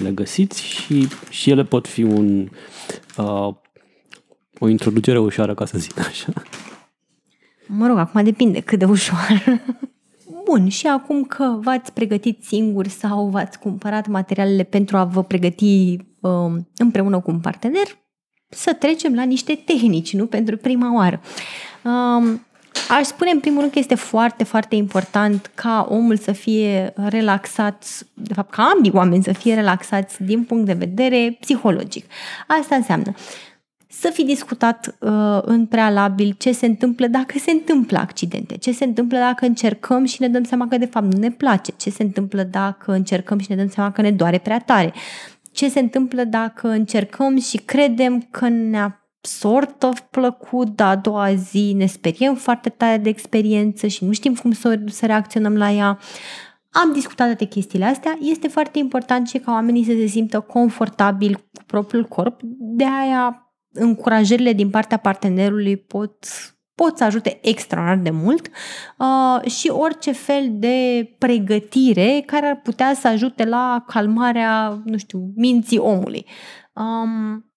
le 0.02 0.10
găsiți 0.10 0.62
și, 0.62 1.08
și 1.30 1.50
ele 1.50 1.64
pot 1.64 1.86
fi 1.86 2.02
un, 2.02 2.48
uh, 3.16 3.54
o 4.58 4.68
introducere 4.68 5.18
ușoară, 5.18 5.54
ca 5.54 5.64
să 5.64 5.78
zic 5.78 5.98
așa. 5.98 6.32
Mă 7.66 7.86
rog, 7.86 7.98
acum 7.98 8.24
depinde 8.24 8.60
cât 8.60 8.78
de 8.78 8.84
ușoară. 8.84 9.42
Bun, 10.44 10.68
și 10.68 10.86
acum 10.86 11.24
că 11.24 11.58
v-ați 11.60 11.92
pregătit 11.92 12.44
singuri 12.44 12.88
sau 12.88 13.28
v-ați 13.28 13.58
cumpărat 13.58 14.06
materialele 14.06 14.62
pentru 14.62 14.96
a 14.96 15.04
vă 15.04 15.22
pregăti 15.22 15.96
um, 15.96 16.06
împreună 16.76 17.20
cu 17.20 17.30
un 17.30 17.40
partener, 17.40 17.86
să 18.48 18.72
trecem 18.72 19.14
la 19.14 19.22
niște 19.22 19.54
tehnici, 19.64 20.14
nu 20.14 20.26
pentru 20.26 20.56
prima 20.56 20.94
oară. 20.94 21.20
Um, 21.84 22.46
aș 22.88 23.04
spune 23.04 23.30
în 23.30 23.40
primul 23.40 23.60
rând 23.60 23.72
că 23.72 23.78
este 23.78 23.94
foarte, 23.94 24.44
foarte 24.44 24.74
important 24.74 25.50
ca 25.54 25.86
omul 25.90 26.16
să 26.16 26.32
fie 26.32 26.92
relaxat, 26.96 28.06
de 28.14 28.34
fapt 28.34 28.50
ca 28.50 28.62
ambii 28.62 28.92
oameni 28.94 29.22
să 29.22 29.32
fie 29.32 29.54
relaxați 29.54 30.22
din 30.22 30.44
punct 30.44 30.66
de 30.66 30.72
vedere 30.72 31.36
psihologic. 31.40 32.04
Asta 32.46 32.74
înseamnă 32.74 33.14
să 33.94 34.10
fi 34.12 34.24
discutat 34.24 34.96
uh, 35.00 35.38
în 35.42 35.66
prealabil 35.66 36.34
ce 36.38 36.52
se 36.52 36.66
întâmplă 36.66 37.06
dacă 37.06 37.38
se 37.38 37.50
întâmplă 37.50 37.98
accidente, 37.98 38.56
ce 38.56 38.72
se 38.72 38.84
întâmplă 38.84 39.18
dacă 39.18 39.46
încercăm 39.46 40.04
și 40.04 40.20
ne 40.20 40.28
dăm 40.28 40.44
seama 40.44 40.68
că 40.68 40.78
de 40.78 40.86
fapt 40.86 41.12
nu 41.12 41.18
ne 41.18 41.30
place, 41.30 41.72
ce 41.76 41.90
se 41.90 42.02
întâmplă 42.02 42.42
dacă 42.42 42.92
încercăm 42.92 43.38
și 43.38 43.46
ne 43.50 43.56
dăm 43.56 43.68
seama 43.68 43.92
că 43.92 44.00
ne 44.02 44.10
doare 44.10 44.38
prea 44.38 44.58
tare, 44.58 44.92
ce 45.52 45.68
se 45.68 45.80
întâmplă 45.80 46.24
dacă 46.24 46.68
încercăm 46.68 47.38
și 47.38 47.56
credem 47.56 48.20
că 48.30 48.48
ne-a 48.48 49.06
sort 49.20 49.82
of 49.82 50.00
plăcut, 50.00 50.68
dar 50.68 50.96
a 50.96 50.96
doua 50.96 51.34
zi 51.34 51.72
ne 51.76 51.86
speriem 51.86 52.34
foarte 52.34 52.68
tare 52.68 52.98
de 52.98 53.08
experiență 53.08 53.86
și 53.86 54.04
nu 54.04 54.12
știm 54.12 54.34
cum 54.34 54.52
să, 54.52 54.80
să 54.86 55.06
reacționăm 55.06 55.56
la 55.56 55.70
ea. 55.70 55.98
Am 56.70 56.92
discutat 56.92 57.26
toate 57.26 57.44
chestiile 57.44 57.84
astea. 57.84 58.18
Este 58.20 58.48
foarte 58.48 58.78
important 58.78 59.28
și 59.28 59.38
ca 59.38 59.52
oamenii 59.52 59.84
să 59.84 59.90
se 59.90 60.06
simtă 60.06 60.40
confortabil 60.40 61.34
cu 61.34 61.62
propriul 61.66 62.04
corp. 62.04 62.40
De 62.58 62.84
aia 62.84 63.52
încurajările 63.72 64.52
din 64.52 64.70
partea 64.70 64.96
partenerului 64.96 65.76
pot 65.76 66.26
pot 66.74 66.96
să 66.96 67.04
ajute 67.04 67.38
extraordinar 67.42 68.02
de 68.02 68.10
mult 68.10 68.50
uh, 68.98 69.50
și 69.50 69.68
orice 69.68 70.12
fel 70.12 70.48
de 70.50 71.08
pregătire 71.18 72.22
care 72.26 72.46
ar 72.46 72.60
putea 72.62 72.94
să 72.94 73.08
ajute 73.08 73.44
la 73.44 73.84
calmarea, 73.86 74.82
nu 74.84 74.96
știu, 74.96 75.32
minții 75.34 75.78
omului. 75.78 76.26
Um, 76.72 77.51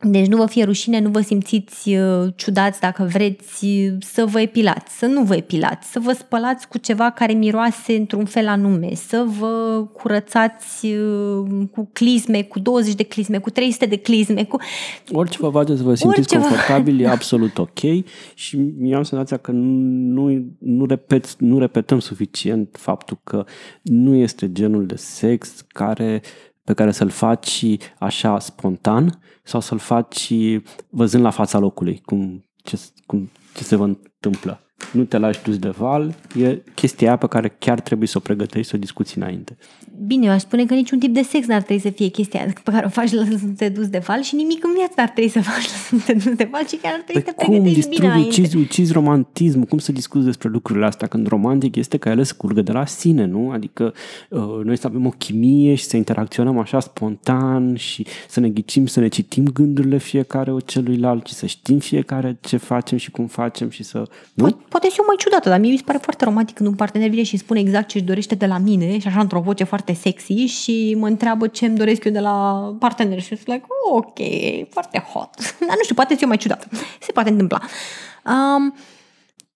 deci 0.00 0.26
nu 0.26 0.36
vă 0.36 0.46
fie 0.46 0.64
rușine, 0.64 1.00
nu 1.00 1.08
vă 1.08 1.20
simțiți 1.20 1.94
uh, 1.94 2.32
ciudați 2.36 2.80
dacă 2.80 3.08
vreți 3.12 3.64
uh, 3.64 3.96
să 4.00 4.24
vă 4.24 4.40
epilați, 4.40 4.98
să 4.98 5.06
nu 5.06 5.22
vă 5.22 5.34
epilați, 5.34 5.90
să 5.90 5.98
vă 5.98 6.12
spălați 6.12 6.68
cu 6.68 6.78
ceva 6.78 7.10
care 7.10 7.32
miroase 7.32 7.96
într-un 7.96 8.24
fel 8.24 8.48
anume, 8.48 8.94
să 8.94 9.24
vă 9.38 9.84
curățați 9.92 10.86
uh, 10.86 11.46
cu 11.70 11.88
clisme, 11.92 12.42
cu 12.42 12.58
20 12.58 12.94
de 12.94 13.02
clisme, 13.02 13.38
cu 13.38 13.50
300 13.50 13.86
de 13.86 13.96
clisme, 13.96 14.44
cu... 14.44 14.58
Orice 15.12 15.38
vă 15.40 15.50
faceți 15.50 15.78
să 15.78 15.84
vă 15.84 15.94
simțiți 15.94 16.34
Orice 16.34 16.48
confortabil, 16.48 17.00
e 17.00 17.08
absolut 17.08 17.58
ok 17.58 17.78
și 18.34 18.56
mi 18.78 18.94
am 18.94 19.02
senzația 19.02 19.36
că 19.36 19.50
nu, 19.50 20.54
nu, 20.58 20.86
repet, 20.86 21.38
nu 21.38 21.58
repetăm 21.58 21.98
suficient 21.98 22.76
faptul 22.78 23.18
că 23.24 23.44
nu 23.82 24.14
este 24.14 24.52
genul 24.52 24.86
de 24.86 24.96
sex 24.96 25.64
care 25.68 26.22
pe 26.68 26.74
care 26.74 26.92
să-l 26.92 27.08
faci 27.08 27.76
așa 27.98 28.38
spontan 28.38 29.20
sau 29.42 29.60
să-l 29.60 29.78
faci 29.78 30.32
văzând 30.88 31.22
la 31.22 31.30
fața 31.30 31.58
locului 31.58 32.00
cum 32.04 32.44
ce, 32.56 32.80
cum, 33.06 33.30
ce 33.54 33.64
se 33.64 33.76
va 33.76 33.84
întâmplă. 33.84 34.60
Nu 34.92 35.04
te 35.04 35.18
lași 35.18 35.42
dus 35.42 35.58
de 35.58 35.68
val, 35.68 36.14
e 36.40 36.58
chestia 36.74 37.08
aia 37.08 37.16
pe 37.16 37.26
care 37.26 37.56
chiar 37.58 37.80
trebuie 37.80 38.08
să 38.08 38.18
o 38.18 38.20
pregătești, 38.20 38.68
să 38.70 38.76
o 38.76 38.78
discuți 38.78 39.18
înainte. 39.18 39.56
Bine, 40.06 40.26
eu 40.26 40.32
aș 40.32 40.40
spune 40.40 40.66
că 40.66 40.74
niciun 40.74 40.98
tip 40.98 41.14
de 41.14 41.22
sex 41.22 41.46
n-ar 41.46 41.62
trebui 41.62 41.82
să 41.82 41.90
fie 41.90 42.08
chestia 42.08 42.46
pe 42.64 42.70
care 42.70 42.86
o 42.86 42.88
faci 42.88 43.12
la 43.12 43.24
să 43.24 43.46
te 43.56 43.68
dus 43.68 43.88
de 43.88 43.98
val 43.98 44.22
și 44.22 44.34
nimic 44.34 44.64
în 44.64 44.70
viață 44.76 44.92
n-ar 44.96 45.08
trebui 45.08 45.30
să 45.30 45.40
faci 45.40 45.64
la 45.64 45.98
să 45.98 46.04
te 46.04 46.12
dus 46.12 46.34
de 46.34 46.48
val 46.50 46.66
și 46.66 46.76
chiar 46.76 46.92
ar 46.92 47.00
trebui 47.00 47.22
păi 47.22 47.32
să 47.32 47.36
te 47.36 47.44
cum 47.44 47.54
pregătești 47.54 47.88
bine 47.88 48.06
înainte. 48.06 48.28
Ucizi, 48.28 48.56
ucizi 48.56 48.92
romantism, 48.92 49.64
cum 49.64 49.78
să 49.78 49.92
discuți 49.92 50.24
despre 50.24 50.48
lucrurile 50.48 50.86
astea 50.86 51.08
când 51.08 51.26
romantic 51.26 51.76
este 51.76 51.96
că 51.96 52.08
ele 52.08 52.22
scurgă 52.22 52.62
de 52.62 52.72
la 52.72 52.86
sine, 52.86 53.24
nu? 53.24 53.50
Adică 53.50 53.94
uh, 54.28 54.40
noi 54.64 54.76
să 54.76 54.86
avem 54.86 55.06
o 55.06 55.10
chimie 55.10 55.74
și 55.74 55.84
să 55.84 55.96
interacționăm 55.96 56.58
așa 56.58 56.80
spontan 56.80 57.76
și 57.76 58.06
să 58.28 58.40
ne 58.40 58.48
ghicim, 58.48 58.86
să 58.86 59.00
ne 59.00 59.08
citim 59.08 59.44
gândurile 59.44 59.98
fiecare 59.98 60.52
o 60.52 60.60
celuilalt 60.60 61.26
și 61.26 61.34
să 61.34 61.46
știm 61.46 61.78
fiecare 61.78 62.38
ce 62.40 62.56
facem 62.56 62.98
și 62.98 63.10
cum 63.10 63.26
facem 63.26 63.70
și 63.70 63.82
să... 63.82 64.02
Nu? 64.34 64.42
Poate, 64.42 64.56
poate 64.68 64.88
și 64.88 64.98
eu 64.98 65.04
mai 65.06 65.16
ciudată, 65.18 65.48
dar 65.48 65.60
mie 65.60 65.70
mi 65.70 65.76
se 65.76 65.82
pare 65.86 65.98
foarte 65.98 66.24
romantic 66.24 66.56
când 66.56 66.68
un 66.68 66.74
partener 66.74 67.08
vine 67.08 67.22
și 67.22 67.36
spune 67.36 67.60
exact 67.60 67.88
ce 67.88 67.96
își 67.98 68.06
dorește 68.06 68.34
de 68.34 68.46
la 68.46 68.58
mine 68.58 68.98
și 68.98 69.06
așa 69.06 69.20
într-o 69.20 69.40
voce 69.40 69.64
foarte 69.64 69.92
sexy 69.92 70.44
și 70.44 70.96
mă 70.98 71.06
întreabă 71.06 71.46
ce 71.46 71.66
îmi 71.66 71.76
doresc 71.76 72.04
eu 72.04 72.12
de 72.12 72.20
la 72.20 72.68
partener 72.78 73.20
și 73.20 73.26
sunt 73.26 73.46
like, 73.46 73.66
oh, 73.90 73.96
ok, 73.96 74.18
foarte 74.70 74.98
hot. 75.12 75.30
Dar 75.68 75.76
nu 75.76 75.82
știu, 75.82 75.94
poate 75.94 76.14
fi 76.14 76.24
mai 76.24 76.36
ciudat. 76.36 76.68
Se 77.00 77.12
poate 77.12 77.30
întâmpla. 77.30 77.60
Um, 78.24 78.74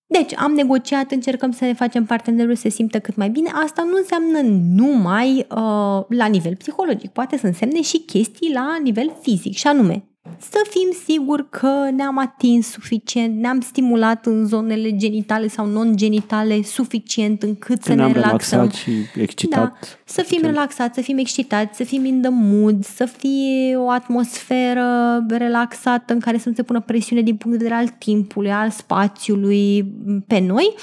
deci, 0.06 0.36
am 0.36 0.52
negociat, 0.52 1.10
încercăm 1.10 1.52
să 1.52 1.64
ne 1.64 1.72
facem 1.72 2.04
partenerul 2.04 2.54
să 2.54 2.60
se 2.60 2.68
simtă 2.68 3.00
cât 3.00 3.16
mai 3.16 3.28
bine. 3.28 3.50
Asta 3.64 3.82
nu 3.82 3.96
înseamnă 3.96 4.40
numai 4.76 5.36
uh, 5.38 6.04
la 6.08 6.26
nivel 6.26 6.56
psihologic, 6.56 7.10
poate 7.10 7.38
să 7.38 7.46
însemne 7.46 7.82
și 7.82 7.98
chestii 7.98 8.52
la 8.52 8.78
nivel 8.82 9.16
fizic, 9.22 9.54
și 9.54 9.66
anume 9.66 10.04
să 10.38 10.58
fim 10.70 10.98
siguri 11.04 11.48
că 11.48 11.88
ne-am 11.90 12.18
atins 12.18 12.70
suficient, 12.70 13.40
ne-am 13.40 13.60
stimulat 13.60 14.26
în 14.26 14.46
zonele 14.46 14.96
genitale 14.96 15.48
sau 15.48 15.66
non-genitale 15.66 16.62
suficient 16.62 17.42
încât 17.42 17.76
că 17.76 17.82
să 17.82 17.94
ne 17.94 18.12
relaxăm. 18.12 18.70
și 18.70 18.90
excitat. 19.14 19.60
Da, 19.60 19.72
să 20.04 20.22
fim 20.22 20.40
relaxați, 20.42 20.94
să 20.94 21.00
fim 21.00 21.18
excitați, 21.18 21.76
să 21.76 21.84
fim 21.84 22.04
in 22.04 22.20
the 22.20 22.30
mood, 22.32 22.84
să 22.84 23.04
fie 23.04 23.76
o 23.76 23.90
atmosferă 23.90 25.24
relaxată 25.28 26.12
în 26.12 26.20
care 26.20 26.38
să 26.38 26.48
nu 26.48 26.54
se 26.54 26.62
pună 26.62 26.80
presiune 26.80 27.22
din 27.22 27.36
punct 27.36 27.58
de 27.58 27.64
vedere 27.64 27.80
al 27.80 27.88
timpului, 27.88 28.52
al 28.52 28.70
spațiului 28.70 29.84
pe 30.26 30.38
noi. 30.38 30.74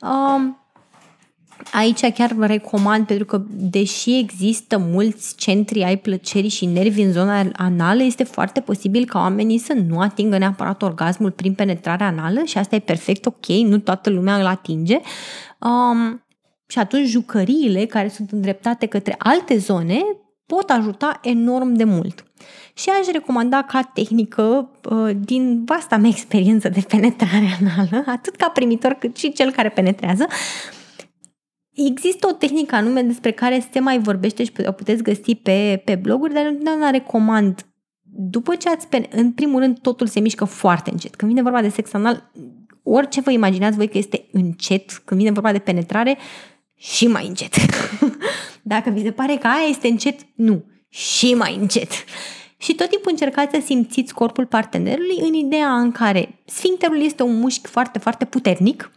Um, 0.00 0.63
Aici 1.72 2.12
chiar 2.12 2.32
vă 2.32 2.46
recomand, 2.46 3.06
pentru 3.06 3.24
că 3.24 3.42
deși 3.48 4.18
există 4.18 4.78
mulți 4.78 5.34
centri 5.36 5.82
ai 5.82 5.96
plăcerii 5.96 6.48
și 6.48 6.66
nervi 6.66 7.02
în 7.02 7.12
zona 7.12 7.44
anală, 7.52 8.02
este 8.02 8.24
foarte 8.24 8.60
posibil 8.60 9.04
ca 9.04 9.18
oamenii 9.18 9.58
să 9.58 9.72
nu 9.72 9.98
atingă 10.00 10.38
neapărat 10.38 10.82
orgasmul 10.82 11.30
prin 11.30 11.54
penetrarea 11.54 12.06
anală 12.06 12.42
și 12.44 12.58
asta 12.58 12.74
e 12.74 12.78
perfect 12.78 13.26
ok, 13.26 13.46
nu 13.46 13.78
toată 13.78 14.10
lumea 14.10 14.36
îl 14.36 14.46
atinge. 14.46 15.00
Um, 15.58 16.24
și 16.66 16.78
atunci 16.78 17.08
jucăriile 17.08 17.86
care 17.86 18.08
sunt 18.08 18.30
îndreptate 18.30 18.86
către 18.86 19.14
alte 19.18 19.58
zone 19.58 20.00
pot 20.46 20.70
ajuta 20.70 21.18
enorm 21.22 21.72
de 21.72 21.84
mult. 21.84 22.24
Și 22.74 22.88
aș 22.88 23.06
recomanda 23.12 23.62
ca 23.62 23.82
tehnică, 23.82 24.70
uh, 24.90 25.16
din 25.18 25.64
vasta 25.64 25.96
mea 25.96 26.10
experiență 26.10 26.68
de 26.68 26.84
penetrare 26.88 27.48
anală, 27.60 28.04
atât 28.06 28.36
ca 28.36 28.48
primitor 28.48 28.92
cât 28.92 29.16
și 29.16 29.32
cel 29.32 29.50
care 29.50 29.68
penetrează, 29.68 30.26
Există 31.74 32.26
o 32.26 32.32
tehnică 32.32 32.74
anume 32.74 33.02
despre 33.02 33.30
care 33.30 33.66
se 33.72 33.80
mai 33.80 33.98
vorbește 33.98 34.44
și 34.44 34.52
o 34.66 34.72
puteți 34.72 35.02
găsi 35.02 35.34
pe, 35.34 35.82
pe 35.84 35.94
bloguri, 35.94 36.34
dar 36.34 36.46
întotdeauna 36.46 36.90
recomand. 36.90 37.66
După 38.16 38.54
ce 38.54 38.68
ați, 38.68 38.86
în 39.10 39.32
primul 39.32 39.60
rând, 39.60 39.78
totul 39.78 40.06
se 40.06 40.20
mișcă 40.20 40.44
foarte 40.44 40.90
încet. 40.90 41.14
Când 41.14 41.30
vine 41.30 41.42
vorba 41.42 41.60
de 41.60 41.68
sex 41.68 41.92
anal, 41.92 42.30
orice 42.82 43.20
vă 43.20 43.30
imaginați 43.30 43.76
voi 43.76 43.88
că 43.88 43.98
este 43.98 44.28
încet, 44.32 44.90
când 45.04 45.20
vine 45.20 45.32
vorba 45.32 45.52
de 45.52 45.58
penetrare, 45.58 46.18
și 46.76 47.06
mai 47.06 47.26
încet. 47.26 47.54
Dacă 48.62 48.90
vi 48.90 49.02
se 49.02 49.10
pare 49.10 49.36
că 49.36 49.46
aia 49.46 49.68
este 49.68 49.88
încet, 49.88 50.20
nu, 50.34 50.64
și 50.88 51.34
mai 51.34 51.56
încet. 51.60 51.90
Și 52.64 52.74
tot 52.74 52.88
timpul 52.88 53.10
încercați 53.10 53.54
să 53.54 53.62
simțiți 53.64 54.14
corpul 54.14 54.46
partenerului 54.46 55.18
în 55.20 55.34
ideea 55.34 55.78
în 55.78 55.92
care 55.92 56.42
sfincterul 56.44 57.02
este 57.02 57.22
un 57.22 57.38
mușchi 57.38 57.68
foarte, 57.68 57.98
foarte 57.98 58.24
puternic, 58.24 58.90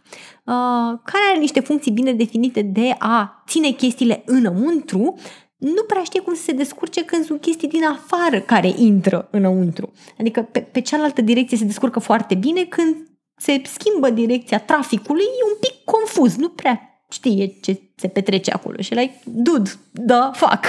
Uh, 0.48 0.98
care 1.04 1.24
are 1.30 1.38
niște 1.38 1.60
funcții 1.60 1.90
bine 1.90 2.12
definite 2.12 2.62
de 2.62 2.94
a 2.98 3.42
ține 3.46 3.70
chestiile 3.70 4.22
înăuntru, 4.26 5.14
nu 5.56 5.82
prea 5.82 6.02
știe 6.02 6.20
cum 6.20 6.34
să 6.34 6.42
se 6.42 6.52
descurce 6.52 7.04
când 7.04 7.24
sunt 7.24 7.40
chestii 7.40 7.68
din 7.68 7.84
afară 7.84 8.40
care 8.40 8.72
intră 8.76 9.28
înăuntru. 9.30 9.92
Adică 10.18 10.42
pe, 10.42 10.60
pe 10.60 10.80
cealaltă 10.80 11.20
direcție 11.20 11.56
se 11.56 11.64
descurcă 11.64 11.98
foarte 11.98 12.34
bine, 12.34 12.64
când 12.64 12.96
se 13.36 13.62
schimbă 13.64 14.10
direcția 14.10 14.60
traficului, 14.60 15.22
e 15.22 15.50
un 15.52 15.58
pic 15.60 15.84
confuz, 15.84 16.36
nu 16.36 16.48
prea 16.48 17.02
știe 17.10 17.46
ce 17.60 17.80
se 17.96 18.08
petrece 18.08 18.50
acolo 18.50 18.76
și 18.80 18.94
like, 18.94 19.20
dude, 19.24 19.70
da, 19.92 20.30
fac. 20.34 20.64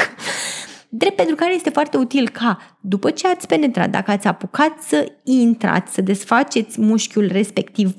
Drept 0.92 1.16
pentru 1.16 1.36
care 1.36 1.54
este 1.54 1.70
foarte 1.70 1.98
util 1.98 2.30
ca, 2.30 2.78
după 2.82 3.12
ce 3.12 3.28
ați 3.28 3.48
penetrat, 3.48 3.90
dacă 3.90 4.12
ați 4.12 4.28
apucat 4.28 4.82
să 4.82 5.12
intrați, 5.24 5.94
să 5.94 6.02
desfaceți 6.02 6.82
mușchiul 6.82 7.28
respectiv 7.28 7.96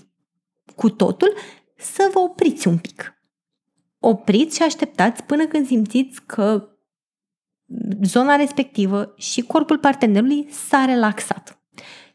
cu 0.77 0.91
totul, 0.91 1.35
să 1.77 2.11
vă 2.13 2.19
opriți 2.19 2.69
un 2.69 2.79
pic. 2.79 3.15
Opriți 3.99 4.57
și 4.57 4.63
așteptați 4.63 5.23
până 5.23 5.47
când 5.47 5.67
simțiți 5.67 6.23
că 6.27 6.69
zona 8.03 8.37
respectivă 8.37 9.13
și 9.17 9.43
corpul 9.43 9.79
partenerului 9.79 10.47
s-a 10.51 10.85
relaxat. 10.85 11.61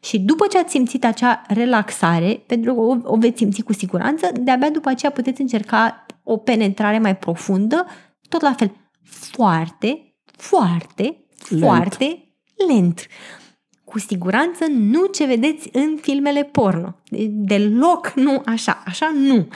Și 0.00 0.18
după 0.20 0.46
ce 0.46 0.58
ați 0.58 0.70
simțit 0.70 1.04
acea 1.04 1.42
relaxare, 1.48 2.42
pentru 2.46 2.74
că 2.74 2.80
o, 2.80 2.96
o 3.02 3.16
veți 3.16 3.38
simți 3.38 3.62
cu 3.62 3.72
siguranță, 3.72 4.30
de-abia 4.40 4.70
după 4.70 4.88
aceea 4.88 5.12
puteți 5.12 5.40
încerca 5.40 6.06
o 6.22 6.36
penetrare 6.36 6.98
mai 6.98 7.16
profundă, 7.16 7.86
tot 8.28 8.40
la 8.40 8.52
fel, 8.52 8.72
foarte, 9.04 10.05
foarte, 10.36 11.16
lent. 11.48 11.62
foarte 11.62 12.34
lent 12.68 13.06
cu 13.86 13.98
siguranță 13.98 14.64
nu 14.68 15.06
ce 15.06 15.24
vedeți 15.24 15.68
în 15.72 15.96
filmele 16.00 16.42
porno. 16.42 16.94
Deloc 17.28 18.12
nu 18.14 18.42
așa. 18.46 18.82
Așa 18.86 19.12
nu. 19.14 19.48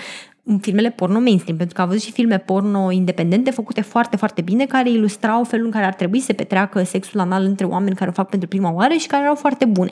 În 0.43 0.59
filmele 0.59 0.91
porno 0.91 1.20
mainstream, 1.20 1.57
pentru 1.57 1.74
că 1.74 1.81
am 1.81 1.89
văzut 1.89 2.03
și 2.03 2.12
filme 2.12 2.39
porno 2.39 2.91
independente 2.91 3.51
făcute 3.51 3.81
foarte, 3.81 4.16
foarte 4.16 4.41
bine, 4.41 4.66
care 4.66 4.91
ilustrau 4.91 5.45
felul 5.45 5.64
în 5.64 5.70
care 5.70 5.85
ar 5.85 5.95
trebui 5.95 6.18
să 6.18 6.24
se 6.24 6.33
petreacă 6.33 6.83
sexul 6.83 7.20
anal 7.20 7.45
între 7.45 7.66
oameni 7.66 7.97
care 7.97 8.11
o 8.11 8.12
fac 8.12 8.28
pentru 8.28 8.49
prima 8.49 8.72
oară 8.72 8.95
și 8.95 9.07
care 9.07 9.22
erau 9.22 9.35
foarte 9.35 9.64
bune. 9.64 9.91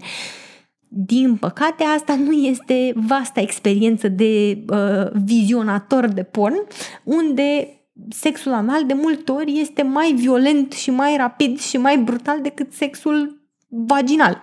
Din 0.89 1.37
păcate, 1.37 1.85
asta 1.85 2.15
nu 2.15 2.33
este 2.33 2.93
vasta 2.95 3.41
experiență 3.41 4.09
de 4.09 4.65
uh, 4.71 5.11
vizionator 5.25 6.07
de 6.07 6.23
porn, 6.23 6.67
unde 7.05 7.78
sexul 8.09 8.53
anal 8.53 8.87
de 8.87 8.95
multe 8.95 9.33
ori 9.33 9.61
este 9.61 9.83
mai 9.83 10.13
violent 10.13 10.73
și 10.73 10.91
mai 10.91 11.17
rapid 11.17 11.59
și 11.59 11.77
mai 11.77 11.99
brutal 11.99 12.41
decât 12.43 12.73
sexul 12.73 13.43
vaginal. 13.69 14.43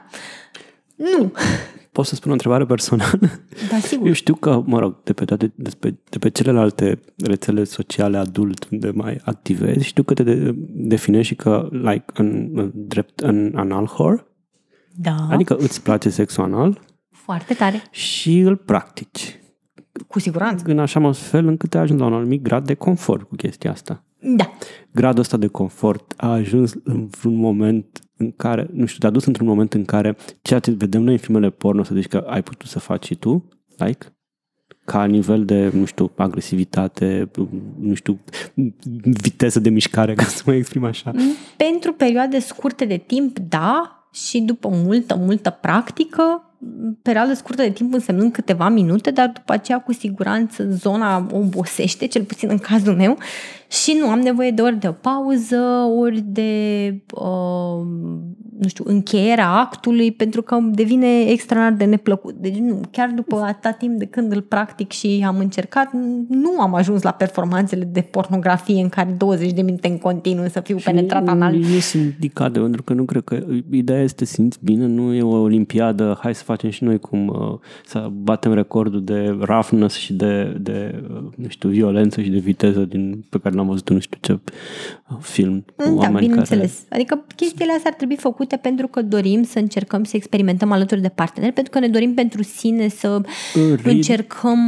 Nu! 0.96 1.32
pot 1.92 2.06
să 2.06 2.16
spun 2.16 2.30
o 2.30 2.34
întrebare 2.34 2.66
personală? 2.66 3.20
Da, 3.70 3.78
sigur. 3.78 4.08
Eu 4.08 4.14
știu 4.14 4.36
că, 4.36 4.62
mă 4.66 4.80
rog, 4.80 5.04
de 5.04 5.14
pe, 5.14 5.26
toate, 5.26 5.52
de 5.56 5.70
pe, 5.80 5.96
de 6.10 6.18
pe 6.18 6.30
celelalte 6.30 7.00
rețele 7.18 7.64
sociale 7.64 8.18
adult 8.18 8.68
unde 8.72 8.90
mai 8.90 9.22
activezi, 9.24 9.86
știu 9.86 10.04
că 10.04 10.14
te 10.14 10.24
de, 10.24 10.54
definești 10.74 11.28
și 11.28 11.36
că, 11.36 11.70
like, 11.72 12.06
în, 12.14 12.50
în 12.54 12.72
drept, 12.74 13.20
în 13.20 13.52
anal 13.56 13.84
whore, 13.84 14.26
Da, 14.96 15.16
adică 15.30 15.56
îți 15.56 15.82
place 15.84 16.10
sexul 16.10 16.44
anal 16.44 16.80
foarte 17.12 17.54
tare. 17.54 17.84
și 17.92 18.40
îl 18.40 18.56
practici. 18.56 19.40
Cu 20.08 20.20
siguranță. 20.20 20.64
În 20.68 20.80
așa 20.80 21.00
mă 21.00 21.12
fel 21.12 21.48
încât 21.48 21.70
te 21.70 21.78
ajungi 21.78 22.02
la 22.02 22.08
un 22.08 22.14
anumit 22.14 22.42
grad 22.42 22.66
de 22.66 22.74
confort 22.74 23.28
cu 23.28 23.36
chestia 23.36 23.72
asta. 23.72 24.04
Da. 24.20 24.52
Gradul 24.92 25.20
ăsta 25.20 25.38
de 25.38 25.48
confort 25.48 26.14
a 26.18 26.32
ajuns 26.32 26.74
în 26.84 27.10
un 27.24 27.36
moment 27.36 28.00
în 28.18 28.32
care, 28.32 28.70
nu 28.74 28.86
știu, 28.86 29.00
te-a 29.00 29.10
dus 29.10 29.26
într-un 29.26 29.48
moment 29.48 29.74
în 29.74 29.86
care 29.86 30.16
ceea 30.42 30.60
ce 30.60 30.72
vedem 30.72 31.02
noi 31.02 31.14
în 31.14 31.20
filmele 31.20 31.50
porno, 31.50 31.84
să 31.84 31.96
zici 31.96 32.08
că 32.08 32.18
ai 32.18 32.44
putut 32.44 32.70
să 32.70 32.80
faci 32.80 33.06
și 33.06 33.16
tu, 33.16 33.50
like, 33.78 34.16
ca 34.86 35.06
nivel 35.06 35.46
de, 35.46 35.72
nu 35.74 35.86
știu, 35.86 36.12
agresivitate, 36.16 37.32
nu 37.80 37.94
știu, 37.94 38.20
viteză 39.04 39.60
de 39.60 39.70
mișcare, 39.70 40.14
ca 40.24 40.24
să 40.24 40.44
mă 40.46 40.54
exprim 40.54 40.84
așa. 40.84 41.12
Pentru 41.58 41.94
perioade 41.94 42.40
scurte 42.40 42.86
de 42.86 42.98
timp, 42.98 43.40
da, 43.40 44.06
și 44.14 44.40
după 44.40 44.70
multă, 44.72 45.16
multă 45.16 45.50
practică, 45.62 46.55
perioadă 47.02 47.34
scurtă 47.34 47.62
de 47.62 47.70
timp 47.70 47.94
însemnând 47.94 48.32
câteva 48.32 48.70
minute, 48.70 49.12
dar 49.12 49.32
după 49.34 49.54
aceea 49.54 49.80
cu 49.80 49.94
siguranță 49.94 50.70
zona 50.70 51.28
obosește, 51.32 52.08
cel 52.08 52.24
puțin 52.24 52.50
în 52.50 52.58
cazul 52.58 52.96
meu, 52.96 53.18
și 53.68 53.98
nu 54.00 54.10
am 54.10 54.20
nevoie 54.20 54.52
de 54.52 54.62
ori 54.62 54.80
de 54.80 54.88
o 54.88 54.92
pauză, 54.92 55.58
ori 56.00 56.24
de, 56.28 56.52
uh, 57.14 57.86
nu 58.60 58.68
știu, 58.68 58.84
încheierea 58.88 59.50
actului, 59.50 60.12
pentru 60.12 60.42
că 60.42 60.56
îmi 60.56 60.74
devine 60.74 61.20
extraordinar 61.20 61.78
de 61.78 61.86
neplăcut. 61.86 62.36
Deci 62.36 62.56
nu, 62.56 62.82
chiar 62.92 63.10
după 63.10 63.36
atâta 63.36 63.72
timp 63.72 64.00
de 64.00 64.06
când 64.06 64.32
îl 64.32 64.42
practic 64.42 64.92
și 64.92 65.24
am 65.28 65.38
încercat, 65.38 65.94
nu 66.30 66.60
am 66.60 66.74
ajuns 66.74 67.02
la 67.02 67.12
performanțele 67.12 67.84
de 67.84 68.02
pornografie 68.02 68.82
în 68.82 68.90
care 68.90 69.16
20 69.18 69.52
de 69.52 69.62
minute 69.62 69.88
în 69.88 69.98
continuu 69.98 70.48
să 70.48 70.60
fiu 70.60 70.78
penetrat 70.84 71.28
anal. 71.28 71.54
Nu 71.56 71.80
sunt 71.80 72.04
indicate, 72.04 72.60
pentru 72.60 72.84
că 72.84 72.94
nu 72.94 73.04
cred 73.04 73.24
că 73.24 73.40
ideea 73.72 74.02
este 74.02 74.26
să 74.26 74.32
te 74.32 74.42
simți 74.42 74.60
bine, 74.62 74.86
nu 74.86 75.14
e 75.14 75.22
o 75.22 75.42
olimpiadă, 75.42 76.18
hai 76.22 76.36
să 76.36 76.44
facem 76.44 76.70
și 76.70 76.84
noi 76.84 77.00
cum 77.00 77.28
uh, 77.28 77.60
să 77.86 78.10
batem 78.22 78.54
recordul 78.54 79.04
de 79.04 79.38
roughness 79.40 79.96
și 79.96 80.14
de, 80.14 80.58
de 80.62 81.04
uh, 81.10 81.24
nu 81.36 81.48
știu, 81.48 81.70
violență 81.70 82.22
și 82.22 82.30
de 82.30 82.38
viteză 82.38 82.80
din, 82.80 83.26
pe 83.30 83.38
care 83.38 83.55
l-am 83.56 83.68
văzut 83.68 83.90
în 83.90 83.96
nu 83.96 84.02
știu 84.02 84.18
ce 84.22 84.32
uh, 84.32 85.18
film. 85.20 85.66
cu 85.76 85.84
Da, 85.84 85.92
oameni 85.92 86.28
bineînțeles. 86.28 86.86
Care... 86.90 87.02
Adică 87.02 87.26
chestiile 87.36 87.72
astea 87.72 87.90
ar 87.90 87.98
trebui 87.98 88.16
făcute 88.16 88.56
pentru 88.58 88.88
că 88.88 89.02
dorim 89.02 89.44
să 89.44 89.60
încercăm 89.60 90.04
să 90.04 90.16
experimentăm 90.16 90.72
alături 90.72 91.02
de 91.02 91.10
parteneri, 91.10 91.54
pentru 91.54 91.72
că 91.72 91.80
ne 91.80 91.88
dorim 91.88 92.14
pentru 92.14 92.44
sine 92.44 92.88
să 92.88 93.22
În 93.54 93.76
ritm. 93.76 93.90
încercăm 93.90 94.60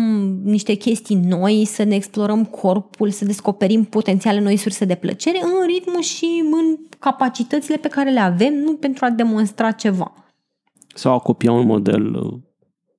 niște 0.43 0.73
chestii 0.73 1.15
noi, 1.15 1.65
să 1.65 1.83
ne 1.83 1.95
explorăm 1.95 2.45
corpul, 2.45 3.09
să 3.09 3.25
descoperim 3.25 3.83
potențiale 3.83 4.39
noi 4.39 4.55
surse 4.55 4.85
de 4.85 4.95
plăcere 4.95 5.39
în 5.43 5.67
ritmul 5.67 6.01
și 6.01 6.43
în 6.51 6.77
capacitățile 6.99 7.77
pe 7.77 7.88
care 7.88 8.11
le 8.11 8.19
avem, 8.19 8.53
nu 8.53 8.73
pentru 8.73 9.05
a 9.05 9.09
demonstra 9.09 9.71
ceva. 9.71 10.13
Sau 10.95 11.13
a 11.13 11.19
copia 11.19 11.51
un 11.51 11.65
model 11.65 12.15
uh, 12.15 12.33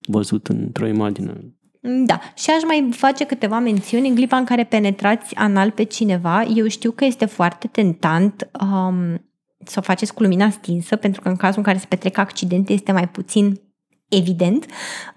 văzut 0.09 0.47
într-o 0.47 0.87
imagine. 0.87 1.58
Da, 1.81 2.21
și 2.35 2.51
aș 2.51 2.63
mai 2.67 2.89
face 2.93 3.25
câteva 3.25 3.59
mențiuni 3.59 4.09
în 4.09 4.15
clipa 4.15 4.37
în 4.37 4.45
care 4.45 4.65
penetrați 4.65 5.35
anal 5.35 5.71
pe 5.71 5.83
cineva. 5.83 6.43
Eu 6.43 6.67
știu 6.67 6.91
că 6.91 7.05
este 7.05 7.25
foarte 7.25 7.69
tentant 7.69 8.51
um, 8.61 9.29
să 9.65 9.77
o 9.79 9.83
faceți 9.83 10.15
cu 10.15 10.23
lumina 10.23 10.51
stinsă, 10.51 10.97
pentru 10.97 11.21
că 11.21 11.29
în 11.29 11.37
cazul 11.37 11.59
în 11.59 11.65
care 11.65 11.79
se 11.79 11.87
petrec 11.89 12.19
accidente 12.19 12.73
este 12.73 12.93
mai 12.93 13.09
puțin 13.09 13.61
evident. 14.09 14.67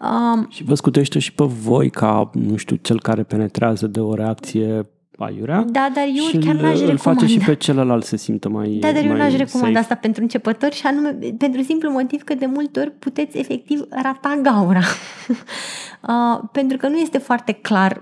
Um, 0.01 0.47
Și 0.49 0.63
vă 0.63 0.75
scutește 0.75 1.19
și 1.19 1.33
pe 1.33 1.43
voi 1.43 1.89
ca, 1.89 2.29
nu 2.33 2.55
știu, 2.55 2.75
cel 2.75 3.01
care 3.01 3.23
penetrează 3.23 3.87
de 3.87 3.99
o 3.99 4.13
reacție 4.13 4.89
aiurea. 5.23 5.65
da, 5.67 5.89
dar 5.93 6.03
eu 6.07 6.23
și 6.23 6.37
chiar 6.37 6.55
îl, 6.55 6.61
n-aș 6.61 6.79
îl 6.79 6.87
recomanda. 6.87 7.21
face 7.21 7.25
și 7.25 7.37
pe 7.39 7.55
celălalt 7.55 8.03
să 8.03 8.15
simtă 8.15 8.49
mai 8.49 8.69
Da, 8.81 8.91
dar 8.91 9.03
eu 9.03 9.09
mai 9.09 9.17
n-aș 9.17 9.31
recomanda 9.35 9.67
safe. 9.67 9.77
asta 9.79 9.95
pentru 9.95 10.21
începători 10.21 10.75
și 10.75 10.85
anume 10.85 11.17
pentru 11.37 11.61
simplu 11.61 11.91
motiv 11.91 12.21
că 12.23 12.33
de 12.33 12.45
multe 12.45 12.79
ori 12.79 12.91
puteți 12.91 13.37
efectiv 13.37 13.81
rata 13.89 14.39
gaura. 14.41 14.79
uh, 16.07 16.43
pentru 16.51 16.77
că 16.77 16.87
nu 16.87 16.97
este 16.97 17.17
foarte 17.17 17.51
clar 17.51 18.01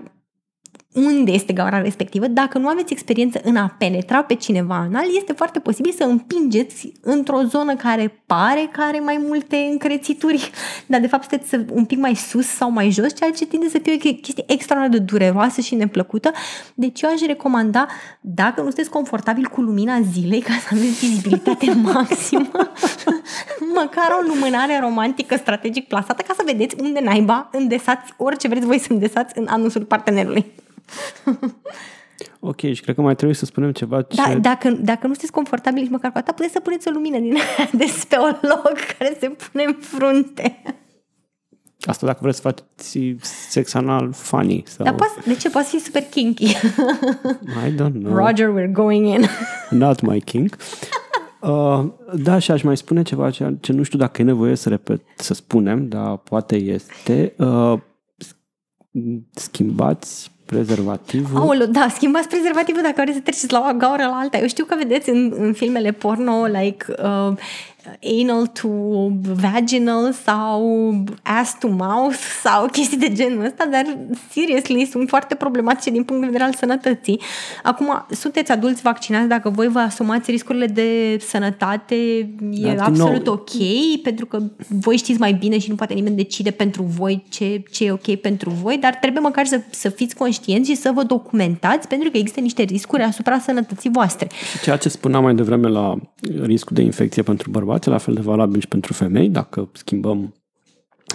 unde 0.92 1.30
este 1.30 1.52
gaura 1.52 1.80
respectivă, 1.80 2.26
dacă 2.26 2.58
nu 2.58 2.68
aveți 2.68 2.92
experiență 2.92 3.40
în 3.44 3.56
a 3.56 3.74
penetra 3.78 4.22
pe 4.22 4.34
cineva 4.34 4.74
anal, 4.74 5.04
este 5.16 5.32
foarte 5.32 5.58
posibil 5.58 5.92
să 5.92 6.04
împingeți 6.04 6.92
într-o 7.00 7.42
zonă 7.42 7.74
care 7.76 8.22
pare 8.26 8.68
că 8.72 8.80
are 8.80 9.00
mai 9.00 9.20
multe 9.26 9.56
încrețituri, 9.56 10.50
dar 10.86 11.00
de 11.00 11.06
fapt 11.06 11.28
sunteți 11.28 11.72
un 11.72 11.84
pic 11.84 11.98
mai 11.98 12.14
sus 12.14 12.46
sau 12.46 12.70
mai 12.70 12.90
jos, 12.90 13.14
ceea 13.14 13.30
ce 13.30 13.46
tinde 13.46 13.68
să 13.68 13.78
fie 13.82 13.94
o 13.94 14.14
chestie 14.14 14.44
extraordinar 14.46 14.98
de 14.98 15.04
dureroasă 15.04 15.60
și 15.60 15.74
neplăcută. 15.74 16.30
Deci 16.74 17.00
eu 17.00 17.10
aș 17.10 17.20
recomanda, 17.26 17.86
dacă 18.20 18.60
nu 18.60 18.66
sunteți 18.66 18.90
confortabil 18.90 19.46
cu 19.46 19.60
lumina 19.60 20.00
zilei, 20.12 20.40
ca 20.40 20.52
să 20.52 20.68
aveți 20.70 21.06
vizibilitate 21.06 21.72
maximă, 21.92 22.50
măcar 23.80 24.08
o 24.20 24.26
lumânare 24.26 24.78
romantică 24.80 25.36
strategic 25.36 25.88
plasată 25.88 26.22
ca 26.26 26.34
să 26.36 26.42
vedeți 26.46 26.76
unde 26.80 27.00
naiba 27.00 27.48
îndesați 27.52 28.12
orice 28.16 28.48
vreți 28.48 28.66
voi 28.66 28.78
să 28.78 28.92
îndesați 28.92 29.38
în 29.38 29.46
anusul 29.48 29.84
partenerului. 29.84 30.52
Ok, 32.40 32.60
și 32.60 32.80
cred 32.82 32.94
că 32.94 33.00
mai 33.00 33.14
trebuie 33.14 33.36
să 33.36 33.44
spunem 33.44 33.72
ceva 33.72 34.02
ce... 34.02 34.16
Da, 34.16 34.34
dacă, 34.34 34.70
dacă 34.70 35.06
nu 35.06 35.12
sunteți 35.12 35.32
confortabili 35.32 35.82
nici 35.82 35.90
măcar 35.90 36.12
cu 36.12 36.18
atât, 36.18 36.34
puteți 36.34 36.52
să 36.52 36.60
puneți 36.60 36.88
o 36.88 36.90
lumină 36.90 37.18
din 37.18 37.34
aia 37.34 37.70
de 37.80 37.84
speolog 37.84 38.72
care 38.98 39.16
se 39.20 39.28
pune 39.28 39.64
în 39.64 39.76
frunte. 39.80 40.62
Asta 41.80 42.06
dacă 42.06 42.18
vreți 42.22 42.36
să 42.36 42.42
faceți 42.42 43.16
sex 43.48 43.74
anal 43.74 44.12
funny. 44.12 44.62
Sau... 44.66 44.84
Dar 44.84 44.94
poate, 44.94 45.12
de 45.26 45.34
ce? 45.34 45.50
Poate 45.50 45.68
fi 45.70 45.78
super 45.78 46.02
kinky. 46.02 46.44
I 47.66 47.74
don't 47.74 47.92
know. 47.92 48.14
Roger, 48.14 48.48
we're 48.48 48.72
going 48.72 49.06
in. 49.06 49.24
Not 49.70 50.00
my 50.00 50.20
king. 50.20 50.56
Uh, 51.40 51.84
da, 52.14 52.38
și 52.38 52.50
aș 52.50 52.62
mai 52.62 52.76
spune 52.76 53.02
ceva 53.02 53.30
ce, 53.30 53.56
ce 53.60 53.72
nu 53.72 53.82
știu 53.82 53.98
dacă 53.98 54.22
e 54.22 54.24
nevoie 54.24 54.54
să 54.54 54.68
repet, 54.68 55.00
să 55.16 55.34
spunem, 55.34 55.88
dar 55.88 56.16
poate 56.16 56.56
este. 56.56 57.34
Uh, 57.36 57.78
schimbați 59.30 60.30
prezervativul. 60.50 61.40
Aoleu, 61.40 61.66
da, 61.66 61.86
schimbați 61.94 62.28
prezervativul 62.28 62.82
dacă 62.82 63.00
vreți 63.00 63.16
să 63.16 63.22
treceți 63.22 63.52
la 63.52 63.70
o 63.70 63.76
gaură 63.76 64.02
la 64.02 64.18
alta. 64.22 64.38
Eu 64.38 64.46
știu 64.46 64.64
că 64.64 64.74
vedeți 64.78 65.10
în, 65.10 65.32
în 65.38 65.52
filmele 65.52 65.90
porno, 65.90 66.46
like 66.46 66.84
uh, 66.88 67.32
anal 68.20 68.46
to 68.46 68.68
vaginal 69.22 70.12
sau 70.12 70.94
ass 71.22 71.56
to 71.58 71.68
mouth 71.68 72.18
sau 72.42 72.66
chestii 72.66 72.98
de 72.98 73.12
genul 73.12 73.44
ăsta, 73.44 73.68
dar 73.70 73.98
seriously 74.30 74.88
sunt 74.90 75.08
foarte 75.08 75.34
problematice 75.34 75.90
din 75.90 76.02
punct 76.02 76.20
de 76.20 76.26
vedere 76.26 76.44
al 76.44 76.54
sănătății. 76.54 77.20
Acum, 77.62 78.06
sunteți 78.10 78.52
adulți 78.52 78.82
vaccinați, 78.82 79.28
dacă 79.28 79.50
voi 79.50 79.68
vă 79.68 79.78
asumați 79.78 80.30
riscurile 80.30 80.66
de 80.66 81.18
sănătate, 81.20 81.94
e 81.94 82.26
Dar, 82.62 82.72
din 82.72 82.78
absolut 82.78 83.24
nou- 83.26 83.34
ok, 83.34 83.50
pentru 84.02 84.26
că 84.26 84.38
voi 84.68 84.96
știți 84.96 85.20
mai 85.20 85.32
bine 85.32 85.58
și 85.58 85.68
nu 85.70 85.74
poate 85.74 85.94
nimeni 85.94 86.16
decide 86.16 86.50
pentru 86.50 86.82
voi 86.82 87.24
ce, 87.28 87.62
ce 87.70 87.84
e 87.84 87.92
ok 87.92 88.14
pentru 88.14 88.50
voi, 88.50 88.78
dar 88.78 88.94
trebuie 88.94 89.22
măcar 89.22 89.46
să, 89.46 89.60
să 89.70 89.88
fiți 89.88 90.14
conștienți 90.16 90.70
și 90.70 90.76
să 90.76 90.90
vă 90.94 91.02
documentați, 91.02 91.88
pentru 91.88 92.10
că 92.10 92.16
există 92.16 92.40
niște 92.40 92.62
riscuri 92.62 93.02
asupra 93.02 93.38
sănătății 93.38 93.90
voastre. 93.92 94.28
Și 94.50 94.60
ceea 94.62 94.76
ce 94.76 94.88
spuneam 94.88 95.22
mai 95.22 95.34
devreme 95.34 95.68
la 95.68 95.96
riscul 96.42 96.76
de 96.76 96.82
infecție 96.82 97.22
pentru 97.22 97.50
bărbați, 97.50 97.68
e 97.86 97.90
la 97.90 97.98
fel 97.98 98.14
de 98.14 98.20
valabil 98.20 98.60
și 98.60 98.68
pentru 98.68 98.92
femei, 98.92 99.28
dacă 99.28 99.68
schimbăm, 99.72 100.34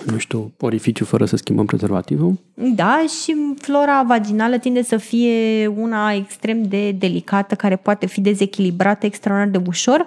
nu 0.06 0.18
știu, 0.18 0.54
orificiu 0.60 1.06
fără 1.06 1.26
să 1.26 1.36
schimbăm 1.36 1.66
prezervativul. 1.66 2.40
Da, 2.54 3.04
și 3.24 3.36
flora 3.58 4.04
vaginală 4.04 4.58
tinde 4.58 4.82
să 4.82 4.98
fie 4.98 5.68
una 5.68 6.12
extrem 6.14 6.64
de 6.64 6.92
delicată, 6.92 7.56
care 7.56 7.76
poate 7.76 8.06
fi 8.06 8.22
dezechilibrată 8.22 9.06
extraordinar 9.06 9.62
de 9.62 9.68
ușor 9.68 10.06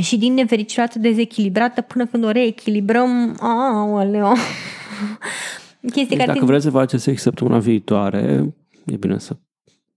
și 0.00 0.18
din 0.18 0.34
nefericire 0.34 0.82
atât 0.82 1.00
dezechilibrată 1.00 1.80
până 1.80 2.06
când 2.06 2.24
o 2.24 2.30
reechilibrăm, 2.30 3.36
aoleo. 3.40 4.32
Chestii 5.80 6.06
Deci 6.06 6.16
care 6.16 6.26
dacă 6.26 6.38
tind- 6.38 6.48
vreți 6.48 6.64
să 6.64 6.70
faceți 6.70 7.02
sex 7.02 7.22
săptămâna 7.22 7.58
viitoare, 7.58 8.54
e 8.86 8.96
bine 8.96 9.18
să 9.18 9.36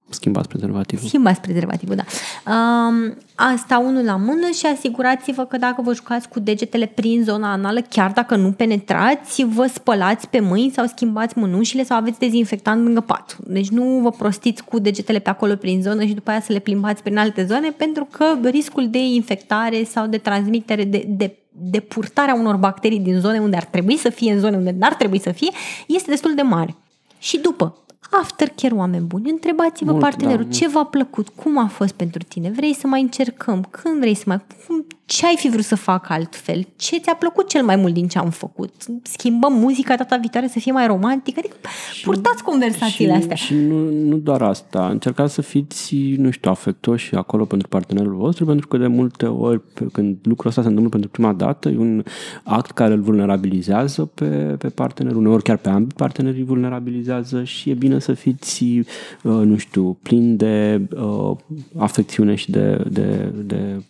schimbați 0.09 0.47
prezervativul. 0.47 1.07
Schimbați 1.07 1.41
prezervativul, 1.41 1.95
da. 1.95 2.03
Um, 2.51 3.17
asta 3.35 3.77
unul 3.77 4.03
la 4.03 4.15
mână 4.15 4.49
și 4.53 4.65
asigurați-vă 4.65 5.45
că 5.45 5.57
dacă 5.57 5.81
vă 5.81 5.93
jucați 5.93 6.29
cu 6.29 6.39
degetele 6.39 6.85
prin 6.85 7.23
zona 7.23 7.51
anală, 7.51 7.81
chiar 7.81 8.11
dacă 8.11 8.35
nu 8.35 8.51
penetrați, 8.51 9.43
vă 9.43 9.69
spălați 9.73 10.27
pe 10.27 10.39
mâini 10.39 10.71
sau 10.71 10.85
schimbați 10.85 11.37
mânușile 11.37 11.83
sau 11.83 11.97
aveți 11.97 12.19
dezinfectant 12.19 12.83
lângă 12.83 13.01
pat. 13.01 13.37
Deci 13.39 13.69
nu 13.69 13.99
vă 14.01 14.09
prostiți 14.09 14.63
cu 14.63 14.79
degetele 14.79 15.19
pe 15.19 15.29
acolo 15.29 15.55
prin 15.55 15.81
zonă 15.81 16.03
și 16.05 16.13
după 16.13 16.29
aia 16.29 16.41
să 16.41 16.53
le 16.53 16.59
plimbați 16.59 17.03
prin 17.03 17.17
alte 17.17 17.45
zone 17.45 17.69
pentru 17.69 18.07
că 18.11 18.25
riscul 18.43 18.89
de 18.89 18.99
infectare 18.99 19.83
sau 19.83 20.07
de 20.07 20.17
transmitere, 20.17 20.83
de, 20.83 21.05
de 21.07 21.35
de 21.57 21.79
purtarea 21.79 22.33
unor 22.33 22.55
bacterii 22.55 22.99
din 22.99 23.19
zone 23.19 23.39
unde 23.39 23.55
ar 23.55 23.63
trebui 23.63 23.97
să 23.97 24.09
fie, 24.09 24.33
în 24.33 24.39
zone 24.39 24.57
unde 24.57 24.75
n-ar 24.77 24.93
trebui 24.93 25.19
să 25.19 25.31
fie, 25.31 25.51
este 25.87 26.09
destul 26.09 26.35
de 26.35 26.41
mare. 26.41 26.75
Și 27.19 27.37
după, 27.37 27.77
aftercare, 28.21 28.73
oameni 28.73 29.05
buni, 29.05 29.29
întrebați-vă 29.29 29.91
Mult, 29.91 30.03
partenerul 30.03 30.45
da, 30.45 30.51
ce 30.51 30.67
v-a 30.67 30.83
plăcut, 30.83 31.29
cum 31.29 31.57
a 31.57 31.67
fost 31.67 31.93
pentru 31.93 32.23
tine, 32.27 32.51
vrei 32.55 32.73
să 32.73 32.87
mai 32.87 33.01
încercăm, 33.01 33.67
când 33.69 33.99
vrei 33.99 34.15
să 34.15 34.23
mai... 34.25 34.37
Cum, 34.67 34.85
ce 35.05 35.25
ai 35.25 35.35
fi 35.37 35.49
vrut 35.49 35.63
să 35.63 35.75
fac 35.75 36.09
altfel, 36.09 36.67
ce 36.75 36.97
ți-a 36.97 37.15
plăcut 37.15 37.47
cel 37.47 37.63
mai 37.63 37.75
mult 37.75 37.93
din 37.93 38.07
ce 38.07 38.17
am 38.17 38.29
făcut, 38.29 38.73
schimbăm 39.01 39.53
muzica 39.53 39.95
data 39.95 40.17
viitoare 40.17 40.47
să 40.47 40.59
fie 40.59 40.71
mai 40.71 40.87
romantică, 40.87 41.39
adică 41.39 41.55
și, 41.93 42.03
purtați 42.03 42.43
conversațiile 42.43 43.11
și, 43.11 43.17
astea. 43.17 43.35
Și 43.35 43.53
nu, 43.53 43.91
nu 43.91 44.17
doar 44.17 44.41
asta, 44.41 44.87
încercați 44.89 45.33
să 45.33 45.41
fiți, 45.41 45.95
nu 46.17 46.29
știu, 46.29 46.51
afectoși 46.51 47.15
acolo 47.15 47.45
pentru 47.45 47.67
partenerul 47.67 48.15
vostru, 48.15 48.45
pentru 48.45 48.67
că 48.67 48.77
de 48.77 48.87
multe 48.87 49.25
ori 49.25 49.61
când 49.91 50.17
lucrul 50.23 50.49
ăsta 50.49 50.61
se 50.61 50.67
întâmplă 50.67 50.91
pentru 50.91 51.09
prima 51.09 51.33
dată, 51.33 51.69
e 51.69 51.77
un 51.77 52.03
act 52.43 52.71
care 52.71 52.93
îl 52.93 53.01
vulnerabilizează 53.01 54.05
pe, 54.05 54.25
pe 54.57 54.69
partener, 54.69 55.15
uneori 55.15 55.43
chiar 55.43 55.57
pe 55.57 55.69
ambii 55.69 55.93
partenerii 55.95 56.43
vulnerabilizează 56.43 57.43
și 57.43 57.69
e 57.69 57.73
bine 57.73 57.99
să 58.05 58.13
fiți, 58.13 58.63
uh, 58.63 58.83
nu 59.23 59.57
știu, 59.57 59.97
plin 60.03 60.37
de 60.37 60.81
uh, 60.95 61.31
afecțiune 61.77 62.35
și 62.35 62.51
de, 62.51 62.83
de, 62.89 63.31
de 63.35 63.83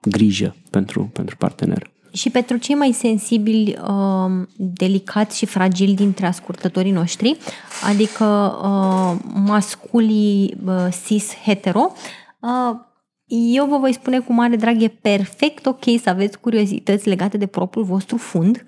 grijă 0.00 0.56
pentru, 0.70 1.10
pentru 1.12 1.36
partener. 1.36 1.90
Și 2.12 2.30
pentru 2.30 2.56
cei 2.56 2.74
mai 2.74 2.92
sensibili, 2.92 3.76
uh, 3.82 4.46
delicați 4.56 5.38
și 5.38 5.46
fragili 5.46 5.94
dintre 5.94 6.26
ascultătorii 6.26 6.90
noștri, 6.92 7.36
adică 7.88 8.24
uh, 8.62 9.24
masculii 9.34 10.56
uh, 10.66 10.86
cis-hetero, 11.06 11.92
uh, 12.40 12.76
eu 13.34 13.66
vă 13.66 13.76
voi 13.76 13.92
spune 13.92 14.18
cu 14.18 14.32
mare 14.32 14.56
drag, 14.56 14.82
e 14.82 14.88
perfect 14.88 15.66
ok 15.66 15.84
să 16.02 16.10
aveți 16.10 16.38
curiozități 16.40 17.08
legate 17.08 17.36
de 17.36 17.46
propriul 17.46 17.84
vostru 17.84 18.16
fund. 18.16 18.64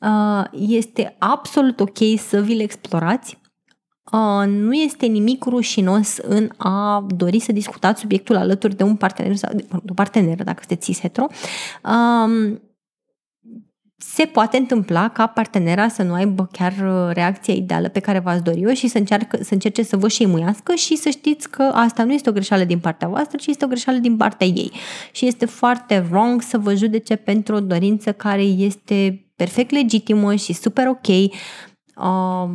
Uh, 0.00 0.44
este 0.68 1.16
absolut 1.18 1.80
ok 1.80 1.98
să 2.28 2.40
vi-l 2.40 2.60
explorați. 2.60 3.37
Uh, 4.12 4.46
nu 4.46 4.72
este 4.72 5.06
nimic 5.06 5.44
rușinos 5.44 6.16
în 6.16 6.50
a 6.56 7.06
dori 7.16 7.38
să 7.38 7.52
discutați 7.52 8.00
subiectul 8.00 8.36
alături 8.36 8.76
de 8.76 8.82
un 8.82 8.96
partener 8.96 9.36
sau 9.36 9.54
de 9.54 9.66
un 9.70 9.94
partener, 9.94 10.44
dacă 10.44 10.62
sunteți 10.66 10.84
cis-hetero. 10.84 11.26
Um, 11.84 12.60
se 14.00 14.24
poate 14.24 14.56
întâmpla 14.56 15.08
ca 15.08 15.26
partenera 15.26 15.88
să 15.88 16.02
nu 16.02 16.12
aibă 16.12 16.48
chiar 16.52 16.72
uh, 16.72 17.14
reacția 17.14 17.54
ideală 17.54 17.88
pe 17.88 18.00
care 18.00 18.18
v-ați 18.18 18.42
dori-o 18.42 18.74
și 18.74 18.88
să, 18.88 18.98
încearcă, 18.98 19.38
să 19.42 19.54
încerce 19.54 19.82
să 19.82 19.96
vă 19.96 20.08
șeimuiască 20.08 20.74
și 20.74 20.96
să 20.96 21.08
știți 21.08 21.50
că 21.50 21.62
asta 21.62 22.04
nu 22.04 22.12
este 22.12 22.28
o 22.28 22.32
greșeală 22.32 22.64
din 22.64 22.78
partea 22.78 23.08
voastră, 23.08 23.36
ci 23.36 23.46
este 23.46 23.64
o 23.64 23.68
greșeală 23.68 23.98
din 23.98 24.16
partea 24.16 24.46
ei. 24.46 24.72
Și 25.12 25.26
este 25.26 25.46
foarte 25.46 26.06
wrong 26.10 26.42
să 26.42 26.58
vă 26.58 26.74
judece 26.74 27.16
pentru 27.16 27.54
o 27.54 27.60
dorință 27.60 28.12
care 28.12 28.42
este 28.42 29.28
perfect 29.36 29.70
legitimă 29.70 30.34
și 30.34 30.52
super 30.52 30.86
ok. 30.86 31.06
Uh, 31.06 32.50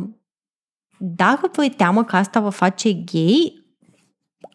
dacă 1.04 1.50
vă 1.52 1.64
e 1.64 1.68
teamă 1.68 2.04
că 2.04 2.16
asta 2.16 2.40
vă 2.40 2.48
face 2.48 2.92
gay, 2.92 3.64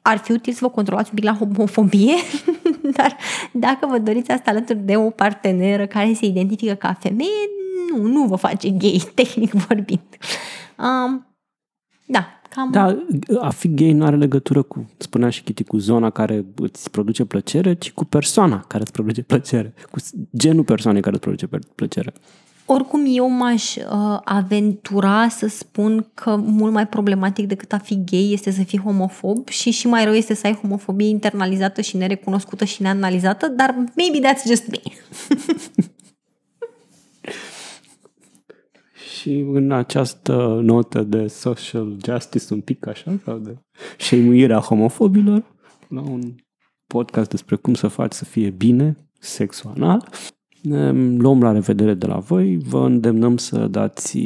ar 0.01 0.17
fi 0.17 0.31
util 0.31 0.53
să 0.53 0.59
vă 0.61 0.69
controlați 0.69 1.09
un 1.09 1.15
pic 1.15 1.23
la 1.23 1.37
homofobie, 1.37 2.15
dar 2.97 3.17
dacă 3.53 3.87
vă 3.87 3.97
doriți 3.97 4.31
asta 4.31 4.51
alături 4.51 4.79
de 4.79 4.95
o 4.95 5.09
parteneră 5.09 5.85
care 5.85 6.13
se 6.13 6.25
identifică 6.25 6.73
ca 6.73 6.93
femeie, 6.93 7.49
nu, 7.91 8.03
nu 8.07 8.27
vă 8.27 8.35
face 8.35 8.69
gay, 8.69 9.03
tehnic 9.15 9.51
vorbind. 9.51 10.17
Um, 10.77 11.27
da, 12.05 12.27
cam... 12.49 12.71
Da, 12.71 13.05
a 13.39 13.49
fi 13.49 13.73
gay 13.73 13.91
nu 13.91 14.05
are 14.05 14.15
legătură 14.15 14.61
cu, 14.61 14.89
spunea 14.97 15.29
și 15.29 15.43
Kitty, 15.43 15.63
cu 15.63 15.77
zona 15.77 16.09
care 16.09 16.45
îți 16.55 16.89
produce 16.91 17.25
plăcere, 17.25 17.73
ci 17.73 17.91
cu 17.91 18.05
persoana 18.05 18.59
care 18.67 18.83
îți 18.83 18.91
produce 18.91 19.21
plăcere, 19.21 19.73
cu 19.91 19.99
genul 20.37 20.63
persoanei 20.63 21.01
care 21.01 21.15
îți 21.15 21.23
produce 21.23 21.47
plăcere. 21.75 22.13
Oricum, 22.71 23.03
eu 23.07 23.29
m-aș 23.29 23.75
uh, 23.75 24.19
aventura 24.23 25.27
să 25.27 25.47
spun 25.47 26.09
că 26.13 26.35
mult 26.35 26.73
mai 26.73 26.87
problematic 26.87 27.47
decât 27.47 27.73
a 27.73 27.77
fi 27.77 28.03
gay 28.03 28.31
este 28.31 28.51
să 28.51 28.63
fii 28.63 28.79
homofob 28.79 29.47
și 29.47 29.71
și 29.71 29.87
mai 29.87 30.03
rău 30.03 30.13
este 30.13 30.33
să 30.33 30.47
ai 30.47 30.53
homofobie 30.53 31.07
internalizată 31.07 31.81
și 31.81 31.97
nerecunoscută 31.97 32.65
și 32.65 32.81
neanalizată, 32.81 33.47
dar 33.47 33.75
maybe 33.95 34.27
that's 34.27 34.43
just 34.47 34.67
me. 34.67 34.79
și 39.19 39.45
în 39.53 39.71
această 39.71 40.59
notă 40.63 41.03
de 41.03 41.27
social 41.27 41.97
justice 42.05 42.53
un 42.53 42.61
pic 42.61 42.87
așa, 42.87 43.19
sau 43.25 43.37
de 43.37 43.57
șeimuirea 43.97 44.59
homofobilor, 44.59 45.43
la 45.87 46.01
un 46.01 46.35
podcast 46.87 47.29
despre 47.29 47.55
cum 47.55 47.73
să 47.73 47.87
faci 47.87 48.13
să 48.13 48.25
fie 48.25 48.49
bine 48.49 48.95
sexual, 49.19 50.01
ne 50.61 50.91
luăm 51.17 51.41
la 51.41 51.51
revedere 51.51 51.93
de 51.93 52.05
la 52.05 52.17
voi, 52.17 52.57
vă 52.57 52.85
îndemnăm 52.85 53.37
să 53.37 53.67
dați 53.67 54.19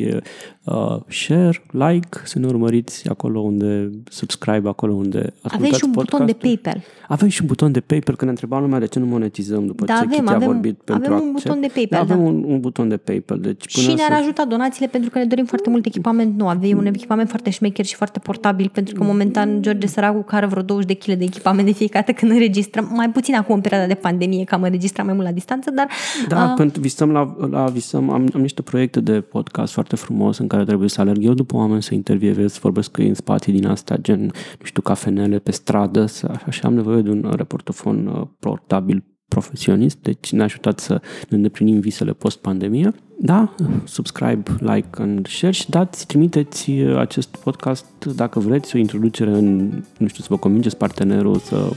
uh, 0.64 0.98
share, 1.08 1.64
like, 1.72 2.18
să 2.24 2.40
ne 2.40 2.46
urmăriți 2.48 3.10
acolo 3.10 3.40
unde, 3.40 3.90
subscribe 4.10 4.70
acolo 4.70 4.94
unde 4.94 5.18
ascultați 5.20 5.56
Avem 5.56 5.72
și 5.72 5.82
un 5.86 5.92
podcastul. 5.92 6.20
buton 6.20 6.26
de 6.26 6.34
PayPal. 6.48 6.82
Avem 7.08 7.28
și 7.28 7.42
un 7.42 7.48
buton 7.48 7.72
de 7.72 7.80
PayPal, 7.80 8.16
când 8.16 8.22
ne 8.22 8.30
întreba 8.30 8.60
lumea 8.60 8.80
de 8.80 8.86
ce 8.86 9.00
nu 9.00 9.06
monetizăm 9.06 9.66
după 9.66 9.86
Da, 9.86 9.94
ce 9.94 10.00
avem, 10.00 10.10
Kitty 10.18 10.32
a 10.32 10.36
avem- 10.36 10.48
vorbit 10.48 10.78
pentru 10.84 11.14
avem 11.14 11.26
un 11.28 11.34
accept. 11.34 11.46
buton 11.48 11.62
de 11.62 11.72
PayPal, 11.74 12.06
Da, 12.06 12.14
avem 12.14 12.24
da. 12.24 12.30
un, 12.30 12.44
un 12.48 12.60
buton 12.60 12.88
de 12.90 12.98
PayPal. 12.98 13.40
Deci 13.40 13.74
până 13.74 13.88
Și 13.88 13.94
ne-ar 13.94 14.12
să... 14.12 14.18
ajuta 14.18 14.46
donațiile 14.46 14.88
pentru 14.88 15.10
că 15.10 15.18
ne 15.20 15.26
dorim 15.26 15.46
foarte 15.46 15.70
mult 15.70 15.86
echipament 15.86 16.38
nou. 16.38 16.48
Avem 16.48 16.78
un 16.78 16.86
echipament 16.86 17.30
foarte 17.30 17.50
șmecher 17.50 17.86
și 17.86 17.96
foarte 17.96 18.20
portabil 18.20 18.70
pentru 18.74 18.96
că 18.96 19.04
momentan 19.04 19.62
George 19.62 19.88
Săracu 19.88 20.22
care 20.22 20.46
vreo 20.46 20.62
20 20.62 20.88
de 20.88 20.94
kg 20.94 21.18
de 21.18 21.24
echipament 21.24 21.66
de 21.68 21.74
fiecare 21.74 22.06
dată 22.08 22.20
când 22.20 22.32
înregistrăm. 22.32 22.92
Mai 22.96 23.10
puțin 23.10 23.36
acum 23.36 23.56
în 23.56 23.62
perioada 23.62 23.88
de 23.88 23.94
pandemie, 23.96 24.44
că 24.44 24.56
am 24.56 24.62
înregistrat 24.64 25.06
mai 25.06 25.14
mult 25.16 25.26
la 25.26 25.32
distanță, 25.34 25.72
dar 25.72 25.88
Da, 26.28 26.44
uh, 26.44 26.54
pentru 26.58 26.82
visăm 26.82 27.12
la, 27.12 27.36
la 27.50 27.66
visăm, 27.66 28.10
am, 28.10 28.28
am 28.34 28.42
niște 28.42 28.62
proiecte 28.62 29.00
de 29.00 29.22
podcast 29.22 29.74
foarte 29.74 29.96
frumos 29.96 30.38
în 30.38 30.48
care 30.54 30.66
trebuie 30.66 30.90
să 30.90 31.02
alerg 31.02 31.24
eu 31.24 31.34
după 31.34 31.56
oameni 31.56 31.84
să 31.84 31.94
intervievez, 31.94 32.54
să 32.54 32.60
vorbesc 32.62 32.92
cu 32.92 33.02
ei 33.02 33.08
în 33.08 33.14
spații 33.14 33.54
din 33.54 33.68
astea, 33.68 33.98
gen, 33.98 34.22
nu 34.60 34.66
știu, 34.66 34.82
cafenele 34.82 35.40
pe 35.40 35.52
stradă, 35.52 36.06
să, 36.06 36.32
așa, 36.34 36.52
și 36.52 36.62
am 36.64 36.74
nevoie 36.74 37.02
de 37.02 37.10
un 37.10 37.34
reportofon 37.36 38.08
uh, 38.08 38.28
portabil 38.40 39.04
profesionist, 39.28 39.98
deci 40.02 40.32
ne-a 40.32 40.44
ajutat 40.44 40.80
să 40.80 41.02
ne 41.30 41.36
îndeplinim 41.36 41.80
visele 41.80 42.12
post-pandemie. 42.12 42.94
Da, 43.20 43.56
subscribe, 43.84 44.44
like 44.60 44.88
and 44.92 45.28
share 45.28 45.54
și 45.54 45.70
dați, 45.70 46.08
trimiteți 46.08 46.70
uh, 46.72 46.98
acest 46.98 47.36
podcast 47.36 47.86
dacă 48.16 48.40
vreți 48.40 48.76
o 48.76 48.80
introducere 48.80 49.32
în, 49.32 49.72
nu 49.98 50.08
știu, 50.08 50.24
să 50.24 50.28
vă 50.30 50.38
convingeți 50.38 50.78
partenerul 50.78 51.38
să 51.38 51.72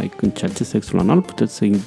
like 0.00 0.16
încerce 0.20 0.64
sexul 0.64 0.98
anal, 0.98 1.20
puteți 1.20 1.54
să-i 1.54 1.80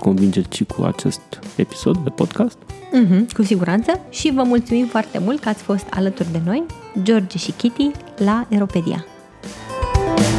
convingeți 0.00 0.56
și 0.56 0.64
cu 0.64 0.82
acest 0.82 1.20
episod 1.56 1.96
de 1.98 2.10
podcast. 2.10 2.56
Mm-hmm, 2.66 3.32
cu 3.34 3.42
siguranță 3.42 4.00
și 4.10 4.32
vă 4.32 4.42
mulțumim 4.42 4.86
foarte 4.86 5.18
mult 5.18 5.40
că 5.40 5.48
ați 5.48 5.62
fost 5.62 5.86
alături 5.90 6.32
de 6.32 6.40
noi, 6.44 6.64
George 7.02 7.38
și 7.38 7.50
Kitty, 7.52 7.90
la 8.16 8.46
Europedia. 8.50 9.04
thank 10.04 10.20
you 10.20 10.37